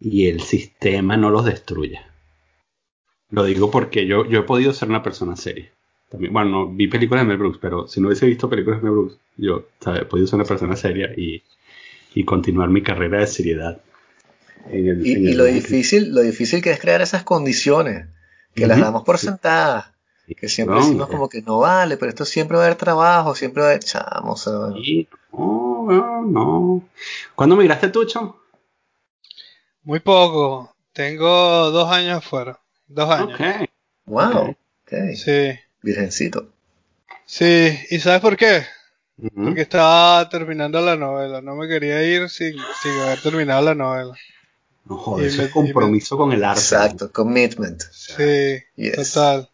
y 0.00 0.28
el 0.28 0.40
sistema 0.40 1.16
no 1.16 1.30
los 1.30 1.44
destruya. 1.44 2.10
Lo 3.30 3.44
digo 3.44 3.70
porque 3.70 4.06
yo, 4.06 4.26
yo 4.26 4.40
he 4.40 4.44
podido 4.44 4.72
ser 4.72 4.88
una 4.88 5.02
persona 5.02 5.36
seria. 5.36 5.70
También, 6.10 6.32
bueno, 6.32 6.50
no, 6.50 6.68
vi 6.68 6.88
películas 6.88 7.24
de 7.24 7.28
Mel 7.28 7.38
Brooks, 7.38 7.58
pero 7.60 7.88
si 7.88 8.00
no 8.00 8.08
hubiese 8.08 8.26
visto 8.26 8.48
películas 8.48 8.80
de 8.80 8.84
Mel 8.84 8.92
Brooks, 8.92 9.18
yo 9.38 9.66
¿sabes? 9.80 10.02
he 10.02 10.04
podido 10.04 10.26
ser 10.26 10.36
una 10.36 10.44
persona 10.48 10.76
seria 10.76 11.10
y, 11.16 11.42
y 12.14 12.24
continuar 12.24 12.68
mi 12.68 12.82
carrera 12.82 13.20
de 13.20 13.26
seriedad. 13.26 13.80
En 14.70 14.86
el, 14.88 15.06
Y, 15.06 15.12
en 15.12 15.24
y 15.24 15.28
el- 15.30 15.38
lo 15.38 15.44
difícil, 15.44 16.14
lo 16.14 16.20
difícil 16.20 16.60
que 16.62 16.70
es 16.70 16.80
crear 16.80 17.00
esas 17.00 17.22
condiciones, 17.24 18.06
que 18.54 18.66
las 18.66 18.80
damos 18.80 19.04
por 19.04 19.16
sentadas, 19.16 19.91
que 20.36 20.48
siempre 20.48 20.76
No, 20.76 20.82
decimos 20.82 21.08
eh. 21.08 21.12
como 21.12 21.28
que 21.28 21.42
no 21.42 21.58
vale, 21.58 21.96
pero 21.96 22.08
esto 22.10 22.24
siempre 22.24 22.56
va 22.56 22.62
a 22.62 22.66
haber 22.66 22.78
trabajo, 22.78 23.34
siempre 23.34 23.62
va 23.62 23.68
a 23.68 23.70
haber 23.72 23.84
chamos. 23.84 24.46
o 24.46 24.70
sea, 24.72 24.82
Sí, 24.82 25.08
no, 25.32 25.86
no, 25.90 26.22
no. 26.22 26.88
¿Cuándo 27.34 27.56
migraste 27.56 27.88
tú, 27.88 28.04
chamo? 28.06 28.36
Muy 29.82 30.00
poco. 30.00 30.74
Tengo 30.92 31.70
dos 31.70 31.90
años 31.90 32.18
afuera. 32.18 32.58
Dos 32.86 33.10
años. 33.10 33.34
Ok. 33.40 33.68
Wow, 34.06 34.30
Ok. 34.50 34.56
ok, 34.86 34.94
Sí. 35.16 35.52
virgencito. 35.82 36.48
Sí. 37.24 37.78
¿Y 37.90 37.98
sabes 37.98 38.20
por 38.20 38.36
qué? 38.36 38.64
Porque 39.34 39.60
estaba 39.62 40.28
terminando 40.28 40.80
la 40.80 40.96
novela. 40.96 41.40
No 41.40 41.54
me 41.56 41.68
quería 41.68 42.02
ir 42.04 42.28
sin, 42.28 42.54
sin 42.82 42.92
haber 43.00 43.20
terminado 43.22 43.62
la 43.62 43.74
novela. 43.74 44.14
No 44.84 44.96
joder, 44.98 45.24
Y 45.26 45.28
eso 45.28 45.38
me- 45.42 45.44
es 45.48 45.52
compromiso 45.52 46.16
con 46.16 46.32
el 46.32 46.42
arte. 46.44 46.60
Exacto, 46.60 47.12
commitment. 47.12 47.82
Sí. 47.92 48.58
Yes. 48.76 49.12
Total. 49.12 49.48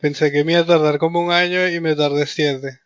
Pensé 0.00 0.30
que 0.30 0.44
me 0.44 0.52
iba 0.52 0.60
a 0.62 0.66
tardar 0.66 0.98
como 0.98 1.20
un 1.20 1.32
año 1.32 1.68
y 1.68 1.80
me 1.80 1.94
tardé 1.96 2.26
siete. 2.26 2.80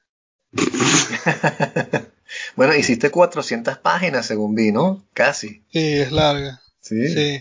bueno, 2.57 2.75
hiciste 2.75 3.11
400 3.11 3.79
páginas 3.79 4.27
según 4.27 4.55
vi, 4.55 4.73
¿no? 4.73 5.05
Casi. 5.13 5.63
Sí, 5.73 6.01
es 6.01 6.13
larga. 6.13 6.61
Sí. 6.81 7.09
Sí. 7.09 7.41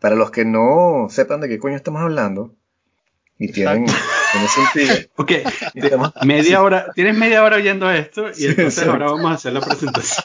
Para 0.00 0.14
los 0.16 0.30
que 0.30 0.44
no 0.44 1.06
sepan 1.10 1.40
de 1.40 1.48
qué 1.48 1.58
coño 1.58 1.76
estamos 1.76 2.02
hablando 2.02 2.54
y 3.38 3.50
tienen, 3.52 3.86
tiene 4.32 4.48
sentido. 4.48 5.08
Ok, 5.16 5.30
Estamos- 5.74 6.12
media 6.24 6.62
hora, 6.62 6.86
tienes 6.94 7.16
media 7.16 7.42
hora 7.44 7.56
oyendo 7.56 7.90
esto 7.90 8.30
y 8.30 8.34
Sí, 8.34 8.46
entonces 8.46 8.86
ahora 8.86 9.06
vamos 9.06 9.30
a 9.30 9.34
hacer 9.34 9.52
la 9.52 9.60
presentación. 9.60 10.24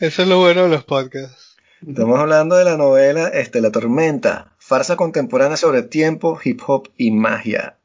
Eso 0.00 0.22
es 0.22 0.28
lo 0.28 0.38
bueno 0.38 0.62
de 0.64 0.68
los 0.70 0.84
podcasts. 0.84 1.49
Estamos 1.86 2.18
hablando 2.18 2.56
de 2.56 2.64
la 2.64 2.76
novela 2.76 3.28
este, 3.28 3.62
La 3.62 3.70
Tormenta, 3.70 4.52
farsa 4.58 4.96
contemporánea 4.96 5.56
sobre 5.56 5.82
tiempo, 5.82 6.38
hip 6.44 6.60
hop 6.66 6.90
y 6.98 7.10
magia. 7.10 7.78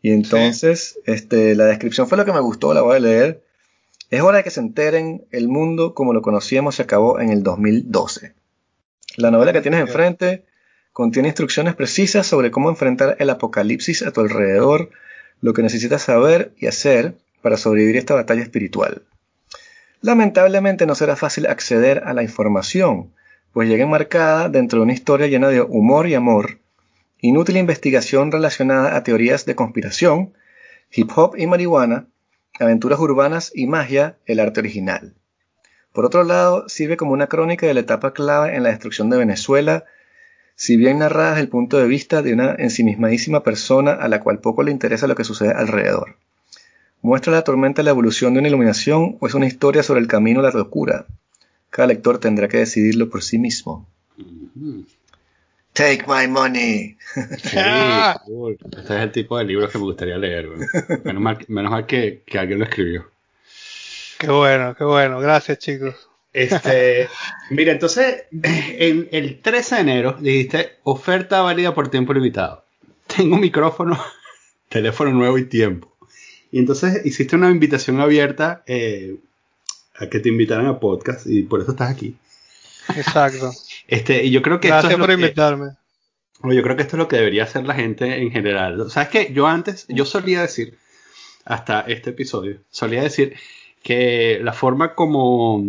Y 0.00 0.12
entonces, 0.12 0.98
este, 1.04 1.54
la 1.56 1.66
descripción 1.66 2.08
fue 2.08 2.16
lo 2.16 2.24
que 2.24 2.32
me 2.32 2.40
gustó, 2.40 2.72
la 2.72 2.80
voy 2.80 2.96
a 2.96 3.00
leer. 3.00 3.44
Es 4.08 4.22
hora 4.22 4.38
de 4.38 4.44
que 4.44 4.50
se 4.50 4.60
enteren, 4.60 5.26
el 5.30 5.48
mundo 5.48 5.92
como 5.92 6.14
lo 6.14 6.22
conocíamos 6.22 6.76
se 6.76 6.82
acabó 6.82 7.20
en 7.20 7.28
el 7.28 7.42
2012. 7.42 8.32
La 9.18 9.30
novela 9.30 9.52
que 9.52 9.60
tienes 9.60 9.80
enfrente 9.80 10.46
contiene 10.94 11.28
instrucciones 11.28 11.74
precisas 11.74 12.26
sobre 12.26 12.50
cómo 12.50 12.70
enfrentar 12.70 13.14
el 13.18 13.28
apocalipsis 13.28 14.02
a 14.02 14.10
tu 14.10 14.22
alrededor, 14.22 14.88
lo 15.42 15.52
que 15.52 15.62
necesitas 15.62 16.00
saber 16.00 16.54
y 16.56 16.66
hacer 16.66 17.14
para 17.42 17.58
sobrevivir 17.58 17.98
esta 17.98 18.14
batalla 18.14 18.42
espiritual. 18.42 19.02
Lamentablemente 20.02 20.86
no 20.86 20.94
será 20.94 21.14
fácil 21.14 21.46
acceder 21.46 22.02
a 22.06 22.14
la 22.14 22.22
información, 22.22 23.12
pues 23.52 23.68
llega 23.68 23.84
enmarcada 23.84 24.48
dentro 24.48 24.78
de 24.78 24.84
una 24.84 24.94
historia 24.94 25.26
llena 25.26 25.48
de 25.48 25.60
humor 25.60 26.06
y 26.08 26.14
amor, 26.14 26.58
inútil 27.18 27.58
investigación 27.58 28.32
relacionada 28.32 28.96
a 28.96 29.02
teorías 29.02 29.44
de 29.44 29.54
conspiración, 29.54 30.32
hip 30.90 31.10
hop 31.14 31.34
y 31.36 31.46
marihuana, 31.46 32.06
aventuras 32.58 32.98
urbanas 32.98 33.52
y 33.54 33.66
magia, 33.66 34.16
el 34.24 34.40
arte 34.40 34.60
original. 34.60 35.14
Por 35.92 36.06
otro 36.06 36.24
lado, 36.24 36.68
sirve 36.68 36.96
como 36.96 37.12
una 37.12 37.26
crónica 37.26 37.66
de 37.66 37.74
la 37.74 37.80
etapa 37.80 38.14
clave 38.14 38.56
en 38.56 38.62
la 38.62 38.70
destrucción 38.70 39.10
de 39.10 39.18
Venezuela, 39.18 39.84
si 40.54 40.76
bien 40.76 40.98
narrada 40.98 41.30
desde 41.30 41.42
el 41.42 41.48
punto 41.48 41.78
de 41.78 41.86
vista 41.86 42.22
de 42.22 42.32
una 42.32 42.54
ensimismadísima 42.58 43.42
persona 43.42 43.92
a 43.92 44.08
la 44.08 44.20
cual 44.20 44.40
poco 44.40 44.62
le 44.62 44.70
interesa 44.70 45.06
lo 45.06 45.14
que 45.14 45.24
sucede 45.24 45.52
alrededor. 45.52 46.16
¿Muestra 47.02 47.32
la 47.32 47.42
tormenta 47.42 47.82
la 47.82 47.90
evolución 47.90 48.34
de 48.34 48.40
una 48.40 48.48
iluminación 48.48 49.16
o 49.20 49.26
es 49.26 49.34
una 49.34 49.46
historia 49.46 49.82
sobre 49.82 50.00
el 50.00 50.06
camino 50.06 50.40
a 50.40 50.42
la 50.44 50.50
locura? 50.50 51.06
Cada 51.70 51.88
lector 51.88 52.18
tendrá 52.18 52.48
que 52.48 52.58
decidirlo 52.58 53.08
por 53.08 53.22
sí 53.22 53.38
mismo. 53.38 53.86
Take 55.72 56.04
my 56.06 56.26
money. 56.28 56.96
Sí, 57.38 57.56
cool. 58.26 58.58
Este 58.64 58.96
es 58.96 59.02
el 59.02 59.12
tipo 59.12 59.38
de 59.38 59.44
libros 59.44 59.70
que 59.70 59.78
me 59.78 59.84
gustaría 59.84 60.18
leer. 60.18 60.48
Menos 61.04 61.22
mal, 61.22 61.38
menos 61.48 61.70
mal 61.70 61.86
que, 61.86 62.22
que 62.26 62.38
alguien 62.38 62.58
lo 62.58 62.64
escribió. 62.64 63.10
Qué 64.18 64.30
bueno, 64.30 64.74
qué 64.74 64.84
bueno. 64.84 65.20
Gracias, 65.20 65.58
chicos. 65.58 66.10
Este, 66.32 67.08
mira, 67.50 67.72
entonces, 67.72 68.24
en 68.32 69.08
el 69.10 69.40
13 69.40 69.76
de 69.76 69.80
enero 69.80 70.16
dijiste 70.20 70.76
oferta 70.84 71.40
válida 71.42 71.74
por 71.74 71.88
tiempo 71.88 72.12
limitado. 72.12 72.64
Tengo 73.06 73.36
micrófono, 73.36 73.98
teléfono 74.68 75.12
nuevo 75.12 75.38
y 75.38 75.44
tiempo. 75.46 75.89
Y 76.52 76.58
entonces 76.58 77.04
hiciste 77.06 77.36
una 77.36 77.50
invitación 77.50 78.00
abierta 78.00 78.62
eh, 78.66 79.16
a 79.96 80.08
que 80.08 80.18
te 80.20 80.28
invitaran 80.28 80.66
a 80.66 80.80
podcast 80.80 81.26
y 81.26 81.42
por 81.42 81.60
eso 81.60 81.72
estás 81.72 81.90
aquí. 81.90 82.16
Exacto. 82.96 83.52
Este, 83.88 84.22
y 84.24 84.30
yo 84.30 84.40
creo 84.40 84.60
que 84.60 84.68
Gracias 84.68 84.92
esto 84.92 85.02
es 85.02 85.06
por 85.06 85.16
que- 85.16 85.20
invitarme. 85.22 85.70
Yo 86.44 86.62
creo 86.62 86.76
que 86.76 86.82
esto 86.82 86.94
es 86.96 86.98
lo 86.98 87.08
que 87.08 87.16
debería 87.16 87.42
hacer 87.42 87.66
la 87.66 87.74
gente 87.74 88.22
en 88.22 88.30
general. 88.30 88.88
¿Sabes 88.88 89.08
qué? 89.08 89.32
Yo 89.32 89.48
antes, 89.48 89.84
yo 89.88 90.04
solía 90.04 90.42
decir, 90.42 90.78
hasta 91.44 91.80
este 91.82 92.10
episodio, 92.10 92.58
solía 92.70 93.02
decir 93.02 93.34
que 93.82 94.38
la 94.42 94.52
forma 94.52 94.94
como, 94.94 95.62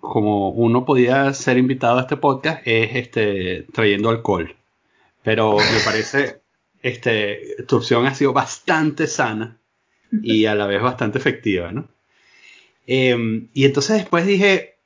como 0.00 0.50
uno 0.50 0.84
podía 0.84 1.34
ser 1.34 1.58
invitado 1.58 1.98
a 1.98 2.02
este 2.02 2.16
podcast 2.16 2.62
es 2.66 2.94
este, 2.94 3.66
trayendo 3.72 4.08
alcohol. 4.10 4.54
Pero 5.24 5.56
me 5.58 5.80
parece, 5.84 6.40
este, 6.82 7.56
tu 7.66 7.76
opción 7.78 8.06
ha 8.06 8.14
sido 8.14 8.32
bastante 8.32 9.06
sana 9.08 9.56
y 10.22 10.46
a 10.46 10.54
la 10.54 10.66
vez 10.66 10.82
bastante 10.82 11.18
efectiva, 11.18 11.72
¿no? 11.72 11.88
Em, 12.86 13.48
y 13.54 13.64
entonces 13.64 13.98
después 13.98 14.26
dije, 14.26 14.76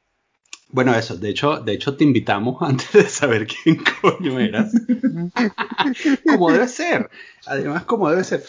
bueno, 0.68 0.94
eso, 0.94 1.16
de 1.16 1.30
hecho, 1.30 1.60
de 1.60 1.72
hecho 1.72 1.96
te 1.96 2.04
invitamos 2.04 2.56
antes 2.60 2.92
de 2.92 3.08
saber 3.08 3.46
quién 3.46 3.82
coño 4.00 4.38
eras. 4.40 4.72
como 6.26 6.50
debe 6.52 6.68
ser. 6.68 7.08
Además, 7.46 7.84
como 7.84 8.10
debe 8.10 8.24
ser. 8.24 8.44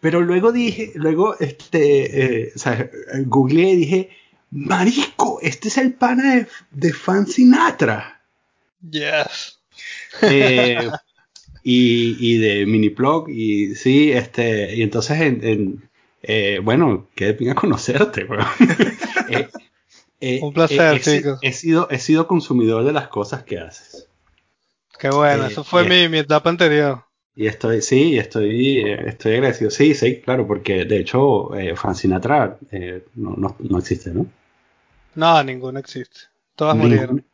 Pero 0.00 0.22
luego 0.22 0.52
dije, 0.52 0.92
luego, 0.94 1.38
este, 1.38 2.44
eh, 2.44 2.52
o 2.54 2.58
sea, 2.58 2.90
googleé 3.26 3.72
y 3.72 3.76
dije, 3.76 4.10
Marisco, 4.50 5.38
este 5.42 5.68
es 5.68 5.78
el 5.78 5.94
pana 5.94 6.36
de, 6.36 6.46
de 6.70 6.92
Fan 6.92 7.26
Sinatra. 7.26 8.22
Yes. 8.88 9.58
Eh, 10.22 10.90
y, 11.62 12.16
y 12.20 12.38
de 12.38 12.66
Miniplug, 12.66 13.28
y 13.28 13.74
sí, 13.74 14.12
este, 14.12 14.74
y 14.76 14.82
entonces, 14.82 15.20
en, 15.20 15.44
en, 15.44 15.90
eh, 16.26 16.60
bueno, 16.62 17.08
qué 17.14 17.32
pinga 17.34 17.54
conocerte, 17.54 18.24
weón. 18.24 18.44
Eh, 19.28 19.48
eh, 20.20 20.40
Un 20.42 20.52
placer, 20.54 20.96
he, 20.96 21.02
si- 21.02 21.16
chicos. 21.18 21.38
He 21.42 21.52
sido, 21.52 21.88
he 21.90 21.98
sido 21.98 22.26
consumidor 22.28 22.84
de 22.84 22.92
las 22.92 23.08
cosas 23.08 23.42
que 23.42 23.58
haces. 23.58 24.08
Qué 24.98 25.10
bueno, 25.10 25.44
Eh, 25.44 25.48
eso 25.48 25.64
fue 25.64 25.84
mi, 25.84 26.08
mi 26.08 26.18
etapa 26.18 26.48
anterior. 26.48 27.02
Y 27.34 27.46
estoy, 27.48 27.82
sí, 27.82 28.16
estoy, 28.18 28.78
eh, 28.78 29.08
estoy 29.08 29.34
agradecido. 29.34 29.70
Sí, 29.70 29.94
sí, 29.94 30.20
claro, 30.22 30.46
porque 30.46 30.84
de 30.86 30.98
hecho, 31.00 31.54
eh, 31.56 31.74
Frank 31.76 31.96
Sinatra 31.96 32.56
eh, 32.70 33.04
no, 33.16 33.34
no, 33.36 33.56
no 33.58 33.78
existe, 33.78 34.10
¿no? 34.10 34.26
No, 35.16 35.42
ninguno 35.42 35.78
existe. 35.80 36.20
Todas 36.54 36.76
Ningún- 36.76 36.90
murieron. 36.92 37.24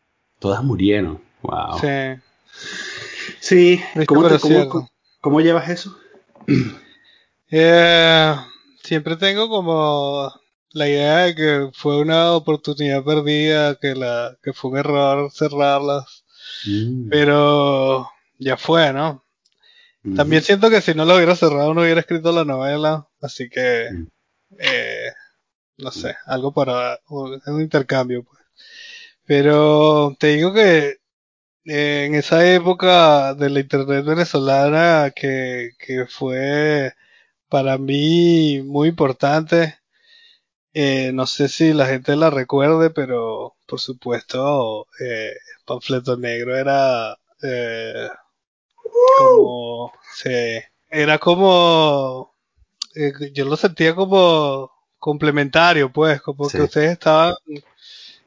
Todas 0.41 0.65
murieron. 0.65 1.21
Wow. 1.43 1.79
Sí. 1.79 2.21
Sí, 3.39 3.81
¿cómo, 4.07 4.29
te- 4.29 4.39
cómo- 4.41 4.69
cómo- 4.69 4.89
cómo 5.21 5.41
llevas 5.41 5.69
eso? 5.69 5.97
Eh, 7.55 8.35
siempre 8.83 9.17
tengo 9.17 9.49
como 9.49 10.33
la 10.71 10.89
idea 10.89 11.19
de 11.27 11.35
que 11.35 11.71
fue 11.75 11.99
una 12.01 12.33
oportunidad 12.33 13.05
perdida, 13.05 13.77
que 13.77 13.95
la, 13.95 14.37
que 14.43 14.53
fue 14.53 14.71
un 14.73 14.79
error 14.79 15.31
cerrarlas, 15.33 16.25
Mm, 16.67 17.09
pero 17.11 18.09
ya 18.39 18.57
fue, 18.57 18.93
¿no? 18.93 19.25
mm. 20.05 20.17
También 20.17 20.43
siento 20.43 20.71
que 20.71 20.81
si 20.83 20.95
no 20.95 21.05
lo 21.05 21.17
hubiera 21.17 21.37
cerrado 21.37 21.75
no 21.75 21.83
hubiera 21.83 22.01
escrito 22.01 22.33
la 22.33 22.45
novela, 22.45 23.09
así 23.21 23.49
que, 23.51 23.89
Mm. 23.93 24.07
eh, 24.61 25.13
no 25.79 25.91
sé, 25.93 26.17
algo 26.27 26.53
para 26.55 27.01
un, 27.09 27.41
un 27.47 27.63
intercambio, 27.63 28.25
pues. 28.25 28.41
Pero 29.27 30.17
te 30.19 30.29
digo 30.29 30.53
que 30.53 30.99
eh, 31.67 32.05
en 32.07 32.15
esa 32.15 32.47
época 32.55 33.35
de 33.35 33.51
la 33.51 33.61
internet 33.61 34.05
venezolana 34.05 35.13
que, 35.15 35.71
que 35.79 36.07
fue 36.07 36.93
para 37.53 37.77
mí 37.77 38.63
muy 38.65 38.89
importante, 38.89 39.77
eh, 40.75 41.13
no 41.13 41.27
sé 41.27 41.49
si 41.49 41.75
la 41.75 41.87
gente 41.87 42.17
la 42.17 42.31
recuerde, 42.31 42.89
pero 42.91 43.57
por 43.67 43.79
supuesto, 43.79 44.87
eh, 45.01 45.33
Panfleto 45.67 46.17
Negro 46.17 46.57
era 46.57 47.15
eh, 47.43 48.09
como, 49.19 49.93
sí, 50.15 50.31
era 50.91 51.19
como, 51.19 52.35
eh, 52.95 53.13
yo 53.35 53.45
lo 53.45 53.57
sentía 53.57 53.95
como 53.95 54.71
complementario, 54.99 55.93
pues, 55.93 56.23
como 56.23 56.49
Sí. 56.49 56.57
que 56.59 56.63
ustedes 56.65 56.93
estaban 56.93 57.35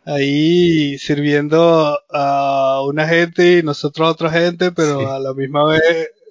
ahí 0.06 0.98
sirviendo 1.00 2.00
a 2.12 2.82
una 2.88 3.08
gente 3.08 3.60
y 3.60 3.64
nosotros 3.64 4.08
a 4.08 4.12
otra 4.12 4.30
gente, 4.30 4.72
pero 4.72 5.00
Sí. 5.00 5.06
a 5.08 5.20
la 5.20 5.34
misma 5.34 5.66
vez 5.66 5.82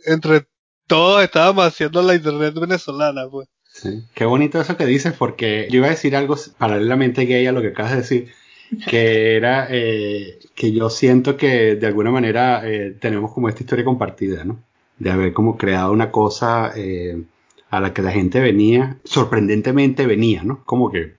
entre 0.07 0.47
todos 0.87 1.23
estábamos 1.23 1.65
haciendo 1.67 2.03
la 2.03 2.15
internet 2.15 2.55
venezolana, 2.55 3.29
pues. 3.31 3.49
Sí. 3.73 4.05
Qué 4.15 4.25
bonito 4.25 4.61
eso 4.61 4.77
que 4.77 4.87
dices, 4.87 5.15
porque 5.15 5.67
yo 5.71 5.79
iba 5.79 5.89
a 5.89 5.91
decir 5.91 6.15
algo 6.15 6.37
paralelamente 6.59 7.27
gay 7.27 7.47
a 7.47 7.53
lo 7.53 7.61
que 7.61 7.69
acabas 7.69 7.93
de 7.93 7.99
decir, 7.99 8.29
que 8.89 9.37
era 9.37 9.67
eh, 9.71 10.39
que 10.55 10.73
yo 10.73 10.91
siento 10.91 11.37
que 11.37 11.75
de 11.75 11.87
alguna 11.87 12.11
manera 12.11 12.63
eh, 12.65 12.97
tenemos 13.01 13.33
como 13.33 13.49
esta 13.49 13.63
historia 13.63 13.85
compartida, 13.85 14.45
¿no? 14.45 14.63
De 14.99 15.11
haber 15.11 15.33
como 15.33 15.57
creado 15.57 15.93
una 15.93 16.13
cosa 16.13 16.73
eh, 16.77 17.21
a 17.71 17.81
la 17.81 17.93
que 17.93 18.03
la 18.03 18.13
gente 18.13 18.41
venía, 18.41 18.99
sorprendentemente 19.05 20.07
venía, 20.07 20.45
¿no? 20.45 20.63
Como 20.65 20.91
que, 20.93 21.15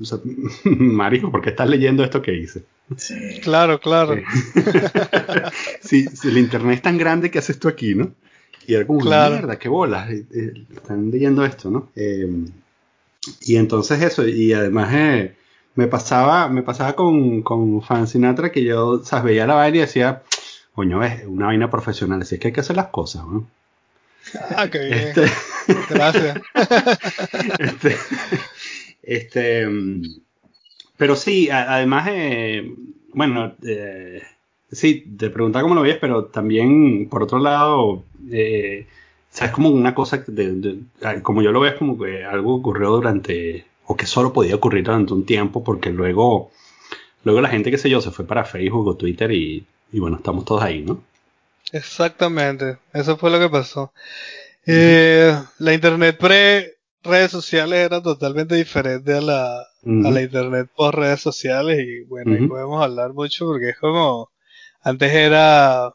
o 0.00 0.04
sea, 0.04 0.18
marico, 0.64 1.30
¿por 1.30 1.40
qué 1.40 1.50
estás 1.50 1.68
leyendo 1.68 2.02
esto 2.02 2.20
que 2.20 2.34
hice? 2.34 2.64
Sí. 2.96 3.40
Claro, 3.42 3.80
claro. 3.80 4.16
Sí, 5.80 6.06
sí, 6.08 6.28
el 6.28 6.38
internet 6.38 6.76
es 6.76 6.82
tan 6.82 6.98
grande 6.98 7.30
que 7.30 7.38
haces 7.38 7.58
tú 7.58 7.68
aquí, 7.68 7.94
¿no? 7.94 8.12
Y 8.66 8.74
era 8.74 8.86
como, 8.86 9.00
Claro. 9.00 9.34
mierda, 9.34 9.58
qué 9.58 9.68
bolas, 9.68 10.10
eh, 10.10 10.24
eh, 10.34 10.52
están 10.74 11.10
leyendo 11.10 11.44
esto, 11.44 11.70
¿no? 11.70 11.90
Eh, 11.96 12.26
y 13.42 13.56
entonces 13.56 14.02
eso, 14.02 14.26
y 14.26 14.52
además 14.52 14.90
eh, 14.94 15.36
me 15.74 15.86
pasaba, 15.86 16.48
me 16.48 16.62
pasaba 16.62 16.94
con, 16.94 17.42
con 17.42 17.82
Fan 17.82 18.06
Sinatra 18.06 18.50
que 18.52 18.64
yo, 18.64 19.02
¿sabes? 19.04 19.24
Veía 19.24 19.46
la 19.46 19.54
vaina 19.54 19.78
y 19.78 19.80
decía, 19.80 20.22
coño, 20.74 21.02
es 21.04 21.24
una 21.26 21.46
vaina 21.46 21.70
profesional, 21.70 22.22
así 22.22 22.34
es 22.36 22.40
que 22.40 22.48
hay 22.48 22.52
que 22.54 22.60
hacer 22.60 22.76
las 22.76 22.88
cosas, 22.88 23.24
¿no? 23.26 23.46
Ah, 24.56 24.68
qué 24.70 24.78
bien. 24.78 24.98
Este, 24.98 25.26
Gracias. 25.90 26.38
este, 27.58 27.96
este, 29.02 29.66
mm, 29.66 30.02
pero 30.96 31.16
sí, 31.16 31.50
a- 31.50 31.74
además, 31.74 32.08
eh, 32.10 32.74
bueno, 33.14 33.54
eh, 33.64 34.22
sí, 34.72 35.00
te 35.18 35.30
preguntaba 35.30 35.62
cómo 35.62 35.74
lo 35.74 35.82
veías, 35.82 35.98
pero 36.00 36.24
también, 36.26 37.08
por 37.08 37.22
otro 37.22 37.38
lado, 37.38 38.04
eh, 38.30 38.86
o 39.32 39.36
sea, 39.36 39.46
es 39.48 39.52
como 39.52 39.70
una 39.70 39.94
cosa, 39.94 40.24
que 40.24 40.32
de- 40.32 40.52
de- 40.54 41.22
como 41.22 41.42
yo 41.42 41.52
lo 41.52 41.60
veo, 41.60 41.72
es 41.72 41.78
como 41.78 41.98
que 41.98 42.24
algo 42.24 42.54
ocurrió 42.56 42.90
durante, 42.90 43.64
o 43.86 43.96
que 43.96 44.06
solo 44.06 44.32
podía 44.32 44.56
ocurrir 44.56 44.84
durante 44.84 45.14
un 45.14 45.24
tiempo, 45.26 45.62
porque 45.64 45.90
luego, 45.90 46.50
luego 47.24 47.40
la 47.40 47.48
gente, 47.50 47.70
qué 47.70 47.78
sé 47.78 47.90
yo, 47.90 48.00
se 48.00 48.10
fue 48.10 48.26
para 48.26 48.44
Facebook 48.44 48.86
o 48.88 48.96
Twitter 48.96 49.32
y, 49.32 49.64
y 49.92 50.00
bueno, 50.00 50.16
estamos 50.18 50.44
todos 50.44 50.62
ahí, 50.62 50.82
¿no? 50.82 51.02
Exactamente, 51.72 52.78
eso 52.92 53.16
fue 53.16 53.30
lo 53.30 53.38
que 53.40 53.48
pasó. 53.48 53.92
Eh, 54.66 55.34
la 55.58 55.74
internet 55.74 56.16
pre 56.18 56.74
redes 57.02 57.30
sociales 57.32 57.80
era 57.86 58.02
totalmente 58.02 58.54
diferente 58.56 59.14
a 59.14 59.20
la, 59.20 59.58
a 59.60 60.10
la 60.10 60.22
internet 60.22 60.68
post 60.76 60.94
redes 60.94 61.20
sociales 61.20 61.80
y 61.80 62.02
bueno, 62.04 62.32
ahí 62.34 62.42
podemos 62.48 62.82
hablar 62.82 63.12
mucho 63.14 63.46
porque 63.46 63.70
es 63.70 63.78
como 63.78 64.30
antes 64.82 65.12
era 65.12 65.94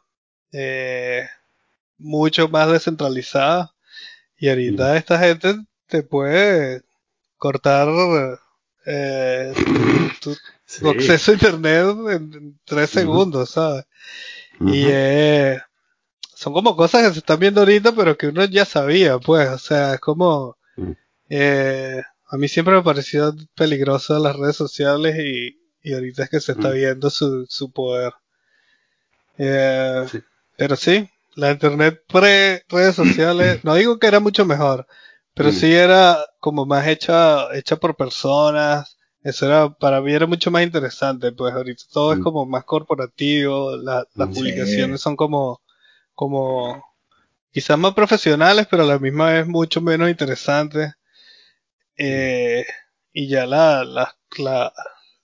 eh, 0.52 1.26
mucho 1.98 2.48
más 2.48 2.70
descentralizada 2.70 3.74
y 4.38 4.48
ahorita 4.48 4.96
esta 4.96 5.18
gente 5.18 5.56
te 5.86 6.02
puede 6.02 6.82
cortar 7.36 7.88
eh, 8.86 9.52
tu, 10.20 10.36
acceso 10.88 11.30
a 11.30 11.34
internet 11.34 11.86
en, 12.10 12.34
en 12.34 12.60
tres 12.64 12.90
segundos, 12.90 13.50
¿sabes? 13.50 13.84
Y 14.60 14.86
eh, 14.88 15.60
son 16.34 16.52
como 16.52 16.76
cosas 16.76 17.06
que 17.06 17.12
se 17.14 17.18
están 17.20 17.38
viendo 17.40 17.60
ahorita, 17.60 17.92
pero 17.92 18.16
que 18.16 18.28
uno 18.28 18.44
ya 18.44 18.64
sabía, 18.64 19.18
pues, 19.18 19.48
o 19.48 19.58
sea, 19.58 19.94
es 19.94 20.00
como, 20.00 20.56
Mm. 20.76 20.92
eh, 21.30 22.02
a 22.28 22.36
mí 22.36 22.46
siempre 22.48 22.74
me 22.74 22.82
pareció 22.82 23.34
peligroso 23.56 24.16
las 24.20 24.36
redes 24.36 24.56
sociales 24.56 25.16
y, 25.18 25.58
y 25.82 25.92
ahorita 25.94 26.22
es 26.24 26.30
que 26.30 26.40
se 26.40 26.52
está 26.52 26.70
viendo 26.70 27.10
su, 27.10 27.46
su 27.48 27.72
poder. 27.72 28.12
Eh, 29.38 30.04
Sí. 30.10 30.20
Pero 30.56 30.76
sí, 30.76 31.08
la 31.36 31.50
internet 31.52 32.02
pre 32.08 32.64
redes 32.68 32.96
sociales, 32.96 33.60
no 33.64 33.74
digo 33.74 33.98
que 33.98 34.06
era 34.08 34.20
mucho 34.20 34.44
mejor, 34.44 34.86
pero 35.34 35.50
Mm. 35.50 35.52
sí 35.52 35.74
era 35.74 36.18
como 36.40 36.66
más 36.66 36.86
hecha, 36.88 37.54
hecha 37.56 37.76
por 37.76 37.96
personas. 37.96 38.96
Eso 39.22 39.46
era, 39.46 39.70
para 39.70 40.00
mí 40.00 40.12
era 40.12 40.26
mucho 40.26 40.50
más 40.50 40.62
interesante, 40.62 41.32
pues 41.32 41.54
ahorita 41.54 41.84
todo 41.92 42.12
es 42.12 42.18
Mm. 42.20 42.22
como 42.22 42.46
más 42.46 42.64
corporativo, 42.64 43.76
la- 43.76 44.06
las 44.14 44.28
Mm. 44.28 44.34
publicaciones 44.34 45.00
son 45.00 45.16
como, 45.16 45.60
como, 46.14 46.84
quizás 47.52 47.78
más 47.78 47.94
profesionales, 47.94 48.66
pero 48.70 48.84
a 48.84 48.86
la 48.86 48.98
misma 49.00 49.32
vez 49.32 49.46
mucho 49.48 49.80
menos 49.82 50.10
interesantes. 50.10 50.92
Eh, 51.96 52.64
y 53.12 53.28
ya 53.28 53.46
la, 53.46 53.84
la, 53.84 54.14
la, 54.38 54.72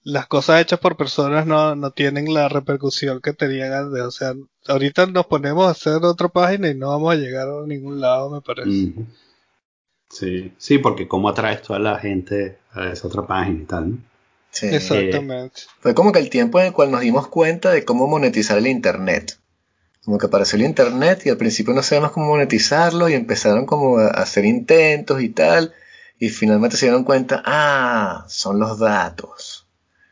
las 0.05 0.27
cosas 0.27 0.61
hechas 0.61 0.79
por 0.79 0.97
personas 0.97 1.47
no, 1.47 1.75
no 1.75 1.91
tienen 1.91 2.33
la 2.33 2.49
repercusión 2.49 3.21
que 3.21 3.33
tenían 3.33 3.73
antes. 3.73 4.03
O 4.03 4.11
sea, 4.11 4.35
ahorita 4.69 5.07
nos 5.07 5.27
ponemos 5.27 5.67
a 5.67 5.71
hacer 5.71 6.05
otra 6.05 6.29
página 6.29 6.69
y 6.69 6.75
no 6.75 6.91
vamos 6.91 7.13
a 7.13 7.17
llegar 7.17 7.49
a 7.49 7.67
ningún 7.67 8.01
lado, 8.01 8.31
me 8.31 8.43
parece. 8.43 8.93
Sí, 10.11 10.53
sí, 10.59 10.79
porque 10.79 11.09
cómo 11.09 11.29
atraes 11.29 11.63
toda 11.63 11.79
la 11.79 11.99
gente 11.99 12.59
a 12.73 12.91
esa 12.91 13.09
otra 13.09 13.27
página 13.27 13.63
y 13.63 13.65
tal, 13.65 13.91
¿no? 13.91 13.99
Sí. 14.51 14.67
Exactamente. 14.67 15.63
Fue 15.81 15.95
como 15.95 16.13
que 16.13 16.21
el 16.21 16.31
tiempo 16.31 16.61
en 16.61 16.67
el 16.67 16.73
cual 16.73 16.93
nos 16.93 17.01
dimos 17.01 17.27
cuenta 17.27 17.71
de 17.71 17.85
cómo 17.85 18.07
monetizar 18.07 18.59
el 18.59 18.69
Internet. 18.69 19.39
Como 20.05 20.19
que 20.19 20.27
apareció 20.27 20.57
el 20.57 20.67
Internet 20.67 21.23
y 21.25 21.31
al 21.31 21.39
principio 21.39 21.75
no 21.75 21.83
sabíamos 21.83 22.13
cómo 22.13 22.27
monetizarlo 22.27 23.09
y 23.09 23.15
empezaron 23.15 23.65
como 23.65 23.99
a 23.99 24.09
hacer 24.09 24.45
intentos 24.45 25.23
y 25.23 25.31
tal. 25.31 25.73
Y 26.21 26.29
finalmente 26.29 26.77
se 26.77 26.87
dieron 26.87 27.05
cuenta, 27.05 27.43
ah, 27.45 28.27
son 28.29 28.61
los 28.61 28.79
datos. 28.79 29.54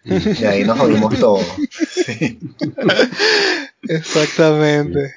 Y 0.04 0.44
ahí 0.44 0.64
nos 0.64 0.78
jodimos 0.78 1.18
todo. 1.18 1.38
Sí. 1.90 2.38
Exactamente. 3.88 5.14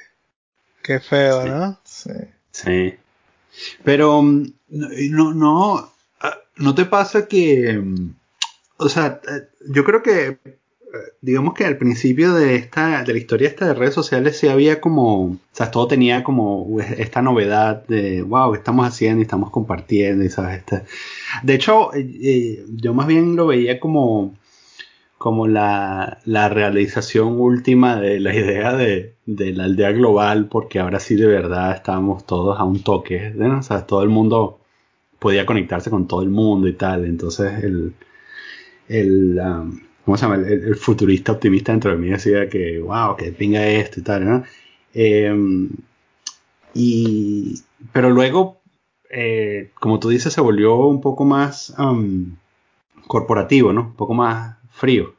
Qué 0.84 1.00
feo, 1.00 1.44
Sí. 1.44 1.50
¿no? 1.50 1.80
Sí. 1.84 2.12
Sí. 2.52 2.94
Pero 3.84 4.22
mm, 4.22 4.46
no, 4.70 5.34
no, 5.34 5.92
ah, 6.22 6.38
no 6.58 6.76
te 6.76 6.86
pasa 6.86 7.28
que, 7.28 7.74
mm, 7.74 8.10
o 8.78 8.90
sea, 8.90 9.20
eh, 9.28 9.48
yo 9.70 9.84
creo 9.84 10.04
que, 10.04 10.28
eh, 10.28 10.38
digamos 11.22 11.54
que 11.56 11.66
al 11.66 11.78
principio 11.78 12.34
de 12.34 12.56
esta, 12.56 13.04
de 13.04 13.14
la 13.14 13.20
historia 13.20 13.48
esta 13.48 13.66
de 13.68 13.74
redes 13.74 13.94
sociales 13.96 14.38
sí 14.38 14.48
había 14.48 14.80
como, 14.80 15.24
o 15.26 15.38
sea, 15.52 15.72
todo 15.72 15.88
tenía 15.88 16.24
como 16.24 16.78
esta 16.98 17.22
novedad 17.22 17.84
de, 17.88 18.22
wow, 18.22 18.54
estamos 18.54 18.88
haciendo 18.88 19.20
y 19.20 19.24
estamos 19.24 19.50
compartiendo 19.52 20.24
y 20.24 20.30
sabes, 20.30 20.60
Este- 20.60 20.84
de 21.44 21.54
hecho, 21.56 21.92
eh, 21.96 22.64
yo 22.76 22.94
más 22.94 23.08
bien 23.08 23.36
lo 23.36 23.48
veía 23.48 23.80
como, 23.80 24.36
como 25.18 25.48
la, 25.48 26.20
la 26.26 26.50
realización 26.50 27.40
última 27.40 28.00
de 28.00 28.20
la 28.20 28.36
idea 28.36 28.74
de, 28.76 29.16
de 29.26 29.54
la 29.54 29.66
aldea 29.66 29.92
global, 29.92 30.48
porque 30.48 30.80
ahora 30.80 31.00
sí 31.00 31.16
de 31.16 31.28
verdad 31.28 31.74
estábamos 31.76 32.26
todos 32.26 32.60
a 32.60 32.64
un 32.64 32.84
toque, 32.84 33.32
¿no? 33.36 33.60
O 33.60 33.64
sea, 33.64 33.86
todo 33.88 34.04
el 34.04 34.10
mundo 34.10 34.60
podía 35.20 35.46
conectarse 35.46 35.90
con 35.90 36.08
todo 36.08 36.22
el 36.22 36.30
mundo 36.30 36.68
y 36.68 36.74
tal, 36.74 37.06
entonces 37.06 37.64
el, 37.64 37.94
el 38.90 39.40
um, 39.40 39.80
¿cómo 40.06 40.18
se 40.18 40.26
llama? 40.26 40.36
El, 40.36 40.76
futurista 40.76 41.32
optimista 41.32 41.72
dentro 41.72 41.92
de 41.92 41.98
mí 41.98 42.10
decía 42.10 42.48
que, 42.48 42.80
wow, 42.80 43.16
que 43.18 43.32
pinga 43.32 43.68
esto 43.68 44.00
y 44.00 44.04
tal, 44.04 44.26
¿no? 44.26 44.44
Em, 44.94 45.70
y, 46.74 47.56
pero 47.92 48.10
luego, 48.12 48.62
eh, 49.10 49.72
como 49.80 50.00
tú 50.00 50.10
dices, 50.10 50.34
se 50.34 50.42
volvió 50.42 50.76
un 50.88 51.02
poco 51.02 51.26
más 51.26 51.74
um, 51.80 52.36
corporativo, 53.08 53.74
¿no? 53.74 53.82
Un 53.82 53.96
poco 53.96 54.14
más 54.14 54.58
frío. 54.76 55.16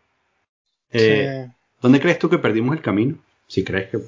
Eh, 0.91 1.47
Sí. 1.49 1.53
¿Dónde 1.83 2.01
crees 2.01 2.19
tú 2.19 2.29
que 2.31 2.39
perdimos 2.39 2.75
el 2.77 2.83
camino? 2.83 3.17
Si 3.49 3.63
crees 3.65 3.91
que... 3.91 3.99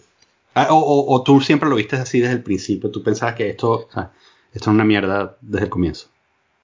Ah, 0.54 0.68
o, 0.70 0.78
o- 0.78 1.14
o 1.14 1.22
tú 1.22 1.40
siempre 1.40 1.68
lo 1.68 1.76
viste 1.76 1.96
así 1.96 2.18
desde 2.20 2.34
el 2.34 2.42
principio, 2.42 2.90
tú 2.90 3.02
pensabas 3.02 3.34
que 3.36 3.50
esto, 3.50 3.70
o 3.70 3.88
sea, 3.92 4.10
esto 4.52 4.70
es 4.70 4.74
una 4.74 4.84
mierda 4.84 5.36
desde 5.40 5.64
el 5.66 5.70
comienzo. 5.70 6.08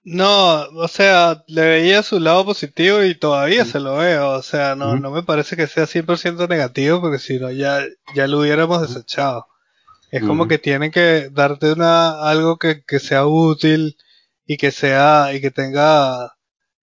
No, 0.03 0.63
o 0.65 0.89
sea, 0.89 1.45
le 1.47 1.63
veía 1.63 2.03
su 2.03 2.19
lado 2.21 2.45
positivo 2.45 3.03
y 3.05 3.15
todavía 3.15 3.65
Mm. 3.65 3.69
se 3.69 3.81
lo 3.81 3.97
veo. 3.97 4.31
O 4.33 4.43
sea, 4.43 4.75
no, 4.75 4.97
no 4.97 5.11
me 5.11 5.23
parece 5.23 5.57
que 5.57 5.67
sea 5.67 5.87
100% 5.87 6.49
negativo 6.49 7.01
porque 7.01 7.19
si 7.19 7.39
no 7.39 7.51
ya, 7.51 7.85
ya 8.15 8.27
lo 8.27 8.41
hubiéramos 8.41 8.81
desechado. 8.83 9.47
Es 10.11 10.23
como 10.23 10.47
que 10.47 10.59
tienen 10.59 10.91
que 10.93 11.29
darte 11.33 11.73
una, 11.73 12.23
algo 12.29 12.57
que, 12.57 12.83
que 12.85 13.01
sea 13.01 13.27
útil 13.27 13.97
y 14.47 14.57
que 14.59 14.71
sea, 14.71 15.33
y 15.35 15.41
que 15.41 15.51
tenga 15.51 16.35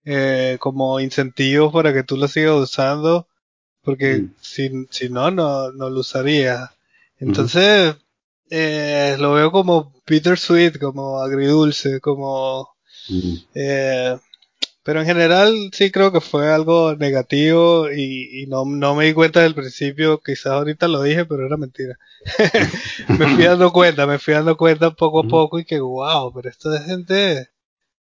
eh, 0.06 0.58
como 0.60 1.00
incentivos 1.00 1.72
para 1.74 1.94
que 1.94 2.04
tú 2.04 2.18
lo 2.18 2.28
sigas 2.28 2.56
usando 2.56 3.28
porque 3.84 4.20
Mm. 4.20 4.34
si, 4.42 4.70
si 4.92 5.10
no, 5.10 5.32
no, 5.32 5.72
no 5.72 5.90
lo 5.90 6.02
usaría. 6.02 6.72
Entonces, 7.20 7.96
eh, 8.50 9.16
lo 9.20 9.34
veo 9.34 9.52
como 9.52 9.94
bittersweet, 10.08 10.78
como 10.80 11.20
agridulce, 11.22 12.00
como 12.00 12.70
Mm. 13.10 13.34
eh, 13.56 14.18
pero 14.84 15.00
en 15.02 15.06
general 15.06 15.70
sí 15.74 15.92
creo 15.92 16.12
que 16.12 16.22
fue 16.22 16.52
algo 16.52 16.96
negativo 16.96 17.92
y, 17.92 18.42
y 18.44 18.48
no, 18.48 18.66
no 18.66 18.96
me 18.96 19.06
di 19.06 19.14
cuenta 19.14 19.42
del 19.42 19.54
principio, 19.56 20.20
quizás 20.24 20.54
ahorita 20.54 20.88
lo 20.88 21.02
dije, 21.04 21.26
pero 21.26 21.46
era 21.46 21.58
mentira. 21.58 21.98
me 23.20 23.28
fui 23.28 23.44
dando 23.46 23.72
cuenta, 23.72 24.06
me 24.08 24.20
fui 24.20 24.34
dando 24.34 24.58
cuenta 24.58 24.92
poco 24.92 25.20
a 25.22 25.28
poco 25.28 25.60
y 25.60 25.66
que 25.66 25.80
wow, 25.80 26.32
pero 26.34 26.50
esta 26.50 26.82
gente 26.84 27.50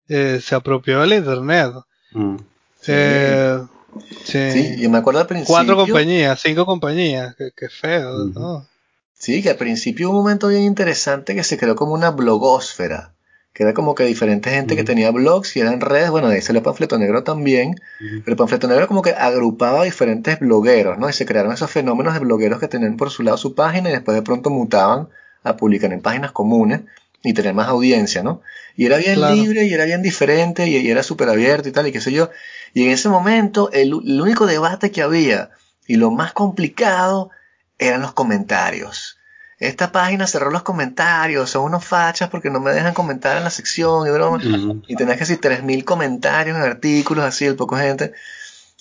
eh, 0.08 0.39
se 0.41 0.56
apropió 0.56 1.01
del 1.01 1.14
internet. 1.14 1.74
Mm. 2.12 2.36
Eh, 2.88 3.60
sí. 4.24 4.51
Sí, 4.51 4.82
yo 4.82 4.89
me 4.89 4.97
acuerdo 4.97 5.22
al 5.22 5.28
principio. 5.28 5.54
Cuatro 5.56 5.76
compañías, 5.76 6.39
cinco 6.41 6.66
compañías, 6.66 7.36
qué, 7.36 7.51
qué 7.56 7.70
feo. 7.70 8.26
¿no? 8.34 8.68
Sí, 9.24 9.41
que 9.41 9.51
al 9.51 9.56
principio 9.56 10.10
hubo 10.10 10.18
un 10.18 10.24
momento 10.24 10.49
bien 10.49 10.64
interesante 10.64 11.34
que 11.34 11.45
se 11.45 11.58
creó 11.58 11.78
como 11.78 11.93
una 11.93 12.12
blogósfera, 12.12 13.14
que 13.54 13.64
era 13.64 13.74
como 13.74 13.95
que 13.95 14.04
diferente 14.04 14.49
gente 14.49 14.76
que 14.76 14.84
tenía 14.84 15.12
blogs 15.12 15.56
y 15.56 15.62
eran 15.62 15.80
redes, 15.80 16.10
bueno, 16.10 16.28
de 16.28 16.36
ahí 16.36 16.41
salió 16.41 16.62
Panfleto 16.62 16.97
Negro 16.97 17.24
también, 17.24 17.80
pero 18.26 18.36
Panfleto 18.36 18.68
Negro 18.68 18.88
como 18.89 19.01
que 19.01 19.12
agrupaba 19.12 19.80
a 19.80 19.84
diferentes 19.86 20.39
blogueros, 20.39 20.97
¿no? 20.97 21.08
Y 21.08 21.14
se 21.14 21.26
crearon 21.26 21.54
esos 21.54 21.72
fenómenos 21.72 22.14
de 22.16 22.20
blogueros 22.20 22.60
que 22.60 22.68
tenían 22.68 22.97
por 22.97 23.12
su 23.12 23.24
lado 23.24 23.38
su 23.38 23.56
página 23.56 23.89
y 23.89 23.93
después 23.93 24.14
de 24.14 24.24
pronto 24.24 24.49
mutaban 24.49 25.08
a 25.43 25.56
publicar 25.56 25.93
en 25.93 26.01
páginas 26.01 26.34
comunes 26.34 26.82
y 27.24 27.34
tener 27.34 27.53
más 27.53 27.69
audiencia, 27.69 28.21
¿no? 28.21 28.41
Y 28.76 28.86
era 28.86 28.97
bien 28.97 29.15
Claro. 29.15 29.36
libre 29.36 29.63
y 29.65 29.74
era 29.74 29.86
bien 29.86 30.01
diferente 30.01 30.67
y, 30.67 30.76
y 30.78 30.89
era 30.89 31.03
súper 31.03 31.30
abierto 31.30 31.69
y 31.69 31.71
tal 31.71 31.88
y 31.88 31.91
qué 31.91 32.01
sé 32.01 32.11
yo. 32.11 32.30
Y 32.74 32.84
en 32.86 32.91
ese 32.91 33.07
momento 33.09 33.71
el, 33.71 33.93
el 34.05 34.21
único 34.21 34.45
debate 34.45 34.91
que 34.91 35.01
había 35.01 35.51
y 35.88 35.95
lo 35.95 36.11
más 36.11 36.34
complicado 36.34 37.30
eran 37.80 38.01
los 38.01 38.13
comentarios. 38.13 39.17
Esta 39.59 39.91
página 39.93 40.28
cerró 40.28 40.51
los 40.51 40.63
comentarios, 40.63 41.49
son 41.51 41.63
unos 41.63 41.86
fachas 41.86 42.30
porque 42.30 42.49
no 42.49 42.59
me 42.59 42.71
dejan 42.74 42.93
comentar 42.93 43.38
en 43.38 43.43
la 43.45 43.49
sección 43.49 44.05
y 44.07 44.11
broma. 44.11 44.38
Mm. 44.39 44.84
Y 44.88 44.95
tenías 44.97 45.15
que 45.17 45.21
decir 45.26 45.39
3.000 45.39 45.86
comentarios 45.86 46.57
en 46.57 46.63
artículos, 46.63 47.24
así, 47.24 47.45
el 47.45 47.55
poco 47.55 47.78
gente. 47.78 48.11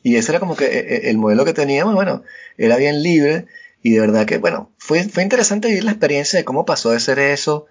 Y 0.03 0.16
ese 0.16 0.32
era 0.32 0.40
como 0.40 0.57
que 0.57 0.64
eh, 0.64 0.78
eh, 0.97 1.01
el 1.11 1.18
modelo 1.18 1.45
que 1.45 1.53
teníamos, 1.53 1.95
bueno, 1.95 2.24
era 2.59 2.76
bien 2.76 3.01
libre. 3.03 3.47
Y 3.84 3.93
de 3.93 4.01
verdad 4.01 4.26
que, 4.26 4.38
bueno, 4.38 4.72
fue, 4.78 5.05
fue 5.05 5.22
interesante 5.22 5.68
vivir 5.68 5.84
la 5.84 5.93
experiencia 5.93 6.38
de 6.38 6.45
cómo 6.45 6.64
pasó 6.64 6.90
de 6.90 6.99
ser 6.99 7.20
eso 7.20 7.66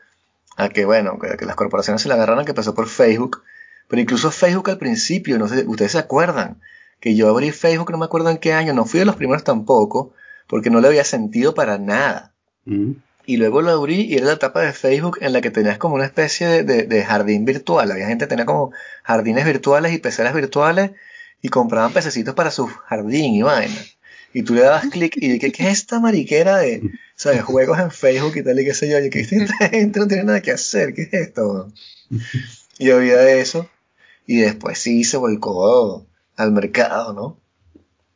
a 0.58 0.70
que, 0.70 0.86
bueno, 0.86 1.18
que, 1.20 1.38
que 1.38 1.46
las 1.46 1.56
corporaciones 1.56 2.02
se 2.02 2.10
la 2.10 2.16
agarraron, 2.16 2.46
que 2.46 2.52
empezó 2.52 2.74
por 2.74 2.88
Facebook. 2.88 3.44
Pero 3.88 4.02
incluso 4.02 4.32
Facebook 4.32 4.70
al 4.70 4.78
principio, 4.78 5.38
no 5.38 5.48
sé, 5.48 5.66
ustedes 5.68 5.92
se 5.94 5.98
acuerdan, 6.00 6.60
que 7.00 7.16
yo 7.16 7.30
abrí 7.30 7.52
Facebook, 7.52 7.92
no 7.92 7.98
me 7.98 8.06
acuerdo 8.06 8.30
en 8.30 8.38
qué 8.38 8.54
año, 8.54 8.74
no 8.74 8.86
fui 8.86 9.00
de 9.00 9.06
los 9.06 9.16
primeros 9.16 9.44
tampoco, 9.44 10.14
porque 10.48 10.70
no 10.70 10.80
le 10.82 10.88
había 10.88 11.04
sentido 11.04 11.54
para 11.54 11.78
nada. 11.78 12.32
Mm. 12.66 12.92
Y 13.26 13.38
luego 13.38 13.62
lo 13.62 13.72
abrí 13.72 14.02
y 14.02 14.16
era 14.16 14.26
la 14.28 14.34
etapa 14.34 14.62
de 14.62 14.74
Facebook 14.74 15.18
en 15.22 15.34
la 15.34 15.42
que 15.42 15.52
tenías 15.52 15.78
como 15.78 15.96
una 15.96 16.06
especie 16.06 16.48
de, 16.48 16.64
de- 16.64 16.84
de 16.84 17.04
jardín 17.04 17.46
virtual. 17.46 17.92
Había 17.92 18.08
gente 18.08 18.26
que 18.26 18.30
tenía 18.30 18.46
como 18.46 18.72
jardines 19.04 19.46
virtuales 19.46 19.94
y 19.94 20.00
peceras 20.00 20.34
virtuales 20.34 20.92
y 21.42 21.50
compraban 21.50 21.92
pececitos 21.94 22.34
para 22.34 22.50
su 22.52 22.68
jardín 22.68 23.34
y 23.36 23.42
vaina. 23.44 23.76
Y 24.34 24.44
tú 24.44 24.54
le 24.54 24.62
dabas 24.62 24.86
clic 24.92 25.16
y 25.18 25.28
dije, 25.30 25.52
¿qué 25.52 25.64
es 25.70 25.80
esta 25.80 26.00
mariquera 26.00 26.58
de, 26.58 26.82
¿sabes? 27.16 27.44
Juegos 27.44 27.80
en 27.80 27.92
Facebook 27.92 28.38
y 28.38 28.44
tal 28.44 28.60
y 28.60 28.66
qué 28.66 28.74
sé 28.74 28.90
yo. 28.90 29.00
Y 29.00 29.10
que 29.10 29.20
esta 29.22 29.70
gente 29.70 30.00
no 30.00 30.08
tiene 30.08 30.24
nada 30.24 30.42
que 30.42 30.52
hacer, 30.52 30.94
¿qué 30.94 31.04
es 31.04 31.14
esto? 31.14 31.72
Y 32.80 32.90
había 32.92 33.30
eso. 33.34 33.70
Y 34.28 34.38
después 34.38 34.78
sí 34.80 35.04
se 35.04 35.18
volcó 35.18 36.06
al 36.38 36.52
mercado, 36.52 37.14
¿no? 37.14 37.38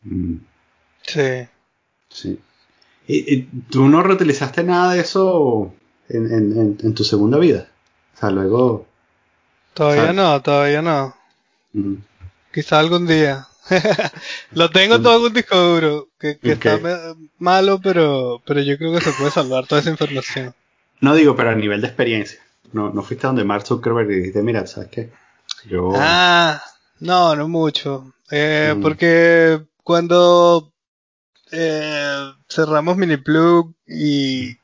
Mm. 0.04 0.38
Sí. 1.02 1.48
Sí. 2.10 2.40
¿Y, 3.08 3.34
y 3.36 3.42
tú 3.70 3.88
no 3.88 4.02
reutilizaste 4.02 4.64
nada 4.64 4.94
de 4.94 5.02
eso 5.02 5.74
en, 6.10 6.26
en- 6.32 6.60
en- 6.60 6.78
en 6.82 6.94
tu 6.96 7.04
segunda 7.04 7.38
vida? 7.38 7.68
O 8.16 8.20
sea, 8.20 8.30
luego... 8.32 8.88
Todavía 9.74 10.02
¿Sabes? 10.04 10.16
no, 10.16 10.42
todavía 10.42 10.82
no. 10.82 11.16
Mm. 11.74 11.96
Quizá 12.54 12.80
algún 12.80 13.06
día. 13.06 13.46
Lo 14.52 14.70
tengo 14.70 15.02
todo 15.02 15.18
en 15.18 15.24
un 15.24 15.34
disco 15.34 15.58
duro, 15.58 16.08
que, 16.20 16.38
está 16.42 16.80
malo, 17.40 17.80
pero, 17.82 18.42
pero 18.46 18.62
yo 18.62 18.78
creo 18.78 18.94
que 18.94 19.02
se 19.02 19.12
puede 19.14 19.32
salvar 19.32 19.68
toda 19.68 19.82
esa 19.82 19.90
información. 19.90 20.54
No 21.02 21.16
digo, 21.16 21.36
pero 21.36 21.50
a 21.50 21.56
nivel 21.56 21.82
de 21.82 21.88
experiencia. 21.88 22.40
No, 22.74 22.92
no 22.92 23.02
fuiste 23.04 23.26
a 23.26 23.30
donde 23.30 23.44
Mark 23.44 23.66
Zuckerberg 23.66 24.10
y 24.12 24.16
dijiste, 24.16 24.42
mira, 24.42 24.66
¿sabes 24.68 24.90
qué? 24.90 25.12
Yo... 25.68 25.94
Ah, 25.96 26.62
no, 27.00 27.36
no 27.36 27.48
mucho. 27.48 28.14
Eh, 28.32 28.74
Mm. 28.76 28.82
Porque 28.82 29.62
cuando 29.84 30.74
eh, 31.52 32.32
cerramos 32.50 32.98
Miniplug 32.98 33.74
y, 33.88 34.58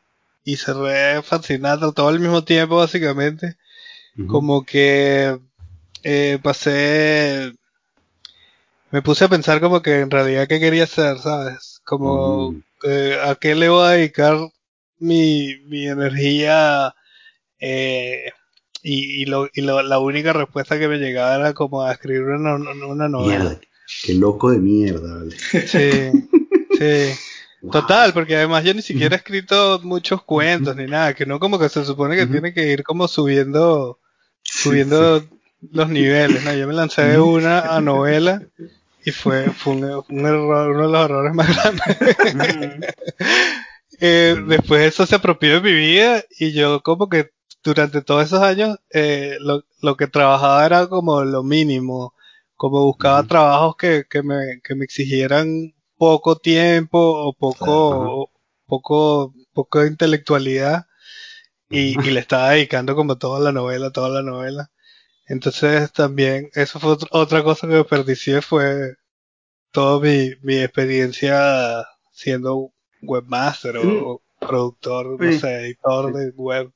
y 0.43 0.55
cerré 0.57 1.21
Fascinator 1.21 1.93
todo 1.93 2.07
al 2.07 2.19
mismo 2.19 2.43
tiempo, 2.43 2.77
básicamente, 2.77 3.57
como 4.27 4.65
que 4.65 5.39
eh, 6.03 6.39
pasé, 6.41 7.53
me 8.91 9.01
puse 9.01 9.25
a 9.25 9.29
pensar 9.29 9.59
como 9.61 9.81
que 9.81 9.99
en 10.01 10.11
realidad 10.11 10.47
qué 10.47 10.59
quería 10.59 10.83
hacer, 10.85 11.19
¿sabes? 11.19 11.81
Como 11.83 12.55
eh, 12.83 13.17
a 13.23 13.35
qué 13.35 13.55
le 13.55 13.69
voy 13.69 13.85
a 13.85 13.89
dedicar 13.91 14.37
mi, 14.99 15.55
mi 15.65 15.87
energía 15.87 16.93
eh, 17.59 18.31
y, 18.83 19.21
y, 19.23 19.25
lo, 19.25 19.47
y 19.53 19.61
lo- 19.61 19.83
la 19.83 19.99
única 19.99 20.33
respuesta 20.33 20.79
que 20.79 20.87
me 20.87 20.97
llegaba 20.97 21.35
era 21.35 21.53
como 21.53 21.83
a 21.83 21.91
escribir 21.93 22.23
una, 22.23 22.55
una 22.55 23.07
novela. 23.09 23.39
Mierda. 23.45 23.61
Qué 24.05 24.13
loco 24.15 24.51
de 24.51 24.59
mierda, 24.59 25.15
¿vale? 25.15 25.31
Sí, 25.67 26.11
sí. 26.77 27.13
Total, 27.71 28.11
porque 28.13 28.35
además 28.35 28.63
yo 28.63 28.73
ni 28.73 28.81
siquiera 28.81 29.15
he 29.15 29.19
escrito 29.19 29.79
muchos 29.83 30.23
cuentos 30.23 30.75
ni 30.75 30.85
nada, 30.87 31.13
que 31.13 31.25
no 31.27 31.39
como 31.39 31.59
que 31.59 31.69
se 31.69 31.85
supone 31.85 32.15
que 32.15 32.25
tiene 32.25 32.53
que 32.53 32.67
ir 32.71 32.83
como 32.83 33.07
subiendo, 33.07 33.99
subiendo 34.43 35.23
los 35.71 35.89
niveles, 35.89 36.41
¿no? 36.43 36.55
Yo 36.55 36.67
me 36.67 36.73
lancé 36.73 37.03
de 37.03 37.19
una 37.19 37.59
a 37.59 37.81
novela 37.81 38.41
y 39.03 39.11
fue, 39.11 39.49
fue 39.51 39.73
un, 39.73 39.83
un 40.09 40.25
error, 40.25 40.71
uno 40.71 40.87
de 40.87 40.91
los 40.91 41.05
errores 41.05 41.33
más 41.33 41.47
grandes. 41.47 42.95
eh, 43.99 44.35
después 44.47 44.81
eso 44.87 45.05
se 45.05 45.15
apropió 45.15 45.55
de 45.55 45.61
mi 45.61 45.73
vida 45.73 46.23
y 46.39 46.51
yo 46.53 46.81
como 46.81 47.09
que 47.09 47.31
durante 47.63 48.01
todos 48.01 48.25
esos 48.25 48.41
años 48.41 48.77
eh, 48.91 49.37
lo, 49.39 49.63
lo 49.81 49.97
que 49.97 50.07
trabajaba 50.07 50.65
era 50.65 50.87
como 50.87 51.23
lo 51.23 51.43
mínimo, 51.43 52.13
como 52.55 52.83
buscaba 52.83 53.23
trabajos 53.23 53.75
que, 53.75 54.05
que, 54.09 54.23
me, 54.23 54.61
que 54.63 54.75
me 54.75 54.85
exigieran 54.85 55.73
poco 55.97 56.37
tiempo 56.37 56.99
o 56.99 57.33
poco, 57.33 58.31
poco, 58.65 59.33
poco 59.53 59.85
intelectualidad. 59.85 60.85
Y, 61.69 61.97
y, 62.05 62.11
le 62.11 62.19
estaba 62.19 62.49
dedicando 62.51 62.95
como 62.95 63.17
toda 63.17 63.39
la 63.39 63.53
novela, 63.53 63.91
toda 63.91 64.09
la 64.09 64.21
novela. 64.21 64.71
Entonces 65.31 65.93
también, 65.93 66.49
eso 66.55 66.77
fue 66.77 66.97
otra 67.11 67.41
cosa 67.41 67.65
que 67.65 67.75
me 67.75 67.85
perdicié, 67.85 68.41
fue 68.41 68.95
toda 69.71 70.01
mi, 70.01 70.31
mi 70.41 70.57
experiencia 70.57 71.85
siendo 72.11 72.73
webmaster 73.01 73.77
o, 73.77 74.09
o 74.09 74.21
productor, 74.41 75.17
no 75.17 75.31
sé, 75.31 75.67
editor 75.67 76.13
de 76.13 76.31
web. 76.35 76.73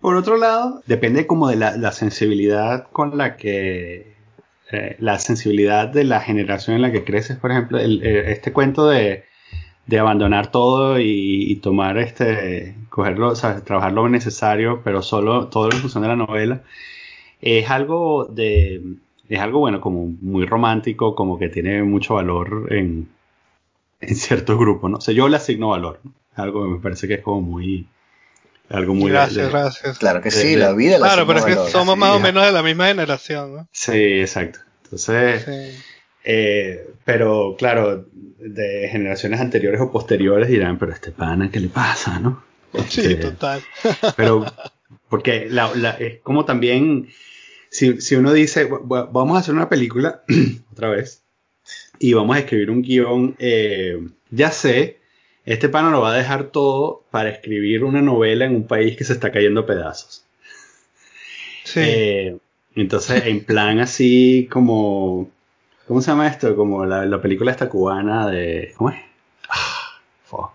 Por 0.00 0.16
otro 0.16 0.38
lado, 0.38 0.82
depende 0.86 1.26
como 1.26 1.48
de 1.50 1.56
la, 1.56 1.76
la 1.76 1.92
sensibilidad 1.92 2.88
con 2.90 3.18
la 3.18 3.36
que 3.36 4.16
eh, 4.72 4.96
la 4.98 5.18
sensibilidad 5.18 5.88
de 5.88 6.04
la 6.04 6.22
generación 6.22 6.76
en 6.76 6.82
la 6.82 6.90
que 6.90 7.04
creces, 7.04 7.36
por 7.36 7.50
ejemplo, 7.50 7.78
el, 7.78 8.02
eh, 8.02 8.32
este 8.32 8.54
cuento 8.54 8.88
de, 8.88 9.26
de, 9.86 9.98
abandonar 9.98 10.50
todo 10.50 10.98
y, 10.98 11.50
y, 11.50 11.56
tomar 11.56 11.98
este, 11.98 12.74
cogerlo, 12.88 13.30
o 13.30 13.36
sea, 13.36 13.62
trabajar 13.62 13.92
lo 13.92 14.08
necesario, 14.08 14.80
pero 14.84 15.02
solo 15.02 15.48
todo 15.48 15.70
en 15.70 15.78
función 15.78 16.02
de 16.02 16.08
la 16.08 16.16
novela, 16.16 16.62
es 17.40 17.70
algo 17.70 18.24
de, 18.26 18.82
es 19.28 19.40
algo 19.40 19.60
bueno, 19.60 19.80
como 19.80 20.06
muy 20.20 20.46
romántico, 20.46 21.14
como 21.14 21.38
que 21.38 21.48
tiene 21.48 21.82
mucho 21.82 22.14
valor 22.14 22.68
en, 22.70 23.08
en 24.00 24.16
ciertos 24.16 24.58
grupos, 24.58 24.90
¿no? 24.90 24.96
O 24.98 25.00
sea, 25.00 25.14
yo 25.14 25.28
le 25.28 25.36
asigno 25.36 25.68
valor, 25.68 26.00
¿no? 26.04 26.12
algo 26.36 26.64
que 26.64 26.70
me 26.70 26.80
parece 26.80 27.08
que 27.08 27.14
es 27.14 27.22
como 27.22 27.40
muy, 27.40 27.88
algo 28.68 28.94
muy 28.94 29.10
gracias, 29.10 29.46
de, 29.46 29.50
gracias. 29.50 29.98
Claro 29.98 30.20
que 30.20 30.30
sí, 30.30 30.50
de, 30.50 30.56
la 30.58 30.72
vida 30.72 30.98
la 30.98 31.06
Claro, 31.06 31.26
pero 31.26 31.38
es 31.38 31.44
que 31.44 31.54
valor. 31.54 31.70
somos 31.70 31.94
sí, 31.94 32.00
más 32.00 32.16
o 32.16 32.20
menos 32.20 32.44
de 32.44 32.52
la 32.52 32.62
misma 32.62 32.88
generación, 32.88 33.54
¿no? 33.54 33.68
Sí, 33.72 34.20
exacto. 34.20 34.60
Entonces, 34.84 35.44
Sí. 35.44 35.82
Eh, 36.26 36.86
pero 37.04 37.54
claro, 37.56 38.06
de 38.38 38.88
generaciones 38.90 39.40
anteriores 39.40 39.80
o 39.80 39.90
posteriores 39.90 40.48
dirán, 40.48 40.78
pero 40.78 40.92
este 40.92 41.10
pana, 41.12 41.50
¿qué 41.50 41.60
le 41.60 41.68
pasa, 41.68 42.18
no? 42.20 42.44
Sí, 42.88 43.00
Este, 43.00 43.14
total. 43.16 43.60
pero, 44.16 44.44
porque 45.08 45.46
la, 45.48 45.74
la- 45.74 45.92
es 45.92 46.18
como 46.20 46.44
también, 46.44 47.08
si, 47.70 48.00
si 48.00 48.16
uno 48.16 48.32
dice, 48.32 48.68
"Bu- 48.68 48.82
bu- 48.82 49.08
vamos 49.12 49.36
a 49.36 49.40
hacer 49.40 49.54
una 49.54 49.68
película, 49.68 50.22
otra 50.72 50.90
vez, 50.90 51.22
y 51.98 52.12
vamos 52.12 52.36
a 52.36 52.40
escribir 52.40 52.70
un 52.70 52.82
guion, 52.82 53.34
eh, 53.38 53.98
ya 54.30 54.50
sé, 54.50 54.98
este 55.46 55.68
pana 55.68 55.90
lo 55.90 56.00
va 56.02 56.12
a 56.12 56.16
dejar 56.18 56.48
todo 56.50 57.04
para 57.10 57.30
escribir 57.30 57.84
una 57.84 58.02
novela 58.02 58.44
en 58.44 58.54
un 58.54 58.66
país 58.66 58.96
que 58.96 59.04
se 59.04 59.12
está 59.14 59.30
cayendo 59.32 59.60
a 59.60 59.66
pedazos. 59.66 60.24
Sí. 61.64 61.80
Eh, 61.82 62.36
entonces, 62.74 63.24
en 63.26 63.44
plan 63.44 63.78
así 63.80 64.48
como. 64.50 65.30
¿Cómo 65.86 66.00
se 66.00 66.10
llama 66.10 66.26
esto? 66.26 66.54
Como 66.56 66.84
la, 66.84 67.04
la 67.06 67.20
película 67.20 67.50
esta 67.52 67.68
cubana 67.68 68.28
de. 68.28 68.72
¿Cómo 68.76 68.90
es? 68.90 68.96
Ah, 69.48 70.00
fuck. 70.24 70.50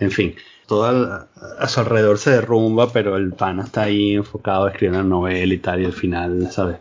En 0.00 0.10
fin, 0.10 0.34
todo 0.66 0.84
al- 0.84 1.28
a 1.58 1.68
su 1.68 1.80
alrededor 1.80 2.18
se 2.18 2.30
derrumba, 2.32 2.92
pero 2.92 3.16
el 3.16 3.32
pana 3.32 3.64
está 3.64 3.82
ahí 3.84 4.14
enfocado 4.14 4.66
a 4.66 4.70
escribir 4.70 4.94
una 4.94 5.04
novela 5.04 5.54
y 5.54 5.58
tal, 5.58 5.82
y 5.82 5.84
al 5.86 5.92
final, 5.92 6.50
¿sabes? 6.52 6.78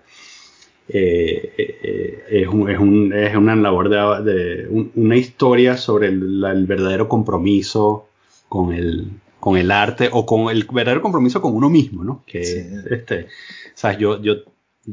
Eh, 0.90 1.54
eh, 1.58 1.80
eh, 1.84 2.24
es, 2.44 2.48
un- 2.48 2.70
es, 2.70 2.80
un- 2.80 3.14
es 3.14 3.36
una 3.36 3.56
labor 3.56 3.90
de, 3.90 4.34
de- 4.34 4.68
un- 4.70 4.92
una 4.96 5.16
historia 5.18 5.78
sobre 5.78 6.08
el, 6.10 6.42
la- 6.42 6.52
el 6.52 6.66
verdadero 6.66 7.08
compromiso 7.10 8.08
con 8.50 8.74
el, 8.74 9.10
con 9.40 9.58
el 9.58 9.72
arte 9.72 10.10
o 10.12 10.26
con 10.26 10.50
el 10.52 10.66
verdadero 10.72 11.02
compromiso 11.02 11.42
con 11.42 11.56
uno 11.56 11.70
mismo, 11.70 12.04
¿no? 12.04 12.24
Que 12.26 12.44
Sí. 12.44 12.60
este, 12.92 13.26
o 13.26 13.28
sea, 13.76 13.94
yo, 13.98 14.22
yo, 14.22 14.36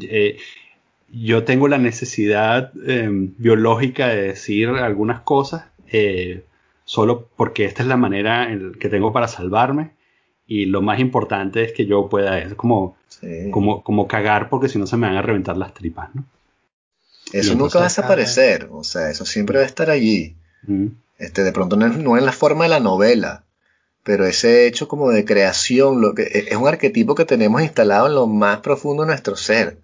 eh, 0.02 0.36
yo 1.12 1.44
tengo 1.44 1.68
la 1.68 1.78
necesidad 1.78 2.72
eh, 2.86 3.08
biológica 3.10 4.08
de 4.08 4.22
decir 4.22 4.68
algunas 4.68 5.20
cosas 5.22 5.64
eh, 5.88 6.44
solo 6.84 7.28
porque 7.36 7.64
esta 7.64 7.82
es 7.82 7.88
la 7.88 7.96
manera 7.96 8.50
en 8.50 8.74
que 8.74 8.88
tengo 8.88 9.12
para 9.12 9.28
salvarme 9.28 9.92
y 10.46 10.66
lo 10.66 10.82
más 10.82 10.98
importante 10.98 11.62
es 11.64 11.72
que 11.72 11.86
yo 11.86 12.08
pueda, 12.08 12.38
es 12.38 12.54
como, 12.54 12.96
Sí. 13.08 13.50
como, 13.50 13.82
como 13.82 14.06
cagar 14.06 14.48
porque 14.48 14.68
si 14.68 14.78
no 14.78 14.86
se 14.86 14.96
me 14.96 15.06
van 15.06 15.16
a 15.16 15.22
reventar 15.22 15.56
las 15.56 15.74
tripas, 15.74 16.14
¿no? 16.14 16.24
Eso 17.32 17.54
nunca 17.54 17.78
va 17.78 17.84
a 17.84 17.88
desaparecer, 17.88 18.68
o 18.72 18.82
sea, 18.82 19.10
eso 19.10 19.24
siempre 19.24 19.58
va 19.58 19.64
a 19.64 19.66
estar 19.66 19.90
allí. 19.90 20.34
Mm. 20.62 20.86
Este, 21.18 21.44
de 21.44 21.52
pronto 21.52 21.76
no 21.76 21.86
es, 21.86 21.96
no 21.96 22.16
en 22.16 22.24
la 22.24 22.32
forma 22.32 22.64
de 22.64 22.70
la 22.70 22.80
novela, 22.80 23.44
pero 24.02 24.26
ese 24.26 24.66
hecho 24.66 24.88
como 24.88 25.10
de 25.10 25.24
creación, 25.24 26.00
lo 26.00 26.14
que 26.14 26.22
e, 26.22 26.46
es 26.50 26.56
un 26.56 26.66
arquetipo 26.66 27.14
que 27.14 27.24
tenemos 27.24 27.62
instalado 27.62 28.06
en 28.06 28.14
lo 28.14 28.26
más 28.26 28.60
profundo 28.60 29.02
de 29.02 29.08
nuestro 29.08 29.36
ser. 29.36 29.78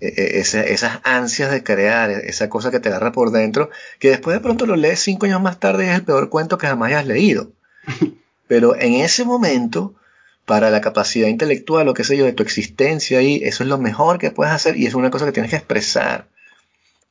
E- 0.00 0.08
e- 0.16 0.40
esa- 0.40 0.62
esas 0.64 1.00
ansias 1.04 1.50
de 1.50 1.62
crear, 1.64 2.10
e- 2.10 2.28
esa 2.28 2.48
cosa 2.50 2.70
que 2.70 2.80
te 2.80 2.88
agarra 2.90 3.12
por 3.12 3.30
dentro, 3.30 3.70
que 3.98 4.10
después 4.10 4.34
de 4.36 4.40
pronto 4.40 4.66
lo 4.66 4.76
lees 4.76 5.00
cinco 5.00 5.26
años 5.26 5.40
más 5.40 5.58
tarde 5.58 5.86
y 5.86 5.88
es 5.88 5.94
el 5.94 6.02
peor 6.04 6.28
cuento 6.28 6.58
que 6.58 6.66
jamás 6.66 6.88
hayas 6.88 7.06
leído. 7.06 7.50
Pero 8.48 8.76
en 8.76 8.94
ese 8.94 9.24
momento, 9.24 9.94
para 10.44 10.70
la 10.70 10.82
capacidad 10.82 11.28
intelectual 11.28 11.88
o 11.88 11.94
qué 11.94 12.04
sé 12.04 12.16
yo, 12.16 12.26
de 12.26 12.34
tu 12.34 12.42
existencia 12.42 13.18
ahí, 13.18 13.40
eso 13.42 13.62
es 13.62 13.68
lo 13.70 13.78
mejor 13.78 14.18
que 14.18 14.30
puedes 14.30 14.52
hacer 14.52 14.76
y 14.76 14.86
es 14.86 14.94
una 14.94 15.10
cosa 15.10 15.24
que 15.24 15.32
tienes 15.32 15.50
que 15.50 15.56
expresar. 15.56 16.28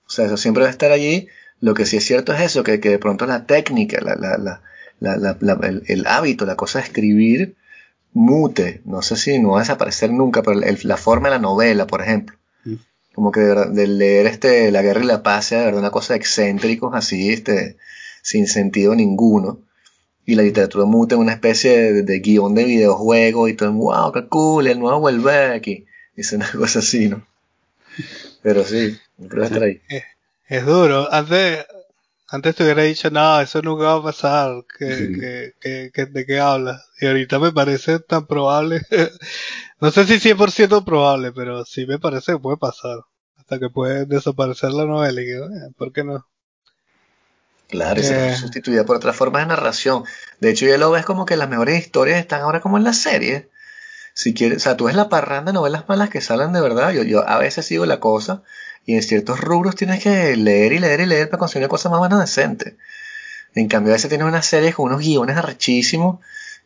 O 0.06 0.10
sea, 0.12 0.26
eso 0.26 0.38
siempre 0.38 0.62
va 0.64 0.70
a 0.70 0.72
estar 0.72 0.92
allí. 0.92 1.28
Lo 1.60 1.74
que 1.74 1.86
sí 1.88 1.98
es 1.98 2.06
cierto 2.06 2.34
es 2.34 2.42
eso, 2.42 2.64
que, 2.64 2.80
que 2.80 2.90
de 2.90 3.00
pronto 3.00 3.26
la 3.26 3.46
técnica, 3.48 4.00
la, 4.02 4.16
la, 4.16 4.38
la, 4.38 4.62
la- 5.00 5.18
la- 5.18 5.38
la- 5.40 5.68
el, 5.68 5.84
el 5.88 6.06
hábito, 6.06 6.46
la 6.46 6.56
cosa 6.56 6.80
de 6.80 6.86
escribir, 6.86 7.56
mute. 8.14 8.82
No 8.86 9.02
sé 9.02 9.16
si 9.16 9.40
no 9.40 9.52
va 9.52 9.60
a 9.60 9.62
desaparecer 9.62 10.12
nunca, 10.12 10.44
pero 10.44 10.62
el- 10.62 10.80
la 10.84 10.98
forma 10.98 11.30
de 11.30 11.36
la 11.36 11.40
novela, 11.42 11.88
por 11.88 12.02
ejemplo. 12.02 12.38
Como 13.14 13.32
que 13.32 13.42
de, 13.42 13.48
verdad, 13.48 13.68
de 13.70 13.88
leer 13.88 14.26
este 14.28 14.72
La 14.72 14.82
Guerra 14.82 15.02
y 15.04 15.06
la 15.08 15.24
Paz 15.24 15.46
sea 15.46 15.60
de 15.60 15.66
verdad 15.66 15.80
una 15.82 15.92
cosa 15.92 16.14
de 16.14 16.20
excéntricos, 16.20 16.94
así, 16.96 17.32
este, 17.32 17.78
sin 18.22 18.48
sentido 18.48 18.96
ninguno. 18.96 19.60
Y 20.26 20.36
la 20.36 20.44
literatura 20.44 20.86
muta 20.86 21.16
en 21.16 21.22
una 21.22 21.34
especie 21.34 21.78
de, 21.94 22.04
de 22.04 22.20
guion 22.20 22.56
de 22.56 22.64
videojuego 22.64 23.48
y 23.50 23.56
todo, 23.56 23.72
wow, 23.74 24.12
qué 24.14 24.26
cool, 24.28 24.68
el 24.68 24.80
nuevo 24.80 25.00
Welbeck. 25.00 25.68
Y 25.68 25.86
es 26.16 26.32
una 26.34 26.50
cosa 26.58 26.80
así, 26.80 27.10
¿no? 27.10 27.26
Pero 28.42 28.64
sí, 28.64 28.98
a 29.20 29.44
estar 29.46 29.64
ahí. 29.64 29.82
Es 30.48 30.66
duro. 30.66 31.12
Antes, 31.12 31.66
antes 32.30 32.56
te 32.56 32.64
hubiera 32.64 32.84
dicho, 32.84 33.10
no, 33.12 33.40
eso 33.42 33.62
nunca 33.62 33.84
va 33.86 33.94
a 33.96 34.04
pasar. 34.04 34.64
Que, 34.78 34.96
Sí. 34.96 35.20
que, 35.20 35.54
que, 35.62 35.92
que- 35.94 36.06
¿De 36.08 36.26
qué 36.26 36.40
hablas? 36.40 36.82
Y 37.00 37.06
ahorita 37.08 37.40
me 37.40 37.52
parece 37.52 38.00
tan 38.00 38.26
probable. 38.26 38.82
no 39.84 39.92
sé 39.92 40.06
si 40.08 40.20
100% 40.20 40.84
probable, 40.84 41.32
pero 41.32 41.64
sí 41.66 41.86
me 41.86 42.00
parece 42.00 42.34
que 42.34 42.40
puede 42.40 42.58
pasar. 42.58 43.00
Hasta 43.38 43.60
que 43.60 43.70
puede 43.70 44.06
desaparecer 44.06 44.72
la 44.72 44.86
novela. 44.86 45.22
Y 45.22 45.30
eh, 45.30 45.72
¿por 45.78 45.92
qué 45.94 46.04
no? 46.04 46.26
Claro, 47.68 48.00
y 48.00 48.04
se 48.04 48.34
Eh. 48.34 48.36
sustituida 48.36 48.86
por 48.86 48.98
otras 48.98 49.16
formas 49.16 49.42
de 49.44 49.48
narración. 49.48 50.04
De 50.40 50.50
hecho, 50.52 50.66
ya 50.66 50.78
lo 50.78 50.92
ves 50.92 51.06
como 51.06 51.26
que 51.26 51.38
las 51.38 51.50
mejores 51.50 51.80
historias 51.80 52.20
están 52.20 52.42
ahora 52.42 52.62
como 52.62 52.78
en 52.78 52.84
las 52.84 52.98
series. 53.00 53.48
Si 54.16 54.34
quieres, 54.34 54.58
o 54.60 54.62
sea, 54.62 54.78
tú 54.78 54.86
ves 54.86 54.96
la 54.96 55.10
parranda 55.10 55.52
de 55.52 55.56
novelas 55.56 55.88
malas 55.90 56.10
que 56.12 56.22
salen 56.22 56.54
de 56.54 56.62
verdad. 56.62 56.92
Yo, 56.94 57.04
yo 57.04 57.28
a 57.28 57.40
veces 57.40 57.66
sigo 57.68 57.86
la 57.88 58.00
cosa 58.02 58.44
y 58.86 58.96
en 58.96 59.04
ciertos 59.04 59.42
rubros 59.42 59.76
tienes 59.76 60.04
que 60.04 60.36
leer 60.38 60.74
y 60.74 60.80
leer 60.80 61.02
y 61.02 61.08
leer 61.08 61.30
para 61.30 61.40
conseguir 61.40 61.66
una 61.66 61.70
cosa 61.70 61.90
más 61.90 62.00
o 62.00 62.04
menos 62.04 62.20
decente. 62.22 62.78
En 63.56 63.68
cambio, 63.70 63.94
a 63.94 63.96
veces 63.98 64.10
tienes 64.10 64.28
unas 64.28 64.46
series 64.46 64.76
con 64.76 64.88
unos 64.88 65.02
guiones 65.02 65.38
arrechísimos 65.38 66.20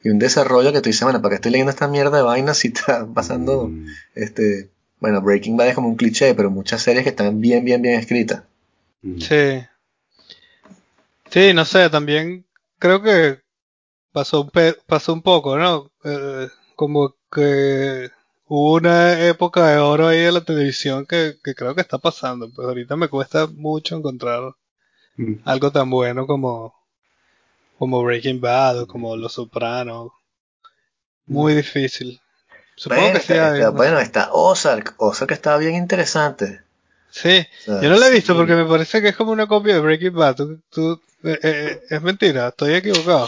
y 0.04 0.10
un 0.10 0.20
desarrollo 0.20 0.72
que 0.74 0.82
tú 0.82 0.90
dices, 0.90 1.04
bueno, 1.04 1.22
¿para 1.22 1.32
qué 1.32 1.36
estoy 1.36 1.52
leyendo 1.52 1.72
esta 1.72 1.88
mierda 1.88 2.18
de 2.18 2.24
vainas 2.24 2.58
si 2.58 2.70
está 2.70 3.08
pasando, 3.14 3.70
Mm. 3.70 3.88
este, 4.16 4.70
bueno, 5.00 5.22
Breaking 5.22 5.58
Bad 5.58 5.70
es 5.70 5.76
como 5.76 5.90
un 5.90 5.96
cliché, 5.96 6.34
pero 6.36 6.50
muchas 6.52 6.82
series 6.82 7.04
que 7.04 7.10
están 7.10 7.40
bien, 7.42 7.64
bien, 7.66 7.82
bien 7.82 8.00
escritas. 8.00 8.44
Mm. 9.02 9.20
Sí. 9.20 9.66
Sí, 11.30 11.54
no 11.54 11.66
sé, 11.66 11.90
también 11.90 12.46
creo 12.80 13.02
que 13.02 13.40
pasó 14.12 14.42
un, 14.42 14.50
pe- 14.50 14.78
pasó 14.88 15.14
un 15.14 15.22
poco, 15.22 15.58
¿no? 15.58 15.92
Eh, 16.04 16.48
como 16.76 17.16
que 17.32 18.10
hubo 18.48 18.76
una 18.76 19.26
época 19.28 19.68
de 19.68 19.78
oro 19.80 20.08
ahí 20.08 20.20
de 20.20 20.32
la 20.32 20.42
televisión 20.44 21.06
que, 21.06 21.36
que 21.44 21.54
creo 21.54 21.76
que 21.76 21.82
está 21.82 21.98
pasando. 21.98 22.50
Pues 22.54 22.68
ahorita 22.68 22.96
me 22.96 23.10
cuesta 23.10 23.48
mucho 23.48 23.98
encontrar 23.98 24.54
Mm. 25.20 25.34
algo 25.46 25.72
tan 25.72 25.90
bueno 25.90 26.28
como, 26.28 26.76
como 27.78 28.04
Breaking 28.04 28.42
Bad 28.42 28.82
o 28.82 28.88
como 28.88 29.16
Los 29.16 29.34
Sopranos. 29.34 30.12
Muy 31.26 31.54
difícil. 31.54 32.20
Supongo 32.76 33.02
Bueno, 33.02 33.14
que 33.16 33.20
está, 33.20 33.58
no 33.60 33.72
bueno, 33.74 34.00
está 34.00 34.30
Ozark. 34.32 34.94
Ozark 34.98 35.32
estaba 35.32 35.58
bien 35.58 35.76
interesante. 35.76 36.62
Sí, 37.10 37.46
O 37.62 37.64
sea, 37.64 37.82
yo 37.82 37.90
no 37.90 37.98
la 37.98 38.08
he 38.08 38.12
visto 38.12 38.34
sí. 38.34 38.38
porque 38.38 38.56
me 38.56 38.66
parece 38.66 39.02
que 39.02 39.10
es 39.10 39.16
como 39.16 39.32
una 39.32 39.48
copia 39.48 39.74
de 39.76 39.82
Breaking 39.82 40.14
Bad. 40.14 40.36
Tú- 40.36 40.60
tú- 40.70 41.02
eh, 41.24 41.40
eh, 41.42 41.80
es 41.90 42.02
mentira, 42.02 42.50
estoy 42.50 42.74
equivocado. 42.76 43.28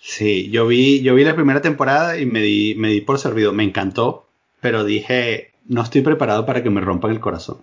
Sí, 0.00 0.50
yo 0.50 0.66
vi, 0.66 1.02
yo 1.02 1.14
vi 1.14 1.24
la 1.24 1.34
primera 1.34 1.60
temporada 1.60 2.16
y 2.18 2.26
me 2.26 2.40
di, 2.40 2.74
me 2.76 2.88
di 2.88 3.00
por 3.00 3.18
servido. 3.18 3.52
Me 3.52 3.64
encantó, 3.64 4.26
pero 4.60 4.84
dije, 4.84 5.52
no 5.66 5.82
estoy 5.82 6.02
preparado 6.02 6.46
para 6.46 6.62
que 6.62 6.70
me 6.70 6.80
rompan 6.80 7.10
el 7.10 7.20
corazón. 7.20 7.58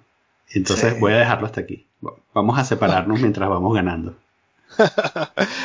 Entonces 0.50 0.94
Sí. 0.94 1.00
voy 1.00 1.14
a 1.14 1.18
dejarlo 1.18 1.46
hasta 1.46 1.62
aquí. 1.62 1.88
Vamos 2.34 2.60
a 2.60 2.66
separarnos 2.66 3.22
mientras 3.22 3.48
vamos 3.50 3.74
ganando. 3.74 4.16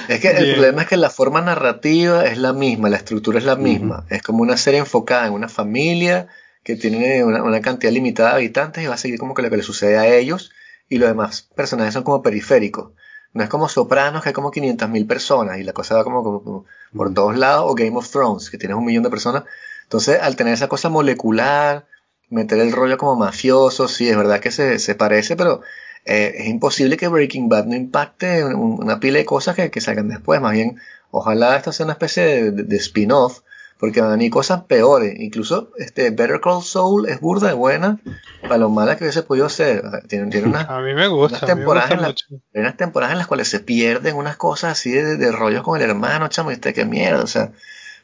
Es 0.08 0.20
que 0.20 0.28
el 0.30 0.44
problema 0.54 0.82
es 0.82 0.88
que 0.88 0.96
la 0.96 1.10
forma 1.10 1.40
narrativa 1.40 2.24
es 2.26 2.38
la 2.38 2.52
misma, 2.52 2.88
la 2.88 2.96
estructura 2.96 3.38
es 3.38 3.44
la 3.44 3.56
misma. 3.56 4.04
Es 4.10 4.22
como 4.22 4.42
una 4.42 4.56
serie 4.56 4.80
enfocada 4.80 5.26
en 5.26 5.32
una 5.32 5.48
familia 5.48 6.28
que 6.62 6.76
tiene 6.76 7.24
una, 7.24 7.42
una 7.42 7.60
cantidad 7.60 7.92
limitada 7.92 8.30
de 8.30 8.34
habitantes 8.36 8.82
y 8.84 8.86
va 8.86 8.94
a 8.94 8.98
seguir 8.98 9.18
como 9.18 9.34
que 9.34 9.42
lo 9.42 9.50
que 9.50 9.56
le 9.56 9.62
sucede 9.62 9.98
a 9.98 10.06
ellos 10.06 10.50
y 10.88 10.98
los 10.98 11.08
demás 11.08 11.42
personajes 11.54 11.94
son 11.94 12.02
como 12.02 12.22
periféricos. 12.22 12.92
No 13.34 13.42
es 13.42 13.48
como 13.50 13.68
Sopranos, 13.68 14.22
que 14.22 14.30
hay 14.30 14.32
como 14.32 14.50
500.000 14.50 15.06
personas 15.06 15.58
y 15.58 15.62
la 15.62 15.72
cosa 15.72 15.94
va 15.96 16.04
como, 16.04 16.22
como- 16.22 16.42
como 16.42 16.64
por 16.96 17.12
todos 17.14 17.36
lados, 17.36 17.66
o 17.70 17.74
Game 17.74 17.96
of 17.96 18.10
Thrones, 18.10 18.48
que 18.50 18.58
tienes 18.58 18.76
un 18.76 18.84
millón 18.86 19.02
de 19.02 19.10
personas. 19.10 19.44
Entonces, 19.82 20.18
al 20.20 20.36
tener 20.36 20.54
esa 20.54 20.68
cosa 20.68 20.88
molecular, 20.88 21.86
meter 22.30 22.58
el 22.60 22.72
rollo 22.72 22.96
como 22.98 23.16
mafioso, 23.16 23.86
sí, 23.88 24.08
es 24.08 24.16
verdad 24.16 24.40
que 24.40 24.50
se, 24.50 24.78
se 24.78 24.94
parece, 24.94 25.36
pero 25.36 25.60
eh, 26.08 26.34
es 26.38 26.46
imposible 26.48 26.96
que 26.96 27.08
Breaking 27.08 27.48
Bad 27.48 27.66
no 27.66 27.76
impacte 27.76 28.44
un- 28.44 28.82
una 28.82 28.98
pila 29.00 29.18
de 29.18 29.24
cosas 29.24 29.54
que, 29.54 29.70
que 29.70 29.80
salgan 29.80 30.08
después. 30.08 30.40
Más 30.40 30.52
bien, 30.52 30.80
ojalá 31.10 31.56
esto 31.56 31.70
sea 31.72 31.84
una 31.84 31.92
especie 31.94 32.22
de, 32.24 32.50
de- 32.50 32.62
de 32.64 32.76
spin-off, 32.76 33.40
porque 33.78 34.00
van 34.00 34.10
a 34.10 34.12
venir 34.14 34.30
cosas 34.30 34.62
peores. 34.64 35.14
Incluso 35.20 35.70
este 35.78 36.10
Better 36.10 36.40
Call 36.40 36.62
Saul 36.62 37.08
es 37.08 37.20
burda 37.20 37.48
de 37.48 37.54
buena 37.54 38.00
para 38.42 38.58
lo 38.58 38.70
mala 38.70 38.96
que 38.96 39.04
hubiese 39.04 39.22
podido 39.22 39.48
ser. 39.48 39.82
Tiene, 40.08 40.30
tiene 40.30 40.48
unas, 40.48 40.68
A 40.68 40.80
mí 40.80 40.94
me 40.94 41.06
gusta, 41.08 41.38
Unas 41.38 41.42
me 41.42 41.46
temporadas 41.56 41.90
gusta 41.90 41.94
en 41.94 42.40
la- 42.54 42.60
unas 42.62 42.76
temporadas 42.76 43.12
en 43.12 43.18
las 43.18 43.26
cuales 43.26 43.48
se 43.48 43.60
pierden 43.60 44.16
unas 44.16 44.36
cosas 44.36 44.72
así 44.72 44.90
de, 44.90 45.16
de 45.16 45.30
rollos 45.32 45.62
con 45.62 45.80
el 45.80 45.88
hermano, 45.88 46.28
chamo, 46.28 46.50
y 46.50 46.54
usted 46.54 46.74
qué 46.74 46.84
mierda, 46.84 47.22
o 47.22 47.26
sea, 47.26 47.52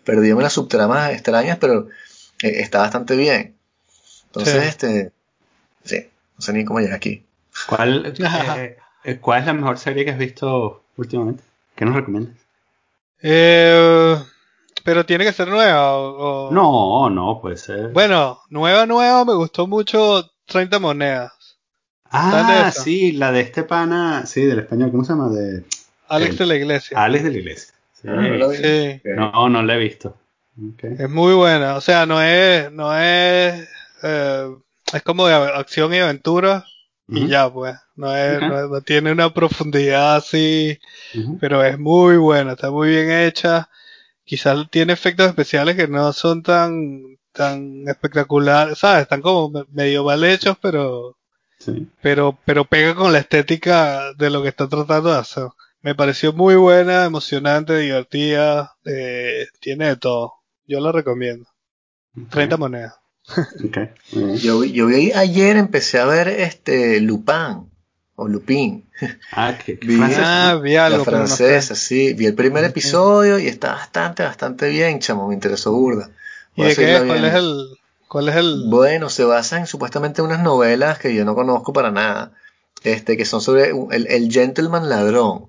perdió 0.05 0.37
unas 0.37 0.53
subtramas 0.53 1.13
extrañas, 1.13 1.59
pero 1.61 1.89
eh, 2.43 2.61
está 2.61 2.79
bastante 2.81 3.17
bien. 3.17 3.55
Entonces, 4.27 4.63
Sí. 4.63 4.69
este, 4.69 5.13
sí, 5.85 6.09
no 6.37 6.41
sé 6.43 6.53
ni 6.53 6.65
cómo 6.65 6.81
llegar 6.81 6.97
aquí. 6.97 7.25
¿Cuál, 7.69 8.15
eh, 8.59 8.77
eh, 9.05 9.19
¿Cuál 9.21 9.41
es 9.41 9.47
la 9.47 9.53
mejor 9.53 9.79
serie 9.79 10.05
que 10.05 10.11
has 10.13 10.19
visto 10.19 10.85
últimamente? 10.97 11.43
¿Qué 11.75 11.85
nos 11.85 11.95
recomiendas? 11.95 12.35
Eh, 13.23 14.17
pero 14.85 15.07
tiene 15.07 15.25
que 15.25 15.33
ser 15.33 15.49
nueva. 15.49 15.97
o- 15.97 16.49
o- 16.49 16.53
No, 16.53 17.09
no, 17.11 17.41
puede 17.41 17.57
ser. 17.57 17.89
Bueno, 17.89 18.41
nueva, 18.51 18.87
nueva, 18.87 19.25
me 19.25 19.35
gustó 19.35 19.67
mucho 19.67 20.31
30 20.47 20.79
monedas. 20.79 21.33
¿sabes 22.11 22.47
de 22.47 22.53
ah, 22.53 22.71
sí, 22.71 23.13
la 23.13 23.33
de 23.33 23.41
este 23.41 23.65
pana, 23.65 24.25
sí, 24.27 24.43
del 24.43 24.61
español, 24.61 24.93
¿cómo 24.93 25.03
se 25.05 25.13
llama? 25.15 25.31
De 25.31 25.65
Alex 26.09 26.31
El- 26.33 26.39
de 26.39 26.47
la 26.47 26.55
Iglesia. 26.55 27.03
Alex 27.03 27.25
de 27.25 27.31
la 27.31 27.39
Iglesia. 27.39 27.75
Sí. 27.95 28.09
Ah, 28.09 28.15
no. 28.15 28.51
Sí, 28.53 29.01
No, 29.05 29.49
no 29.49 29.63
la 29.63 29.75
he 29.75 29.79
visto. 29.79 30.17
Es 30.83 31.11
muy 31.11 31.35
buena. 31.35 31.75
O 31.77 31.81
sea, 31.81 32.07
no 32.07 32.21
es, 32.23 32.71
no 32.71 32.97
es, 32.97 33.69
eh, 34.05 34.55
es 34.93 35.03
como 35.03 35.27
de 35.27 35.35
acción 35.35 35.93
y 35.93 35.99
aventura 35.99 36.65
y 37.09 37.29
ya, 37.29 37.53
pues. 37.53 37.77
No 37.97 38.15
es, 38.17 38.41
no, 38.41 38.69
no 38.69 38.81
tiene 38.81 39.13
una 39.13 39.33
profundidad 39.33 40.17
así, 40.17 40.79
pero 41.41 41.63
es 41.65 41.79
muy 41.79 42.17
buena, 42.17 42.53
está 42.53 42.71
muy 42.71 42.89
bien 42.89 43.11
hecha. 43.11 43.69
Quizás 44.25 44.69
tiene 44.71 44.93
efectos 44.95 45.27
especiales 45.29 45.77
que 45.77 45.87
no 45.87 46.13
son 46.13 46.43
tan, 46.43 47.19
tan 47.33 47.87
espectaculares, 47.89 48.79
¿sabes? 48.79 49.03
Están 49.03 49.21
como 49.21 49.51
me- 49.51 49.65
medio 49.71 50.05
mal 50.05 50.25
hechos, 50.25 50.57
pero, 50.61 51.17
Sí. 51.59 51.87
pero, 52.03 52.39
pero 52.45 52.65
pega 52.65 52.95
con 52.95 53.13
la 53.13 53.19
estética 53.21 54.13
de 54.15 54.31
lo 54.31 54.43
que 54.43 54.49
está 54.49 54.69
tratando 54.69 55.13
de 55.13 55.19
hacer. 55.19 55.45
Me 55.83 55.95
pareció 55.95 56.33
muy 56.33 56.57
buena, 56.57 57.05
emocionante, 57.05 57.77
divertida, 57.79 58.73
eh, 58.87 59.47
tiene 59.61 59.89
de 59.89 59.97
todo. 59.97 60.33
Yo 60.67 60.81
la 60.81 60.91
recomiendo. 60.93 61.47
30 62.31 62.57
monedas. 62.57 62.95
Ok, 63.65 63.79
muy 64.13 64.25
bien. 64.25 64.39
Yo, 64.41 64.59
vi- 64.61 64.73
yo 64.73 64.87
vi 64.87 65.13
ayer, 65.13 65.57
empecé 65.57 65.99
a 65.99 66.05
ver 66.05 66.29
este 66.29 67.01
Lupin, 67.01 67.71
o 68.17 68.29
Lupin, 68.29 68.85
Ah, 69.33 69.57
que, 69.59 69.79
que 69.79 69.87
Vi- 69.89 69.97
francesa, 69.97 70.51
Ah, 70.51 70.57
vi 70.57 70.77
algo, 70.77 70.99
la 70.99 71.19
no 71.21 71.27
francesa, 71.27 71.75
sí, 71.75 72.13
vi 72.15 72.27
el 72.27 72.35
primer 72.35 72.65
episodio 72.65 73.39
y 73.39 73.49
está 73.49 73.73
bastante, 73.73 74.23
bastante 74.23 74.69
bien, 74.69 74.99
chamo, 75.01 75.29
me 75.29 75.35
interesó 75.35 75.73
burda. 75.73 76.11
¿Y 76.57 76.61
Voy 76.61 76.69
de 76.71 76.75
qué? 76.77 76.99
¿Cuál 77.07 77.25
es 77.25 77.35
el, 77.35 77.67
cuál 78.09 78.29
es 78.29 78.37
el, 78.37 78.65
Bueno, 78.69 79.09
se 79.11 79.25
basa 79.25 79.59
en 79.59 79.67
supuestamente 79.67 80.23
unas 80.23 80.43
novelas 80.43 80.99
que 80.99 81.15
yo 81.15 81.25
no 81.25 81.35
conozco 81.35 81.73
para 81.73 81.91
nada, 81.91 82.33
este, 82.85 83.17
que 83.17 83.25
son 83.25 83.41
sobre 83.41 83.73
un- 83.73 83.93
el, 83.93 84.07
el 84.09 84.31
gentleman 84.31 84.89
ladrón. 84.89 85.47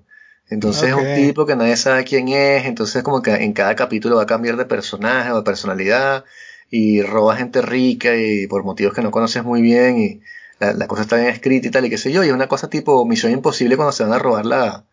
Entonces 0.48 0.90
es 0.90 0.94
un 0.94 1.00
tipo 1.14 1.44
que 1.46 1.56
nadie 1.56 1.76
sabe 1.76 2.04
quién 2.04 2.28
es, 2.28 2.66
entonces 2.66 3.02
como 3.02 3.20
que 3.22 3.32
en 3.34 3.52
cada 3.52 3.74
capítulo 3.76 4.16
va 4.16 4.22
a 4.22 4.26
cambiar 4.26 4.56
de 4.56 4.64
personaje 4.64 5.30
o 5.32 5.36
de 5.36 5.42
personalidad 5.42 6.24
y 6.70 7.02
roba 7.02 7.36
gente 7.36 7.62
rica 7.62 8.16
y 8.16 8.46
por 8.46 8.64
motivos 8.64 8.94
que 8.94 9.02
no 9.02 9.10
conoces 9.10 9.44
muy 9.44 9.62
bien 9.62 9.98
y 9.98 10.20
la, 10.58 10.86
cosa 10.88 11.02
está 11.02 11.16
bien 11.16 11.28
escrita 11.28 11.68
y 11.68 11.70
tal 11.70 11.84
y 11.86 11.90
qué 11.90 11.98
sé 11.98 12.12
yo, 12.12 12.24
y 12.24 12.28
es 12.28 12.32
una 12.32 12.48
cosa 12.48 12.68
tipo 12.70 13.04
Misión 13.06 13.32
Imposible 13.32 13.76
cuando 13.76 13.92
se 13.92 14.02
van 14.04 14.12
a 14.12 14.18
robar 14.18 14.46
la, 14.46 14.84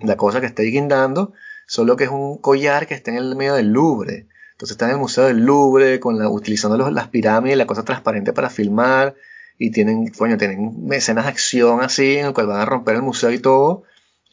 la 0.00 0.16
cosa 0.16 0.40
que 0.40 0.46
está 0.46 0.62
ahí 0.62 0.70
guindando, 0.70 1.32
solo 1.66 1.96
que 1.96 2.04
es 2.04 2.10
un 2.10 2.38
collar 2.38 2.86
que 2.86 2.94
está 2.94 3.10
en 3.10 3.16
el 3.18 3.34
medio 3.36 3.54
del 3.54 3.68
Louvre. 3.72 4.26
Entonces 4.52 4.74
está 4.74 4.86
en 4.86 4.92
el 4.92 4.98
Museo 4.98 5.24
del 5.24 5.44
Louvre 5.44 6.00
con 6.00 6.18
la, 6.18 6.28
utilizando 6.28 6.76
los- 6.76 6.92
las 6.92 7.08
pirámides, 7.08 7.56
la 7.58 7.66
cosa 7.66 7.84
transparente 7.84 8.32
para 8.32 8.50
filmar 8.50 9.14
y 9.58 9.70
tienen, 9.70 10.08
coño, 10.08 10.36
tienen 10.38 10.86
escenas 10.92 11.24
de 11.24 11.30
acción 11.30 11.80
así 11.82 12.16
en 12.18 12.26
el 12.26 12.32
cual 12.34 12.46
van 12.48 12.60
a 12.60 12.64
romper 12.66 12.96
el 12.96 13.02
museo 13.02 13.30
y 13.32 13.38
todo 13.38 13.84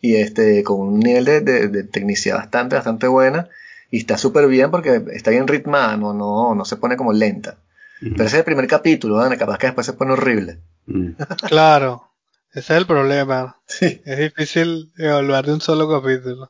y 0.02 0.16
este 0.18 0.64
con 0.64 0.80
un 0.82 1.00
nivel 1.00 1.26
de, 1.26 1.42
de- 1.42 1.68
de 1.70 1.84
tecnicidad 1.86 2.38
bastante, 2.38 2.76
bastante 2.76 3.08
buena 3.08 3.50
y 3.94 3.98
está 4.00 4.18
súper 4.18 4.48
bien 4.48 4.72
porque 4.72 5.04
está 5.14 5.30
bien 5.30 5.48
ritmada, 5.48 5.96
no, 5.98 6.14
no, 6.16 6.56
no 6.56 6.66
se 6.66 6.78
pone 6.78 6.98
como 6.98 7.14
lenta. 7.14 7.58
Pero 8.02 8.16
ese 8.24 8.26
es 8.26 8.34
el 8.40 8.44
primer 8.44 8.66
capítulo, 8.68 9.18
¿verdad? 9.18 9.38
capaz 9.38 9.58
que 9.60 9.68
después 9.68 9.86
se 9.86 9.94
pone 9.94 10.14
horrible. 10.14 10.60
Mm. 10.88 11.12
Claro, 11.48 12.10
ese 12.52 12.74
es 12.74 12.80
el 12.80 12.88
problema. 12.88 13.58
Sí. 13.68 14.02
Es 14.04 14.18
difícil 14.18 14.92
evaluar 14.98 15.46
de 15.46 15.54
un 15.54 15.62
solo 15.62 15.88
capítulo. 15.90 16.50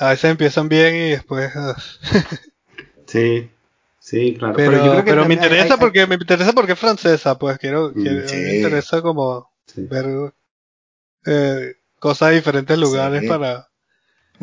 A 0.00 0.08
veces 0.08 0.30
empiezan 0.32 0.68
bien 0.68 0.96
y 0.96 1.10
después. 1.10 1.52
Sí, 3.06 3.50
sí, 4.00 4.34
claro. 4.38 4.54
Pero, 4.56 4.72
yo 4.72 4.90
creo 4.90 5.04
que 5.04 5.10
pero 5.10 5.24
me 5.26 5.34
hay- 5.34 5.40
interesa 5.40 5.74
hay- 5.74 5.80
porque 5.80 6.06
me 6.06 6.14
interesa 6.16 6.52
porque 6.52 6.72
es 6.72 6.78
francesa, 6.78 7.38
pues 7.38 7.58
quiero, 7.58 7.90
Mm, 7.94 8.02
quiero- 8.02 8.28
sí. 8.28 8.36
me 8.36 8.56
interesa 8.56 9.00
como 9.02 9.50
sí. 9.66 9.82
ver 9.88 10.32
eh, 11.26 11.74
cosas 12.00 12.30
de 12.30 12.36
diferentes 12.36 12.76
lugares 12.78 13.20
Sí. 13.22 13.28
para. 13.28 13.68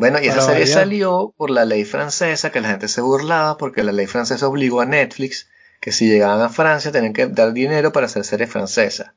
Bueno, 0.02 0.18
y 0.20 0.26
esa 0.26 0.36
Para 0.38 0.46
serie 0.46 0.60
variar. 0.64 0.78
salió 0.80 1.34
por 1.36 1.50
la 1.50 1.64
ley 1.64 1.84
francesa, 1.84 2.50
que 2.50 2.60
la 2.60 2.70
gente 2.70 2.88
se 2.88 3.00
burlaba, 3.00 3.56
porque 3.56 3.82
la 3.84 3.92
ley 3.92 4.06
francesa 4.08 4.48
obligó 4.48 4.80
a 4.80 4.84
Netflix 4.86 5.48
que 5.80 5.92
si 5.92 6.08
llegaban 6.08 6.40
a 6.40 6.48
Francia 6.48 6.90
tenían 6.92 7.12
que 7.12 7.26
dar 7.26 7.52
dinero 7.52 7.92
para 7.92 8.06
hacer 8.06 8.24
series 8.24 8.50
francesas. 8.50 9.12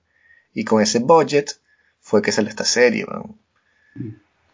Y 0.53 0.63
con 0.63 0.81
ese 0.81 0.99
budget 0.99 1.53
fue 2.01 2.21
que 2.21 2.31
salió 2.31 2.49
esta 2.49 2.65
serie, 2.65 3.05
man. 3.07 3.36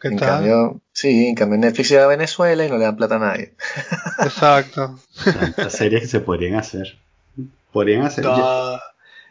¿Qué 0.02 0.08
En 0.08 0.18
tal? 0.18 0.30
cambio, 0.30 0.82
sí, 0.94 1.28
en 1.28 1.36
cambio 1.36 1.58
Netflix 1.60 1.90
llega 1.90 2.06
a 2.06 2.08
Venezuela 2.08 2.66
y 2.66 2.70
no 2.70 2.78
le 2.78 2.86
dan 2.86 2.96
plata 2.96 3.16
a 3.16 3.20
nadie. 3.20 3.54
Exacto. 4.24 5.00
Tantas 5.24 5.74
series 5.74 6.02
que 6.02 6.08
se 6.08 6.20
podrían 6.22 6.56
hacer. 6.56 6.98
Podrían 7.72 8.04
hacer. 8.04 8.26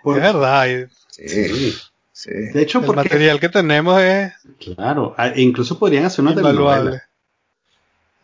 Por- 0.03 0.17
es 0.17 0.23
verdad. 0.23 0.67
Sí, 1.11 1.29
Sí. 1.29 1.75
Sí. 2.23 2.31
De 2.31 2.63
hecho, 2.63 2.79
El 2.81 2.87
porque. 2.87 3.03
material 3.09 3.41
que 3.41 3.49
tenemos 3.49 4.01
es 4.01 4.33
Claro, 4.59 5.15
ah, 5.19 5.33
incluso 5.37 5.79
podrían 5.79 6.05
hacer 6.05 6.23
una 6.25 6.35
telenovela. 6.35 7.03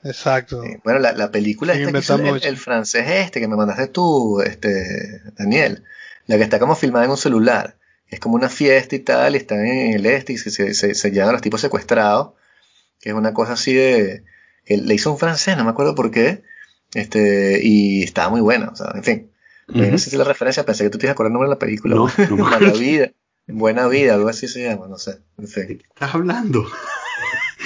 Exacto. 0.05 0.63
Sí. 0.63 0.77
Bueno, 0.85 1.01
la, 1.01 1.13
la 1.13 1.31
película 1.31 1.73
Sin 1.75 1.83
esta 1.83 1.93
que 1.93 1.99
hizo 1.99 2.15
inventar 2.19 2.43
el, 2.43 2.49
el 2.49 2.57
francés 2.59 3.07
este 3.09 3.41
que 3.41 3.49
me 3.49 3.57
mandaste 3.57 3.89
tú, 3.89 4.41
este, 4.41 5.21
Daniel, 5.37 5.83
la 6.27 6.37
que 6.37 6.43
está 6.45 6.59
como 6.59 6.77
filmada 6.77 7.05
en 7.05 7.11
un 7.11 7.17
celular. 7.17 7.77
Es 8.09 8.21
como 8.21 8.37
una 8.37 8.49
fiesta 8.49 8.95
y 8.95 9.01
tal, 9.01 9.35
y 9.35 9.39
están 9.39 9.67
en 9.67 9.95
el 9.95 10.07
este 10.07 10.35
y 10.35 10.39
se, 10.39 10.51
se, 10.51 10.75
se- 10.75 10.95
se 10.95 11.11
llevan 11.11 11.31
a 11.31 11.33
los 11.33 11.43
tipos 11.43 11.61
secuestrados, 11.61 12.35
que 13.01 13.09
es 13.11 13.15
una 13.17 13.35
cosa 13.35 13.55
así 13.55 13.75
de... 13.75 14.23
que 14.65 14.77
le 14.77 14.95
hizo 14.95 15.11
un 15.11 15.19
francés, 15.19 15.57
no 15.57 15.65
me 15.65 15.71
acuerdo 15.71 15.97
por 15.97 16.13
qué, 16.13 16.45
este, 16.95 17.59
y 17.65 18.05
estaba 18.05 18.29
muy 18.29 18.41
buena, 18.41 18.69
o 18.69 18.77
sea, 18.77 18.93
en 18.95 19.03
fin. 19.03 19.31
No 19.67 19.99
sé 19.99 20.11
si 20.11 20.17
la 20.17 20.23
referencia, 20.23 20.65
pensé 20.65 20.85
que 20.85 20.91
tú 20.91 20.99
te 20.99 21.07
ibas 21.07 21.11
a 21.11 21.15
acordar 21.15 21.31
el 21.31 21.33
nombre 21.33 21.49
de 21.49 21.55
la 21.57 21.59
película. 21.59 21.97
No, 21.97 22.07
no 22.31 22.37
me 22.37 22.55
acuerdo. 22.55 22.79
vida, 22.79 23.11
buena 23.47 23.87
vida, 23.89 24.15
algo 24.15 24.29
así 24.29 24.49
se 24.49 24.63
llama, 24.65 24.87
no 24.89 24.99
sé, 24.99 25.19
¿De 25.37 25.47
fin. 25.47 25.67
qué 25.79 25.85
estás 25.89 26.15
hablando? 26.15 26.67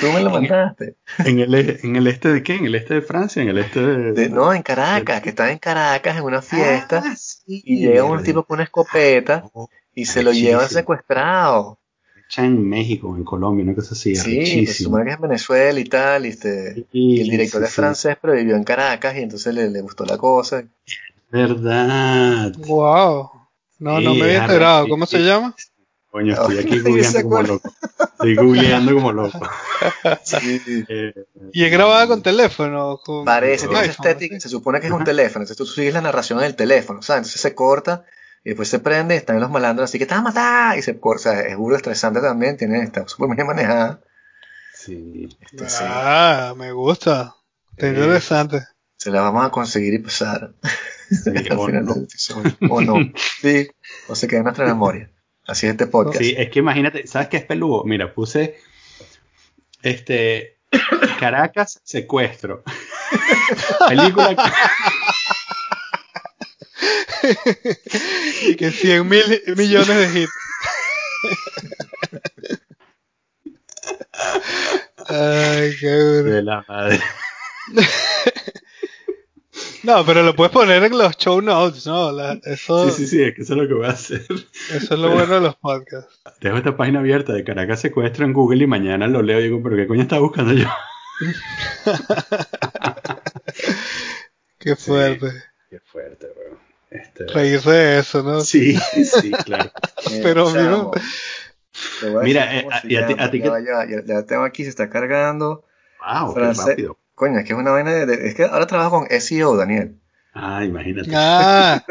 Tú 0.01 0.07
me 0.12 0.20
lo 0.22 0.31
mandaste. 0.31 0.95
¿En 1.18 1.41
el, 1.41 1.55
e- 1.55 1.81
¿En 1.83 1.97
el 1.97 2.07
este 2.07 2.33
de 2.33 2.43
qué? 2.43 2.55
¿En 2.55 2.64
el 2.64 2.74
este 2.74 2.95
de 2.95 3.03
Francia? 3.03 3.43
¿En 3.43 3.49
el 3.51 3.59
este 3.59 3.81
de.? 3.81 4.12
De- 4.12 4.28
no, 4.31 4.53
en 4.55 4.62
Caracas, 4.62 5.20
que 5.20 5.28
están 5.31 5.51
en 5.51 5.59
Caracas 5.59 6.16
en 6.16 6.22
una 6.24 6.41
fiesta. 6.41 7.03
Ah, 7.05 7.14
sí. 7.16 7.62
Y 7.66 7.81
llega 7.87 8.05
un 8.05 8.22
tipo 8.22 8.45
con 8.45 8.57
una 8.57 8.64
escopeta 8.64 9.45
Oh, 9.53 9.68
y 9.95 10.07
se 10.07 10.22
lo 10.22 10.33
llevan 10.33 10.68
secuestrado. 10.70 11.78
hecha 12.26 12.45
en 12.47 12.66
México, 12.66 13.14
en 13.16 13.24
Colombia, 13.24 13.64
una 13.64 13.74
cosa 13.74 13.93
así. 13.95 14.14
Sí, 14.16 14.66
se 14.66 14.85
supone 14.85 15.05
que 15.05 15.11
es 15.11 15.16
en 15.16 15.22
Venezuela 15.22 15.81
y 15.81 15.85
tal. 15.85 16.24
Y, 16.24 16.28
este, 16.31 16.87
y 16.93 17.20
el 17.20 17.28
director 17.28 17.61
Sí, 17.61 17.64
es 17.66 17.70
sí. 17.70 17.76
francés, 17.76 18.16
pero 18.22 18.33
vivió 18.35 18.57
en 18.57 18.64
Caracas 18.64 19.16
y 19.16 19.20
entonces 19.20 19.53
le, 19.55 19.68
le 19.68 19.81
gustó 19.83 20.07
la 20.07 20.16
cosa. 20.16 20.62
Verdad. 21.31 22.53
Wow. 22.59 23.31
No, 23.78 24.01
no 24.01 24.14
me 24.14 24.24
había 24.24 24.43
enterado. 24.45 24.89
¿Cómo 24.89 25.05
se 25.07 25.18
llama? 25.18 25.55
Coño, 26.11 26.32
estoy 26.34 26.58
aquí 26.58 26.78
googleando 26.82 27.22
como 27.22 27.42
loco. 27.42 27.70
Estoy 28.00 28.34
googleando 28.36 28.94
como 28.94 29.12
loco. 29.12 29.40
Sí. 30.24 30.62
Eh, 30.88 31.14
Y 31.52 31.64
es 31.64 31.72
grabada 31.72 32.06
con 32.06 32.22
teléfono. 32.22 32.98
Con, 33.04 33.24
Parece, 33.24 33.66
tiene 33.68 33.86
estética, 33.86 34.34
¿sí? 34.34 34.40
se 34.40 34.48
supone 34.48 34.80
que 34.80 34.88
es 34.88 34.92
un 34.92 35.04
teléfono, 35.04 35.42
entonces 35.44 35.56
tú 35.56 35.64
sigues 35.66 35.94
la 35.94 36.00
narración 36.02 36.38
del 36.40 36.54
teléfono, 36.56 37.00
¿sabes? 37.02 37.20
Entonces 37.20 37.40
se 37.40 37.54
corta 37.54 38.04
y 38.44 38.50
después 38.50 38.68
se 38.68 38.78
prende 38.78 39.14
y 39.14 39.18
están 39.18 39.40
los 39.40 39.50
malandros 39.50 39.88
así 39.88 39.98
que 39.98 40.06
te 40.06 40.14
van 40.14 40.20
a 40.20 40.24
matar 40.28 40.78
y 40.78 40.82
se 40.82 40.98
corta, 41.00 41.30
o 41.30 41.32
sea, 41.34 41.40
es 41.42 41.56
burda 41.56 41.76
estresante 41.78 42.20
también, 42.20 42.56
tiene, 42.56 42.82
está 42.82 43.06
súper 43.08 43.34
bien 43.34 43.46
manejada. 43.46 44.00
sí. 44.74 45.28
Este, 45.40 45.68
sí. 45.70 45.84
Ah, 45.86 46.54
me 46.56 46.72
gusta. 46.72 47.36
Está 47.72 47.86
Sí. 47.86 47.92
interesante. 47.94 48.64
Se 48.96 49.11
la 49.11 49.22
vamos 49.22 49.46
a 49.46 49.50
conseguir 49.50 49.94
y 49.94 49.98
pasar 50.00 50.52
Sí, 51.08 51.30
o 51.56 51.68
no. 51.70 51.94
O 52.68 52.80
no. 52.82 52.96
Sí, 53.40 53.68
o 54.08 54.14
se 54.14 54.28
queda 54.28 54.38
en 54.40 54.44
nuestra 54.44 54.66
memoria. 54.66 55.11
Así 55.51 55.66
es 55.66 55.72
este 55.72 55.88
podcast. 55.88 56.20
Sí, 56.20 56.32
es 56.38 56.48
que 56.48 56.61
imagínate, 56.61 57.09
¿sabes 57.09 57.26
qué 57.26 57.38
es 57.38 57.44
peludo? 57.44 57.82
Mira, 57.82 58.14
puse 58.14 58.61
este 59.82 60.61
Caracas 61.18 61.80
secuestro. 61.82 62.62
Película 63.88 64.36
Y 68.42 68.55
que 68.55 68.70
100 68.70 69.09
mil 69.09 69.42
millones 69.57 69.88
de 69.88 70.20
hits. 70.20 70.32
Ay, 75.09 75.74
qué 75.80 75.90
duro. 75.90 76.30
de 76.30 76.42
la 76.44 76.64
madre. 76.68 77.01
No, 79.83 80.05
pero 80.05 80.22
lo 80.22 80.35
puedes 80.37 80.53
poner 80.53 80.83
en 80.85 80.97
los 80.99 81.16
show 81.16 81.41
notes, 81.41 81.87
¿no? 81.87 82.12
La- 82.12 82.39
eso, 82.45 82.91
Sí, 82.91 82.97
sí, 82.97 83.07
sí, 83.07 83.22
es 83.22 83.35
que 83.35 83.43
eso 83.43 83.55
es 83.55 83.59
lo 83.61 83.68
que 83.68 83.74
voy 83.74 83.87
a 83.87 83.91
hacer. 83.91 84.24
eso 84.28 84.95
es 84.95 85.01
lo 85.01 85.11
bueno 85.11 85.35
de 85.37 85.41
los 85.41 85.57
podcasts. 85.57 86.20
Dejo 86.41 86.57
esta 86.59 86.76
página 86.76 86.99
abierta 87.01 87.33
de 87.33 87.45
Caracas 87.45 87.81
secuestro 87.81 88.24
en 88.24 88.33
Google 88.33 88.64
y 88.64 88.66
mañana 88.66 89.07
lo 89.07 89.22
leo 89.22 89.41
y 89.41 89.45
digo, 89.45 89.61
pero 89.62 89.76
¿qué 89.76 89.87
coño 89.87 90.03
estaba 90.03 90.20
buscando 90.22 90.53
yo? 90.53 90.66
Qué 94.59 94.76
Sí. 94.76 94.91
fuerte. 94.91 95.33
Qué 95.70 95.81
fuerte, 95.81 96.26
weón. 96.37 96.59
Este... 96.91 97.26
Reírse 97.28 97.70
de 97.70 97.99
eso, 98.01 98.22
¿no? 98.22 98.41
Sí, 98.41 98.76
sí, 98.76 99.31
claro. 99.45 99.70
Eh, 100.11 100.20
pero 100.22 100.47
Mira, 102.22 102.47
cómo 102.62 102.72
eh, 102.72 102.74
a 102.74 102.81
ti- 102.83 102.89
Ya 102.89 103.07
que- 103.07 103.39
ya 103.41 103.51
va, 103.51 103.61
ya- 103.87 104.03
ya 104.05 104.26
tengo 104.26 104.45
aquí, 104.45 104.64
se 104.64 104.70
está 104.70 104.89
cargando. 104.91 105.64
Wow, 106.01 106.35
qué 106.35 106.41
Francés. 106.41 106.66
rápido. 106.66 106.99
Coño, 107.21 107.39
es 107.39 107.45
que 107.45 107.53
es 107.53 107.59
una 107.59 107.71
vaina 107.71 107.93
de, 107.93 108.07
de- 108.07 108.29
es 108.29 108.35
que 108.35 108.45
ahora 108.45 108.66
trabajo 108.66 109.01
con 109.01 109.21
SEO, 109.21 109.55
Daniel. 109.57 110.01
Ah, 110.33 110.64
imagínate. 110.64 111.11
Ah, 111.14 111.85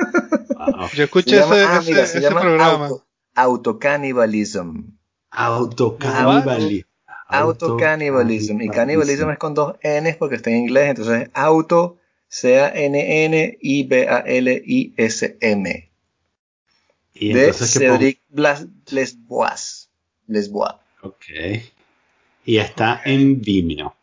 Wow. 0.57 0.89
yo 0.95 1.03
escuché 1.03 1.29
Se 1.29 1.35
llama- 1.41 1.55
ese, 1.55 1.65
ah, 1.65 1.77
ese, 1.81 1.91
mira, 1.91 2.05
se 2.07 2.17
ese 2.17 2.27
llama 2.27 2.41
programa. 2.41 2.87
auto- 2.87 3.05
Autocannibalism. 3.35 4.81
Autocanibalism. 5.29 6.87
Autocannibalism. 7.27 8.61
Y 8.61 8.69
cannibalism 8.69 9.29
es 9.29 9.37
con 9.37 9.53
dos 9.53 9.75
N's 9.83 10.15
porque 10.17 10.35
está 10.37 10.49
en 10.49 10.57
inglés, 10.57 10.89
entonces 10.89 11.23
es 11.23 11.29
auto, 11.35 11.97
C-A-N-N-I-B-A-L-I-S-M. 14.49 15.89
De. 17.13 17.53
Cédric 17.53 18.19
Blas 18.29 18.65
Lesbois. 18.91 19.89
Lesbois. 20.27 20.73
Ok. 21.03 21.25
Y 22.45 22.57
está 22.57 23.01
en 23.05 23.41
Vimeo. 23.41 23.95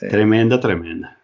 Sí. 0.00 0.08
Tremenda, 0.08 0.58
tremenda. 0.58 1.18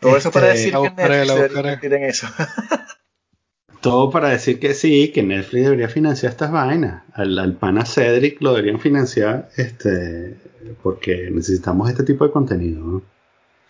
Todo 0.00 0.18
eso 0.18 0.30
para 0.30 0.52
Este, 0.52 0.70
decir 0.70 0.74
que 0.74 0.90
Netflix 0.90 1.50
debería 1.50 1.78
en 1.82 2.04
eso. 2.04 2.26
Todo 3.80 4.10
para 4.10 4.28
decir 4.28 4.60
que 4.60 4.74
sí, 4.74 5.12
que 5.12 5.22
Netflix 5.22 5.64
debería 5.64 5.88
financiar 5.88 6.32
estas 6.32 6.50
vainas. 6.52 7.04
Al, 7.14 7.38
al 7.38 7.54
pana 7.54 7.86
Cedric 7.86 8.42
lo 8.42 8.50
deberían 8.52 8.80
financiar 8.80 9.48
este, 9.56 10.36
porque 10.82 11.30
necesitamos 11.32 11.88
este 11.88 12.02
tipo 12.02 12.26
de 12.26 12.32
contenido. 12.32 12.84
¿no? 12.84 13.02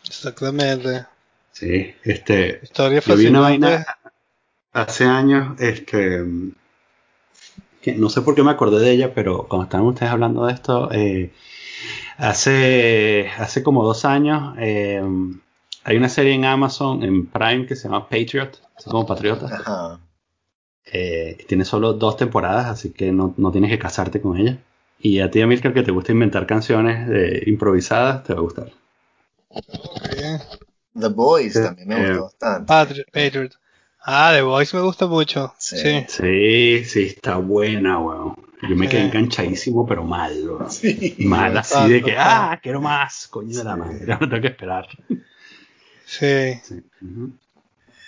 Exactamente. 0.05 1.07
Sí, 1.53 1.95
este, 2.03 2.61
Historia 2.63 3.01
yo 3.01 3.17
vi 3.17 3.27
una 3.29 3.41
vaina 3.41 3.87
hace 4.73 5.05
años, 5.05 5.59
este, 5.61 6.25
que 7.81 7.95
no 7.95 8.09
sé 8.09 8.23
por 8.23 8.35
qué 8.35 8.43
me 8.43 8.51
acordé 8.51 8.81
de 8.81 8.91
ella, 8.91 9.15
pero 9.15 9.47
cuando 9.49 9.65
estaban 9.65 9.87
ustedes 9.87 10.11
hablando 10.13 10.47
de 10.47 10.53
esto, 10.53 10.91
eh, 10.93 11.31
hace, 12.19 13.29
hace 13.39 13.63
como 13.63 13.85
dos 13.85 14.05
años, 14.05 14.55
eh, 14.59 15.03
hay 15.85 15.97
una 15.97 16.09
serie 16.09 16.35
en 16.35 16.45
Amazon, 16.45 17.03
en 17.03 17.27
Prime, 17.27 17.67
que 17.67 17.77
se 17.77 17.85
llama 17.85 18.09
Patriot, 18.09 18.51
así 18.77 18.91
como 18.91 19.07
Patriota, 19.07 19.47
Ajá. 19.47 20.01
eh, 20.93 21.37
que 21.39 21.45
tiene 21.45 21.65
solo 21.65 21.93
dos 21.95 22.17
temporadas, 22.17 22.67
así 22.67 22.91
que 22.93 23.13
no, 23.13 23.35
no 23.37 23.53
tienes 23.53 23.71
que 23.71 23.79
casarte 23.79 24.21
con 24.21 24.37
ella. 24.37 24.59
Y 24.99 25.21
a 25.21 25.31
ti, 25.31 25.41
Amilcar, 25.43 25.75
que 25.75 25.83
te 25.83 25.91
gusta 25.93 26.13
inventar 26.13 26.47
canciones 26.47 27.09
eh, 27.11 27.43
improvisadas, 27.47 28.25
te 28.25 28.33
va 28.35 28.41
a 28.41 28.43
gustar. 28.43 28.73
The 30.99 31.09
Boys 31.09 31.53
Sí. 31.55 31.61
también 31.63 31.89
me 31.89 31.95
Eh, 31.97 32.09
gustó 32.09 32.23
bastante. 32.25 32.67
Patriot, 32.67 33.07
Patriot. 33.13 33.53
Ah, 34.05 34.33
The 34.35 34.43
Voice 34.43 34.77
me 34.77 34.83
gusta 34.83 35.07
mucho. 35.07 35.53
Sí. 35.59 35.77
Sí. 35.77 36.05
Sí, 36.09 36.85
sí, 36.85 37.03
está 37.17 37.37
buena, 37.37 37.99
weón. 37.99 38.37
Yo 38.69 38.75
me 38.77 38.89
quedé 38.89 39.03
Sí. 39.03 39.07
enganchadísimo, 39.09 39.87
pero 39.87 40.05
mal. 40.05 40.33
Sí. 40.71 41.17
Mal 41.21 41.57
así 41.59 41.89
de 41.89 42.03
que, 42.03 42.17
ah, 42.19 42.59
quiero 42.63 42.81
más, 42.81 43.29
coño 43.29 43.57
de 43.57 43.65
la 43.65 43.77
madre, 43.77 44.07
no 44.07 44.19
tengo 44.19 44.41
que 44.41 44.49
esperar. 44.49 44.87
Sí. 46.05 46.61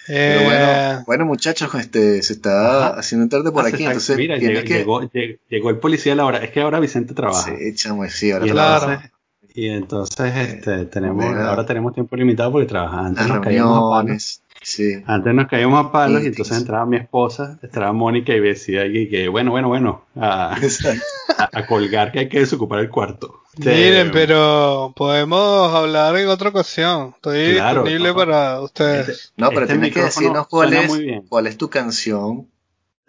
Pero 0.07 0.41
Eh, 0.41 0.45
bueno, 0.45 1.05
bueno, 1.07 1.25
muchachos, 1.27 1.75
este, 1.75 2.23
se 2.23 2.33
está 2.33 2.89
Ajá. 2.89 2.99
haciendo 3.01 3.29
tarde 3.29 3.53
por 3.53 3.65
Ah, 3.65 3.69
aquí, 3.69 3.77
está- 3.83 3.89
entonces 3.91 4.17
mira, 4.17 4.39
llegó, 4.39 4.63
que... 4.63 4.75
llegó, 4.75 5.03
lleg- 5.03 5.39
llegó 5.51 5.69
el 5.71 5.77
policía 5.79 6.15
a 6.15 6.17
la 6.17 6.25
hora. 6.25 6.39
Es 6.43 6.51
que 6.51 6.63
ahora 6.63 6.81
Vicente 6.81 7.13
trabaja. 7.13 7.55
Sí, 7.55 7.75
chamo, 7.75 8.07
sí, 8.09 8.31
ahora 8.31 8.47
y, 8.47 8.51
Claro. 8.51 8.85
entonces, 8.93 9.11
y 9.55 9.69
entonces 9.69 10.37
este, 10.37 10.87
tenemos, 10.87 11.27
bueno. 11.27 11.43
ahora 11.43 11.67
tenemos 11.67 11.93
tiempo 11.93 12.17
limitado 12.17 12.53
porque 12.53 12.67
trabaja. 12.67 13.01
Antes 13.07 13.29
las 13.29 13.37
nos 13.37 13.45
reuniones. 13.45 14.43
Sí. 14.63 15.03
Antes 15.07 15.35
nos 15.35 15.47
caíamos 15.49 15.87
a 15.87 15.93
palos 15.93 16.23
y 16.23 16.27
entonces 16.27 16.59
entraba 16.59 16.85
mi 16.85 16.97
esposa, 16.97 17.59
entraba 17.63 17.93
Mónica 17.93 18.35
y 18.35 18.41
decía 18.41 18.83
que, 18.85 19.09
que, 19.09 19.29
bueno, 19.29 19.51
bueno, 19.51 19.69
bueno, 19.69 20.05
a, 20.17 20.57
Exacto. 20.61 21.03
a- 21.39 21.49
a 21.53 21.67
colgar 21.67 22.13
que 22.13 22.19
hay 22.21 22.29
que 22.29 22.41
desocupar 22.41 22.81
el 22.81 22.91
cuarto. 22.91 23.41
Este, 23.57 23.75
Miren, 23.75 24.11
pero 24.13 24.93
podemos 24.97 25.75
hablar 25.75 26.17
en 26.17 26.29
otra 26.29 26.51
ocasión. 26.51 27.13
Estoy 27.17 27.55
Claro, 27.55 27.83
disponible 27.83 28.09
no. 28.11 28.15
para 28.17 28.61
ustedes. 28.61 29.09
Este- 29.09 29.33
No, 29.37 29.49
pero 29.51 29.63
Este 29.63 29.75
tienes 29.75 29.95
que 29.95 30.03
decirnos 30.03 30.47
cuál 30.49 30.73
es, 30.75 30.89
muy 30.89 31.03
bien. 31.03 31.25
cuál 31.29 31.47
es 31.47 31.57
tu 31.57 31.69
canción 31.71 32.49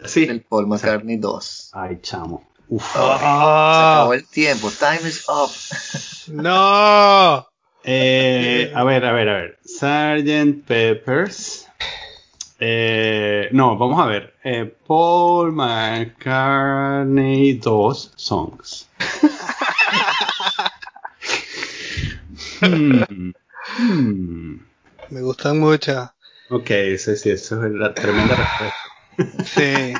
Sí. 0.04 0.26
del 0.26 0.40
Paul 0.42 0.66
McCartney 0.66 1.18
2. 1.18 1.70
Ay, 1.74 1.98
chamo. 2.00 2.48
Uf. 2.68 2.82
Se 2.92 2.98
Ah, 2.98 3.96
acabó 3.96 4.14
el 4.14 4.26
tiempo. 4.26 4.70
Time 4.70 5.08
is 5.08 5.24
up. 5.28 5.50
no. 6.32 7.46
Eh, 7.84 8.72
a 8.74 8.82
ver, 8.84 9.04
a 9.04 9.12
ver, 9.12 9.28
a 9.28 9.34
ver. 9.34 9.58
Sgt. 9.64 10.64
Peppers. 10.66 11.68
Eh, 12.58 13.48
no, 13.52 13.76
vamos 13.78 14.00
a 14.00 14.06
ver. 14.06 14.34
Eh, 14.44 14.64
Paul 14.86 15.52
McCartney 15.52 17.54
2 17.54 18.12
songs. 18.16 18.88
Hmm, 22.60 23.30
hmm. 23.78 24.60
Me 25.10 25.20
gustan 25.22 25.58
mucho. 25.58 26.12
Ok, 26.50 26.68
sí, 26.98 27.16
sí, 27.16 27.30
eso 27.30 27.64
es 27.64 27.72
la 27.72 27.94
tremenda 27.94 28.36
respuesta. 28.36 29.44
Sí. 29.44 29.94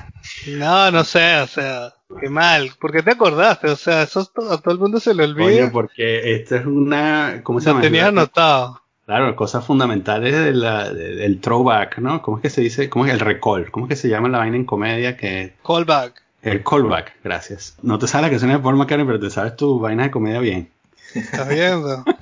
No, 0.52 0.90
no 0.90 1.04
sé, 1.04 1.40
o 1.40 1.46
sea, 1.46 1.92
qué 2.18 2.28
mal. 2.28 2.72
¿Por 2.80 2.92
qué 2.92 3.02
te 3.02 3.12
acordaste? 3.12 3.68
O 3.70 3.76
sea, 3.76 4.02
eso 4.02 4.20
es 4.20 4.30
todo- 4.32 4.52
a 4.52 4.58
todo 4.60 4.72
el 4.74 4.80
mundo 4.80 4.98
se 5.00 5.14
le 5.14 5.24
olvida. 5.24 5.60
Coño, 5.60 5.72
porque 5.72 6.34
esto 6.34 6.56
es 6.56 6.66
una. 6.66 7.40
¿Cómo 7.42 7.60
se 7.60 7.66
Lo 7.68 7.72
llama? 7.74 7.82
tenías 7.82 8.08
anotado. 8.08 8.80
Claro, 9.06 9.34
cosas 9.36 9.64
fundamentales 9.64 10.32
de 10.34 10.52
la- 10.52 10.92
de- 10.92 11.16
del 11.16 11.40
throwback, 11.40 11.98
¿no? 11.98 12.22
¿Cómo 12.22 12.36
es 12.38 12.42
que 12.42 12.50
se 12.50 12.60
dice? 12.60 12.88
¿Cómo 12.88 13.06
es 13.06 13.12
el 13.12 13.20
recall? 13.20 13.70
¿Cómo 13.70 13.86
es 13.86 13.90
que 13.90 13.96
se 13.96 14.08
llama 14.08 14.28
la 14.28 14.38
vaina 14.38 14.56
en 14.56 14.64
comedia? 14.64 15.16
Que 15.16 15.54
Callback. 15.66 16.22
el 16.42 16.62
callback, 16.62 17.16
gracias. 17.24 17.76
No 17.82 17.98
te 17.98 18.06
sabes 18.06 18.26
la 18.26 18.30
canción 18.30 18.50
de 18.52 18.58
Paul 18.60 18.76
McCartney, 18.76 19.06
pero 19.06 19.18
te 19.20 19.30
sabes 19.30 19.56
tu 19.56 19.78
vaina 19.80 20.04
de 20.04 20.10
comedia 20.10 20.38
bien. 20.40 20.70
¿Estás 21.14 21.48
viendo? 21.48 22.04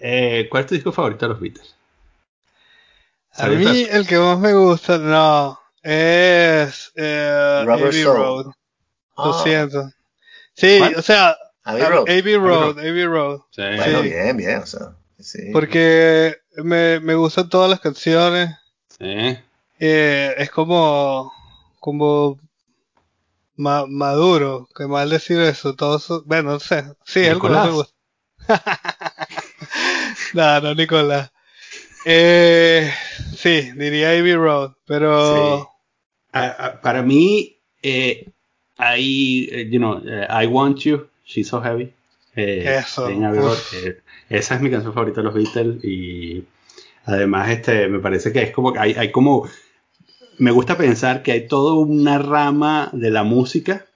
Eh, 0.00 0.46
¿Cuál 0.50 0.62
es 0.62 0.68
tu 0.68 0.74
disco 0.76 0.92
favorito 0.92 1.26
de 1.26 1.30
los 1.32 1.40
Beatles? 1.40 1.74
A 3.36 3.46
mí 3.48 3.86
el 3.90 4.06
que 4.06 4.16
más 4.16 4.38
me 4.38 4.54
gusta, 4.54 4.96
no, 4.98 5.58
es 5.82 6.92
eh, 6.94 7.62
Rubber 7.66 7.92
Soul. 7.92 8.16
Road. 8.16 8.46
Lo 9.18 9.34
Ah, 9.34 9.42
siento. 9.42 9.90
Sí, 10.54 10.76
¿Cuál? 10.78 10.94
o 10.96 11.02
sea, 11.02 11.36
Abbey 11.64 11.82
Road. 11.82 12.02
Abbey 12.08 12.36
Road, 12.36 12.78
Abbey 12.78 13.04
Road. 13.04 13.40
Sí. 13.50 13.62
Bueno, 13.62 14.02
Sí. 14.02 14.08
bien, 14.08 14.36
bien, 14.36 14.58
o 14.62 14.66
sea. 14.66 14.92
Sí. 15.18 15.50
Porque 15.52 16.36
me, 16.56 17.00
me 17.00 17.14
gustan 17.14 17.48
todas 17.48 17.68
las 17.68 17.80
canciones. 17.80 18.50
Sí. 18.98 19.36
Eh, 19.80 20.34
es 20.38 20.50
como, 20.50 21.32
como 21.80 22.38
ma- 23.56 23.86
maduro, 23.86 24.68
que 24.74 24.86
mal 24.86 25.10
decir 25.10 25.38
eso. 25.40 25.74
Todo 25.74 25.96
eso- 25.98 26.22
bueno, 26.26 26.52
no 26.52 26.60
sé. 26.60 26.84
Sí, 27.04 27.20
es 27.20 27.30
algo 27.30 27.48
me 27.48 27.70
gusta. 27.70 27.94
no, 30.34 30.60
no, 30.60 30.74
Nicolás. 30.74 31.30
Eh, 32.04 32.92
sí, 33.36 33.72
diría 33.72 34.10
Abbey 34.10 34.34
Road, 34.34 34.72
pero 34.86 35.70
para 36.82 37.02
mí, 37.02 37.60
eh, 37.82 38.30
hay, 38.78 39.48
eh, 39.50 39.68
you 39.70 39.78
know, 39.78 40.00
eh, 40.06 40.26
I 40.30 40.46
Want 40.46 40.78
You, 40.78 41.08
She's 41.24 41.48
So 41.48 41.60
Heavy. 41.60 41.92
Eso. 42.34 43.08
esa 44.28 44.54
es 44.54 44.60
mi 44.60 44.70
canción 44.70 44.94
favorita 44.94 45.20
de 45.20 45.24
los 45.24 45.34
Beatles 45.34 45.84
y 45.84 46.44
además 47.04 47.50
este, 47.50 47.88
me 47.88 47.98
parece 47.98 48.32
que 48.32 48.42
es 48.42 48.52
como, 48.52 48.78
hay, 48.78 48.92
hay 48.92 49.10
como, 49.10 49.48
me 50.38 50.52
gusta 50.52 50.76
pensar 50.76 51.24
que 51.24 51.32
hay 51.32 51.48
toda 51.48 51.74
una 51.74 52.18
rama 52.18 52.90
de 52.92 53.10
la 53.10 53.24
música 53.24 53.86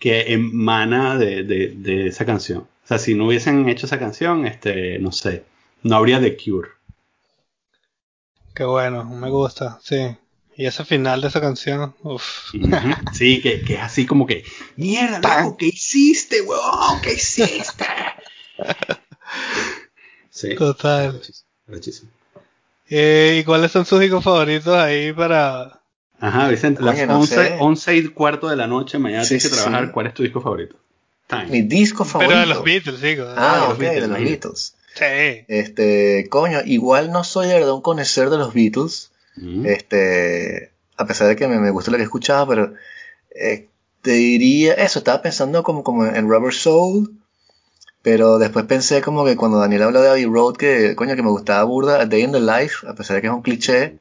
que 0.00 0.32
emana 0.32 1.16
de, 1.16 1.44
de, 1.44 2.06
esa 2.08 2.26
canción. 2.26 2.62
O 2.62 2.86
sea, 2.86 2.98
si 2.98 3.14
no 3.14 3.28
hubiesen 3.28 3.68
hecho 3.68 3.86
esa 3.86 4.00
canción, 4.00 4.46
este, 4.46 4.98
no 4.98 5.12
sé, 5.12 5.44
no 5.84 5.94
habría 5.94 6.20
The 6.20 6.36
Cure. 6.36 6.70
Qué 8.52 8.64
bueno, 8.64 9.04
me 9.04 9.30
gusta, 9.30 9.78
sí. 9.80 10.16
Y 10.56 10.66
ese 10.66 10.84
final 10.84 11.20
de 11.20 11.28
esa 11.28 11.40
canción, 11.40 11.94
uff. 12.02 12.50
Sí, 13.12 13.40
que, 13.40 13.62
que, 13.62 13.74
es 13.74 13.80
así 13.80 14.06
como 14.06 14.26
que, 14.26 14.44
mierda, 14.76 15.42
loco, 15.42 15.56
¿qué 15.56 15.66
hiciste, 15.66 16.42
weón? 16.42 17.00
¿Qué 17.02 17.14
hiciste? 17.14 17.84
sí. 20.30 20.54
Total. 20.54 21.20
Muchísimo. 21.66 22.10
Eh, 22.88 23.38
¿Y 23.40 23.44
cuáles 23.44 23.72
son 23.72 23.84
sus 23.84 24.00
discos 24.00 24.22
favoritos 24.22 24.76
ahí 24.76 25.12
para...? 25.12 25.80
Ajá, 26.20 26.48
Vicente, 26.48 26.82
las 26.82 26.98
11, 27.58 27.96
y 27.96 28.08
cuarto 28.08 28.48
de 28.48 28.56
la 28.56 28.66
noche, 28.66 28.98
mañana 28.98 29.26
tienes 29.26 29.42
que 29.42 29.54
trabajar. 29.54 29.90
¿Cuál 29.90 30.06
es 30.06 30.14
tu 30.14 30.22
disco 30.22 30.40
favorito? 30.40 30.76
Mi 31.48 31.62
disco 31.62 32.04
favorito. 32.04 32.30
Pero 32.30 32.40
de 32.40 32.54
los 32.54 32.64
Beatles, 32.64 33.00
digo. 33.00 33.26
Ah, 33.36 33.68
ok, 33.70 33.78
de 33.78 34.06
los 34.06 34.18
Beatles. 34.18 34.76
Sí. 34.94 35.44
Este, 35.48 36.28
coño, 36.30 36.60
igual 36.64 37.10
no 37.10 37.24
soy 37.24 37.48
de 37.48 37.54
verdad 37.54 37.72
un 37.72 37.82
conocer 37.82 38.30
de 38.30 38.38
los 38.38 38.54
Beatles. 38.54 39.10
Mm. 39.36 39.66
Este, 39.66 40.72
a 40.96 41.06
pesar 41.06 41.28
de 41.28 41.36
que 41.36 41.48
me, 41.48 41.58
me 41.58 41.70
gusta 41.70 41.90
lo 41.90 41.96
que 41.96 42.04
escuchaba, 42.04 42.48
pero 42.48 42.74
eh, 43.34 43.68
te 44.02 44.12
diría 44.12 44.74
eso, 44.74 44.98
estaba 44.98 45.22
pensando 45.22 45.62
como, 45.62 45.82
como 45.82 46.06
en 46.06 46.28
Rubber 46.28 46.52
Soul, 46.52 47.18
pero 48.02 48.38
después 48.38 48.66
pensé 48.66 49.00
como 49.00 49.24
que 49.24 49.36
cuando 49.36 49.58
Daniel 49.58 49.84
habló 49.84 50.02
de 50.02 50.10
Abbey 50.10 50.26
Road, 50.26 50.56
que 50.56 50.94
coño, 50.94 51.16
que 51.16 51.22
me 51.22 51.30
gustaba 51.30 51.64
burda, 51.64 52.00
A 52.00 52.06
Day 52.06 52.22
in 52.22 52.32
the 52.32 52.40
Life, 52.40 52.86
a 52.86 52.94
pesar 52.94 53.16
de 53.16 53.22
que 53.22 53.28
es 53.28 53.32
un 53.32 53.42
cliché, 53.42 53.98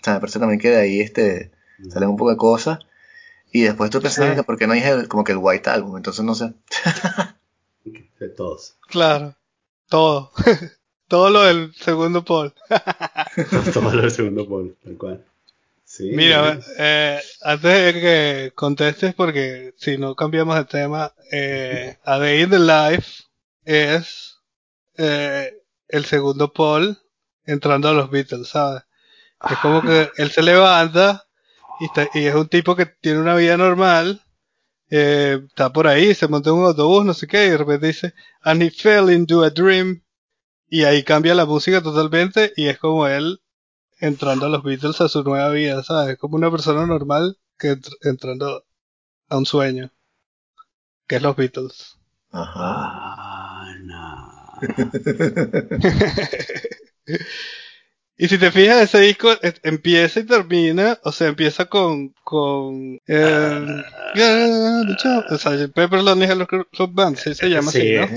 o 0.00 0.04
sea, 0.04 0.14
me 0.14 0.20
parece 0.20 0.38
también 0.38 0.60
que 0.60 0.70
de 0.70 0.76
ahí 0.76 1.00
este, 1.00 1.50
mm. 1.78 1.90
salen 1.90 2.10
un 2.10 2.16
poco 2.16 2.30
de 2.30 2.36
cosas. 2.36 2.80
Y 3.52 3.62
después 3.62 3.88
estoy 3.88 4.02
pensando 4.02 4.34
que 4.34 4.42
por 4.42 4.58
qué 4.58 4.66
no 4.66 4.74
dije 4.74 5.08
como 5.08 5.24
que 5.24 5.32
el 5.32 5.38
White 5.38 5.70
Album, 5.70 5.96
entonces 5.96 6.22
no 6.22 6.34
sé. 6.34 6.52
de 8.20 8.28
todos. 8.28 8.76
Claro, 8.88 9.34
todo. 9.88 10.32
todo 11.08 11.30
lo 11.30 11.42
del 11.42 11.74
segundo 11.74 12.24
Paul. 12.24 12.52
del 14.02 14.10
segundo 14.10 14.48
Paul, 14.48 14.76
tal 14.82 14.96
cual. 14.96 15.24
Mira, 16.00 16.58
eh, 16.78 17.20
antes 17.42 17.94
de 17.94 18.00
que 18.00 18.52
contestes, 18.54 19.14
porque 19.14 19.72
si 19.76 19.98
no 19.98 20.16
cambiamos 20.16 20.56
de 20.56 20.64
tema, 20.64 21.12
eh, 21.30 21.96
A 22.04 22.18
Day 22.18 22.42
in 22.42 22.50
the 22.50 22.58
Life 22.58 23.24
es 23.64 24.38
eh, 24.96 25.54
el 25.88 26.04
segundo 26.04 26.52
Paul 26.52 26.98
entrando 27.44 27.88
a 27.88 27.92
los 27.92 28.10
Beatles, 28.10 28.48
¿sabes? 28.48 28.82
Es 29.48 29.58
como 29.58 29.82
que 29.82 30.10
él 30.16 30.30
se 30.30 30.42
levanta 30.42 31.26
y, 31.78 32.18
y 32.18 32.26
es 32.26 32.34
un 32.34 32.48
tipo 32.48 32.74
que 32.74 32.86
tiene 32.86 33.20
una 33.20 33.36
vida 33.36 33.56
normal, 33.56 34.22
eh, 34.90 35.40
está 35.48 35.72
por 35.72 35.86
ahí, 35.86 36.14
se 36.14 36.28
monta 36.28 36.50
en 36.50 36.56
un 36.56 36.64
autobús, 36.64 37.04
no 37.04 37.14
sé 37.14 37.26
qué, 37.26 37.46
y 37.46 37.50
de 37.50 37.58
repente 37.58 37.88
dice, 37.88 38.14
and 38.42 38.62
he 38.62 38.70
fell 38.70 39.10
into 39.10 39.42
a 39.42 39.50
dream, 39.50 40.02
y 40.68 40.84
ahí 40.84 41.02
cambia 41.04 41.34
la 41.34 41.46
música 41.46 41.82
totalmente, 41.82 42.52
y 42.56 42.68
es 42.68 42.78
como 42.78 43.06
él 43.06 43.40
entrando 43.98 44.46
a 44.46 44.48
los 44.48 44.62
Beatles 44.62 45.00
a 45.00 45.08
su 45.08 45.22
nueva 45.22 45.50
vida, 45.50 45.82
¿sabes? 45.82 46.18
Como 46.18 46.36
una 46.36 46.50
persona 46.50 46.86
normal 46.86 47.38
que 47.58 47.76
entrando 48.02 48.64
a 49.28 49.38
un 49.38 49.46
sueño, 49.46 49.90
que 51.06 51.16
es 51.16 51.22
los 51.22 51.36
Beatles. 51.36 51.96
Ajá. 52.30 53.66
no. 53.84 54.36
y 58.16 58.28
si 58.28 58.38
te 58.38 58.50
fijas, 58.50 58.82
ese 58.82 59.00
disco 59.00 59.28
empieza 59.62 60.20
y 60.20 60.24
termina, 60.24 60.98
o 61.04 61.12
sea, 61.12 61.28
empieza 61.28 61.66
con, 61.66 62.14
con, 62.24 62.98
eh, 63.06 63.82
uh, 64.14 64.86
Pepper 65.74 66.02
Lonely 66.02 66.46
Club 66.46 66.90
Band, 66.92 67.16
¿sí 67.16 67.34
se 67.34 67.48
llama 67.48 67.70
sí, 67.70 67.96
así, 67.96 68.14
¿no? 68.14 68.16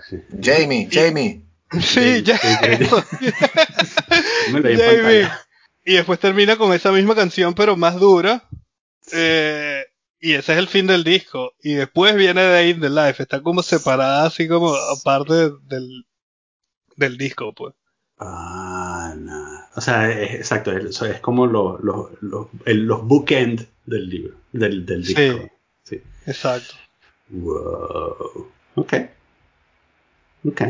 Sí, 0.00 0.16
sí. 0.16 0.22
Jamie, 0.42 0.88
Jamie. 0.90 1.43
Sí, 1.80 2.22
ya. 2.22 2.38
Y 5.86 5.94
después 5.94 6.18
termina 6.18 6.56
con 6.56 6.72
esa 6.72 6.92
misma 6.92 7.14
canción, 7.14 7.54
pero 7.54 7.76
más 7.76 8.00
dura. 8.00 8.48
Eh, 9.12 9.84
y 10.18 10.32
ese 10.32 10.52
es 10.52 10.58
el 10.58 10.68
fin 10.68 10.86
del 10.86 11.04
disco. 11.04 11.52
Y 11.62 11.74
después 11.74 12.16
viene 12.16 12.42
Day 12.42 12.70
in 12.70 12.80
the 12.80 12.88
Life. 12.88 13.22
Está 13.22 13.42
como 13.42 13.62
separada, 13.62 14.24
así 14.24 14.48
como 14.48 14.74
aparte 14.74 15.50
del, 15.64 16.06
del 16.96 17.18
disco, 17.18 17.52
pues. 17.52 17.74
Ah, 18.18 19.14
no. 19.18 19.60
O 19.76 19.80
sea, 19.80 20.10
es, 20.10 20.36
exacto. 20.36 20.72
Es, 20.72 21.02
es 21.02 21.20
como 21.20 21.46
los 21.46 21.80
los 21.82 22.10
los 22.22 23.04
bookend 23.04 23.66
del 23.84 24.08
libro, 24.08 24.36
del, 24.52 24.86
del 24.86 25.04
disco. 25.04 25.50
Sí, 25.84 26.00
Exacto. 26.26 26.74
Wow. 27.28 28.50
Ok. 28.76 28.94
Ok. 30.44 30.62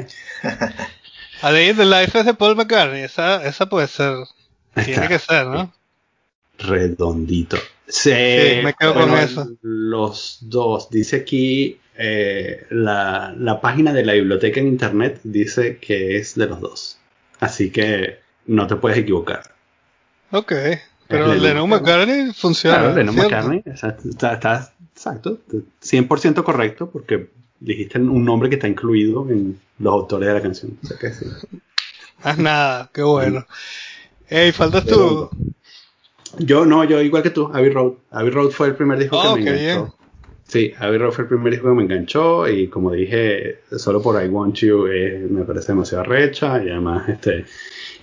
A 1.43 1.51
the 1.51 1.85
Life 1.85 2.19
es 2.19 2.27
de 2.27 2.35
Paul 2.35 2.57
McCartney. 2.57 3.03
Esa, 3.03 3.45
esa 3.47 3.69
puede 3.69 3.89
ser. 3.89 4.15
Tiene 4.85 5.09
que 5.09 5.19
ser, 5.19 5.47
¿no? 5.47 5.73
Redondito. 6.59 7.59
Sí, 7.87 8.11
me 8.11 8.75
quedo 8.79 8.95
con 8.95 9.13
eso. 9.19 9.51
Los 9.61 10.39
dos. 10.41 10.89
Dice 10.91 11.17
aquí 11.17 11.79
eh, 11.97 12.67
la, 12.71 13.35
la, 13.37 13.61
página 13.61 13.93
de 13.93 14.05
la 14.05 14.15
biblioteca 14.15 14.61
en 14.61 14.69
internet 14.69 15.21
dice 15.23 15.79
que 15.79 16.17
es 16.17 16.35
de 16.35 16.47
los 16.47 16.61
dos. 16.61 16.99
Así 17.41 17.71
que 17.71 18.21
no 18.47 18.67
te 18.67 18.77
puedes 18.77 18.99
equivocar. 18.99 19.55
Ok. 20.31 20.53
Pero 21.09 21.35
Lennon 21.35 21.69
McCartney 21.69 22.33
funciona. 22.33 22.79
Claro, 22.79 22.97
Lennon 22.97 23.17
McCartney 23.17 23.63
está, 23.67 23.97
está, 24.33 24.73
exacto, 24.95 25.39
100% 25.83 26.43
correcto 26.43 26.91
porque 26.91 27.29
dijiste 27.61 27.99
un 27.99 28.25
nombre 28.25 28.49
que 28.49 28.57
está 28.57 28.69
incluido 28.69 29.29
en 29.31 29.59
los 29.79 29.93
autores 29.93 30.29
de 30.29 30.35
la 30.35 30.43
canción. 30.43 30.79
O 30.83 30.87
sea 30.87 30.99
que 30.99 31.13
sí. 31.13 31.27
Ah, 32.27 32.37
nada, 32.39 32.91
qué 32.95 33.03
bueno. 33.03 33.45
Ey, 34.31 34.51
faltas 34.53 34.87
tú. 34.87 35.29
Yo 36.39 36.65
no, 36.65 36.83
yo 36.85 37.03
igual 37.03 37.23
que 37.23 37.29
tú, 37.29 37.51
Abbey 37.53 37.69
Road. 37.69 37.93
Abbey 38.13 38.31
Road 38.31 38.51
fue 38.51 38.69
el 38.69 38.77
primer 38.77 38.99
disco 38.99 39.21
que 39.21 39.29
oh, 39.29 39.37
me 39.37 39.43
enganchó. 39.43 39.95
Sí, 40.45 40.73
Abbey 40.79 40.97
Road 40.97 41.13
fue 41.13 41.25
el 41.25 41.29
primer 41.29 41.53
disco 41.53 41.69
que 41.69 41.75
me 41.75 41.83
enganchó 41.83 42.49
y 42.49 42.69
como 42.69 42.93
dije, 42.93 43.61
solo 43.77 44.01
por 44.01 44.23
I 44.23 44.29
Want 44.29 44.57
You 44.57 44.87
eh, 44.87 45.27
me 45.29 45.45
parece 45.45 45.73
demasiado 45.73 46.05
recha 46.05 46.65
y 46.65 46.71
además 46.71 47.09
este 47.11 47.45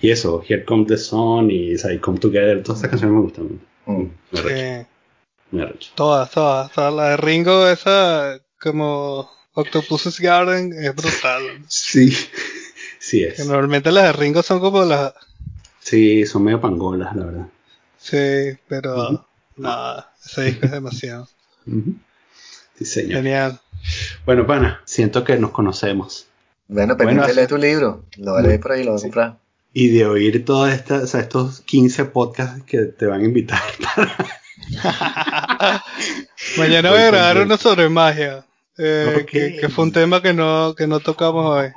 y 0.00 0.10
eso, 0.10 0.42
Here 0.46 0.64
Comes 0.64 0.88
the 0.88 0.96
Sun 0.98 1.50
y 1.50 1.74
I 1.74 1.98
Come 2.00 2.18
Together, 2.18 2.62
todas 2.62 2.80
esas 2.80 2.90
canciones 2.90 3.14
me 3.16 3.22
gustan. 3.22 3.60
Mm, 3.86 4.06
me 4.32 4.86
Me 5.52 5.74
Todas, 5.94 6.30
todas, 6.30 6.72
todas. 6.72 6.94
La 6.94 7.10
de 7.10 7.16
Ringo, 7.18 7.68
esa 7.68 8.40
como 8.60 9.30
Octopus's 9.54 10.18
Garden 10.20 10.72
es 10.72 10.94
brutal. 10.94 11.42
sí, 11.68 12.16
sí 12.98 13.24
es. 13.24 13.44
normalmente 13.46 13.92
las 13.92 14.04
de 14.04 14.12
Ringo 14.12 14.42
son 14.42 14.60
como 14.60 14.84
las... 14.84 15.12
Sí, 15.80 16.26
son 16.26 16.44
medio 16.44 16.60
pangolas, 16.60 17.14
la 17.16 17.24
verdad. 17.26 17.46
Sí, 17.98 18.58
pero 18.68 19.26
nada, 19.56 20.12
ese 20.24 20.42
disco 20.44 20.66
es 20.66 20.72
demasiado. 20.72 21.28
Sí, 21.64 22.84
señor. 22.84 23.22
Genial. 23.22 23.60
Bueno, 24.24 24.46
pana, 24.46 24.80
siento 24.84 25.24
que 25.24 25.36
nos 25.36 25.50
conocemos. 25.50 26.26
Bueno, 26.68 26.96
pendiente 26.96 27.32
bueno, 27.32 27.48
tu 27.48 27.56
libro. 27.58 28.04
Lo 28.16 28.32
voy 28.32 28.40
a 28.40 28.46
leer 28.46 28.60
por 28.60 28.72
ahí, 28.72 28.84
lo 28.84 28.92
voy 28.92 29.00
a 29.00 29.02
comprar. 29.02 29.38
Y 29.74 29.88
de 29.88 30.06
oír 30.06 30.44
todos 30.44 30.72
o 30.90 31.06
sea, 31.06 31.20
estos 31.20 31.60
15 31.62 32.06
podcasts 32.06 32.62
que 32.64 32.78
te 32.78 33.06
van 33.06 33.20
a 33.20 33.24
invitar. 33.24 33.60
Mañana 36.58 36.90
voy 36.90 37.00
a 37.00 37.06
grabar 37.06 37.38
uno 37.38 37.56
sobre 37.56 37.88
magia. 37.88 38.44
Eh, 38.78 39.26
que, 39.28 39.68
fue 39.68 39.84
un 39.84 39.92
tema 39.92 40.22
que 40.22 40.32
no, 40.32 40.74
que 40.74 40.86
no 40.86 41.00
tocamos 41.00 41.46
hoy. 41.46 41.68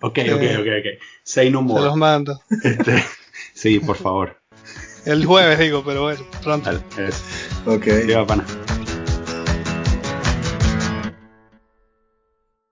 ok, 0.00 0.18
ok, 0.18 0.42
ok, 0.60 0.68
ok. 0.78 1.02
Say 1.22 1.50
no 1.50 1.62
more. 1.62 1.80
Se 1.80 1.86
los 1.86 1.96
mando. 1.96 2.40
Este, 2.62 3.04
sí, 3.54 3.80
por 3.80 3.96
favor. 3.96 4.40
El 5.04 5.24
jueves 5.24 5.58
digo, 5.58 5.82
pero 5.84 6.02
bueno, 6.02 6.20
pronto. 6.42 6.70
Vale, 6.70 7.12
Ok. 7.66 8.26
pana. 8.26 8.44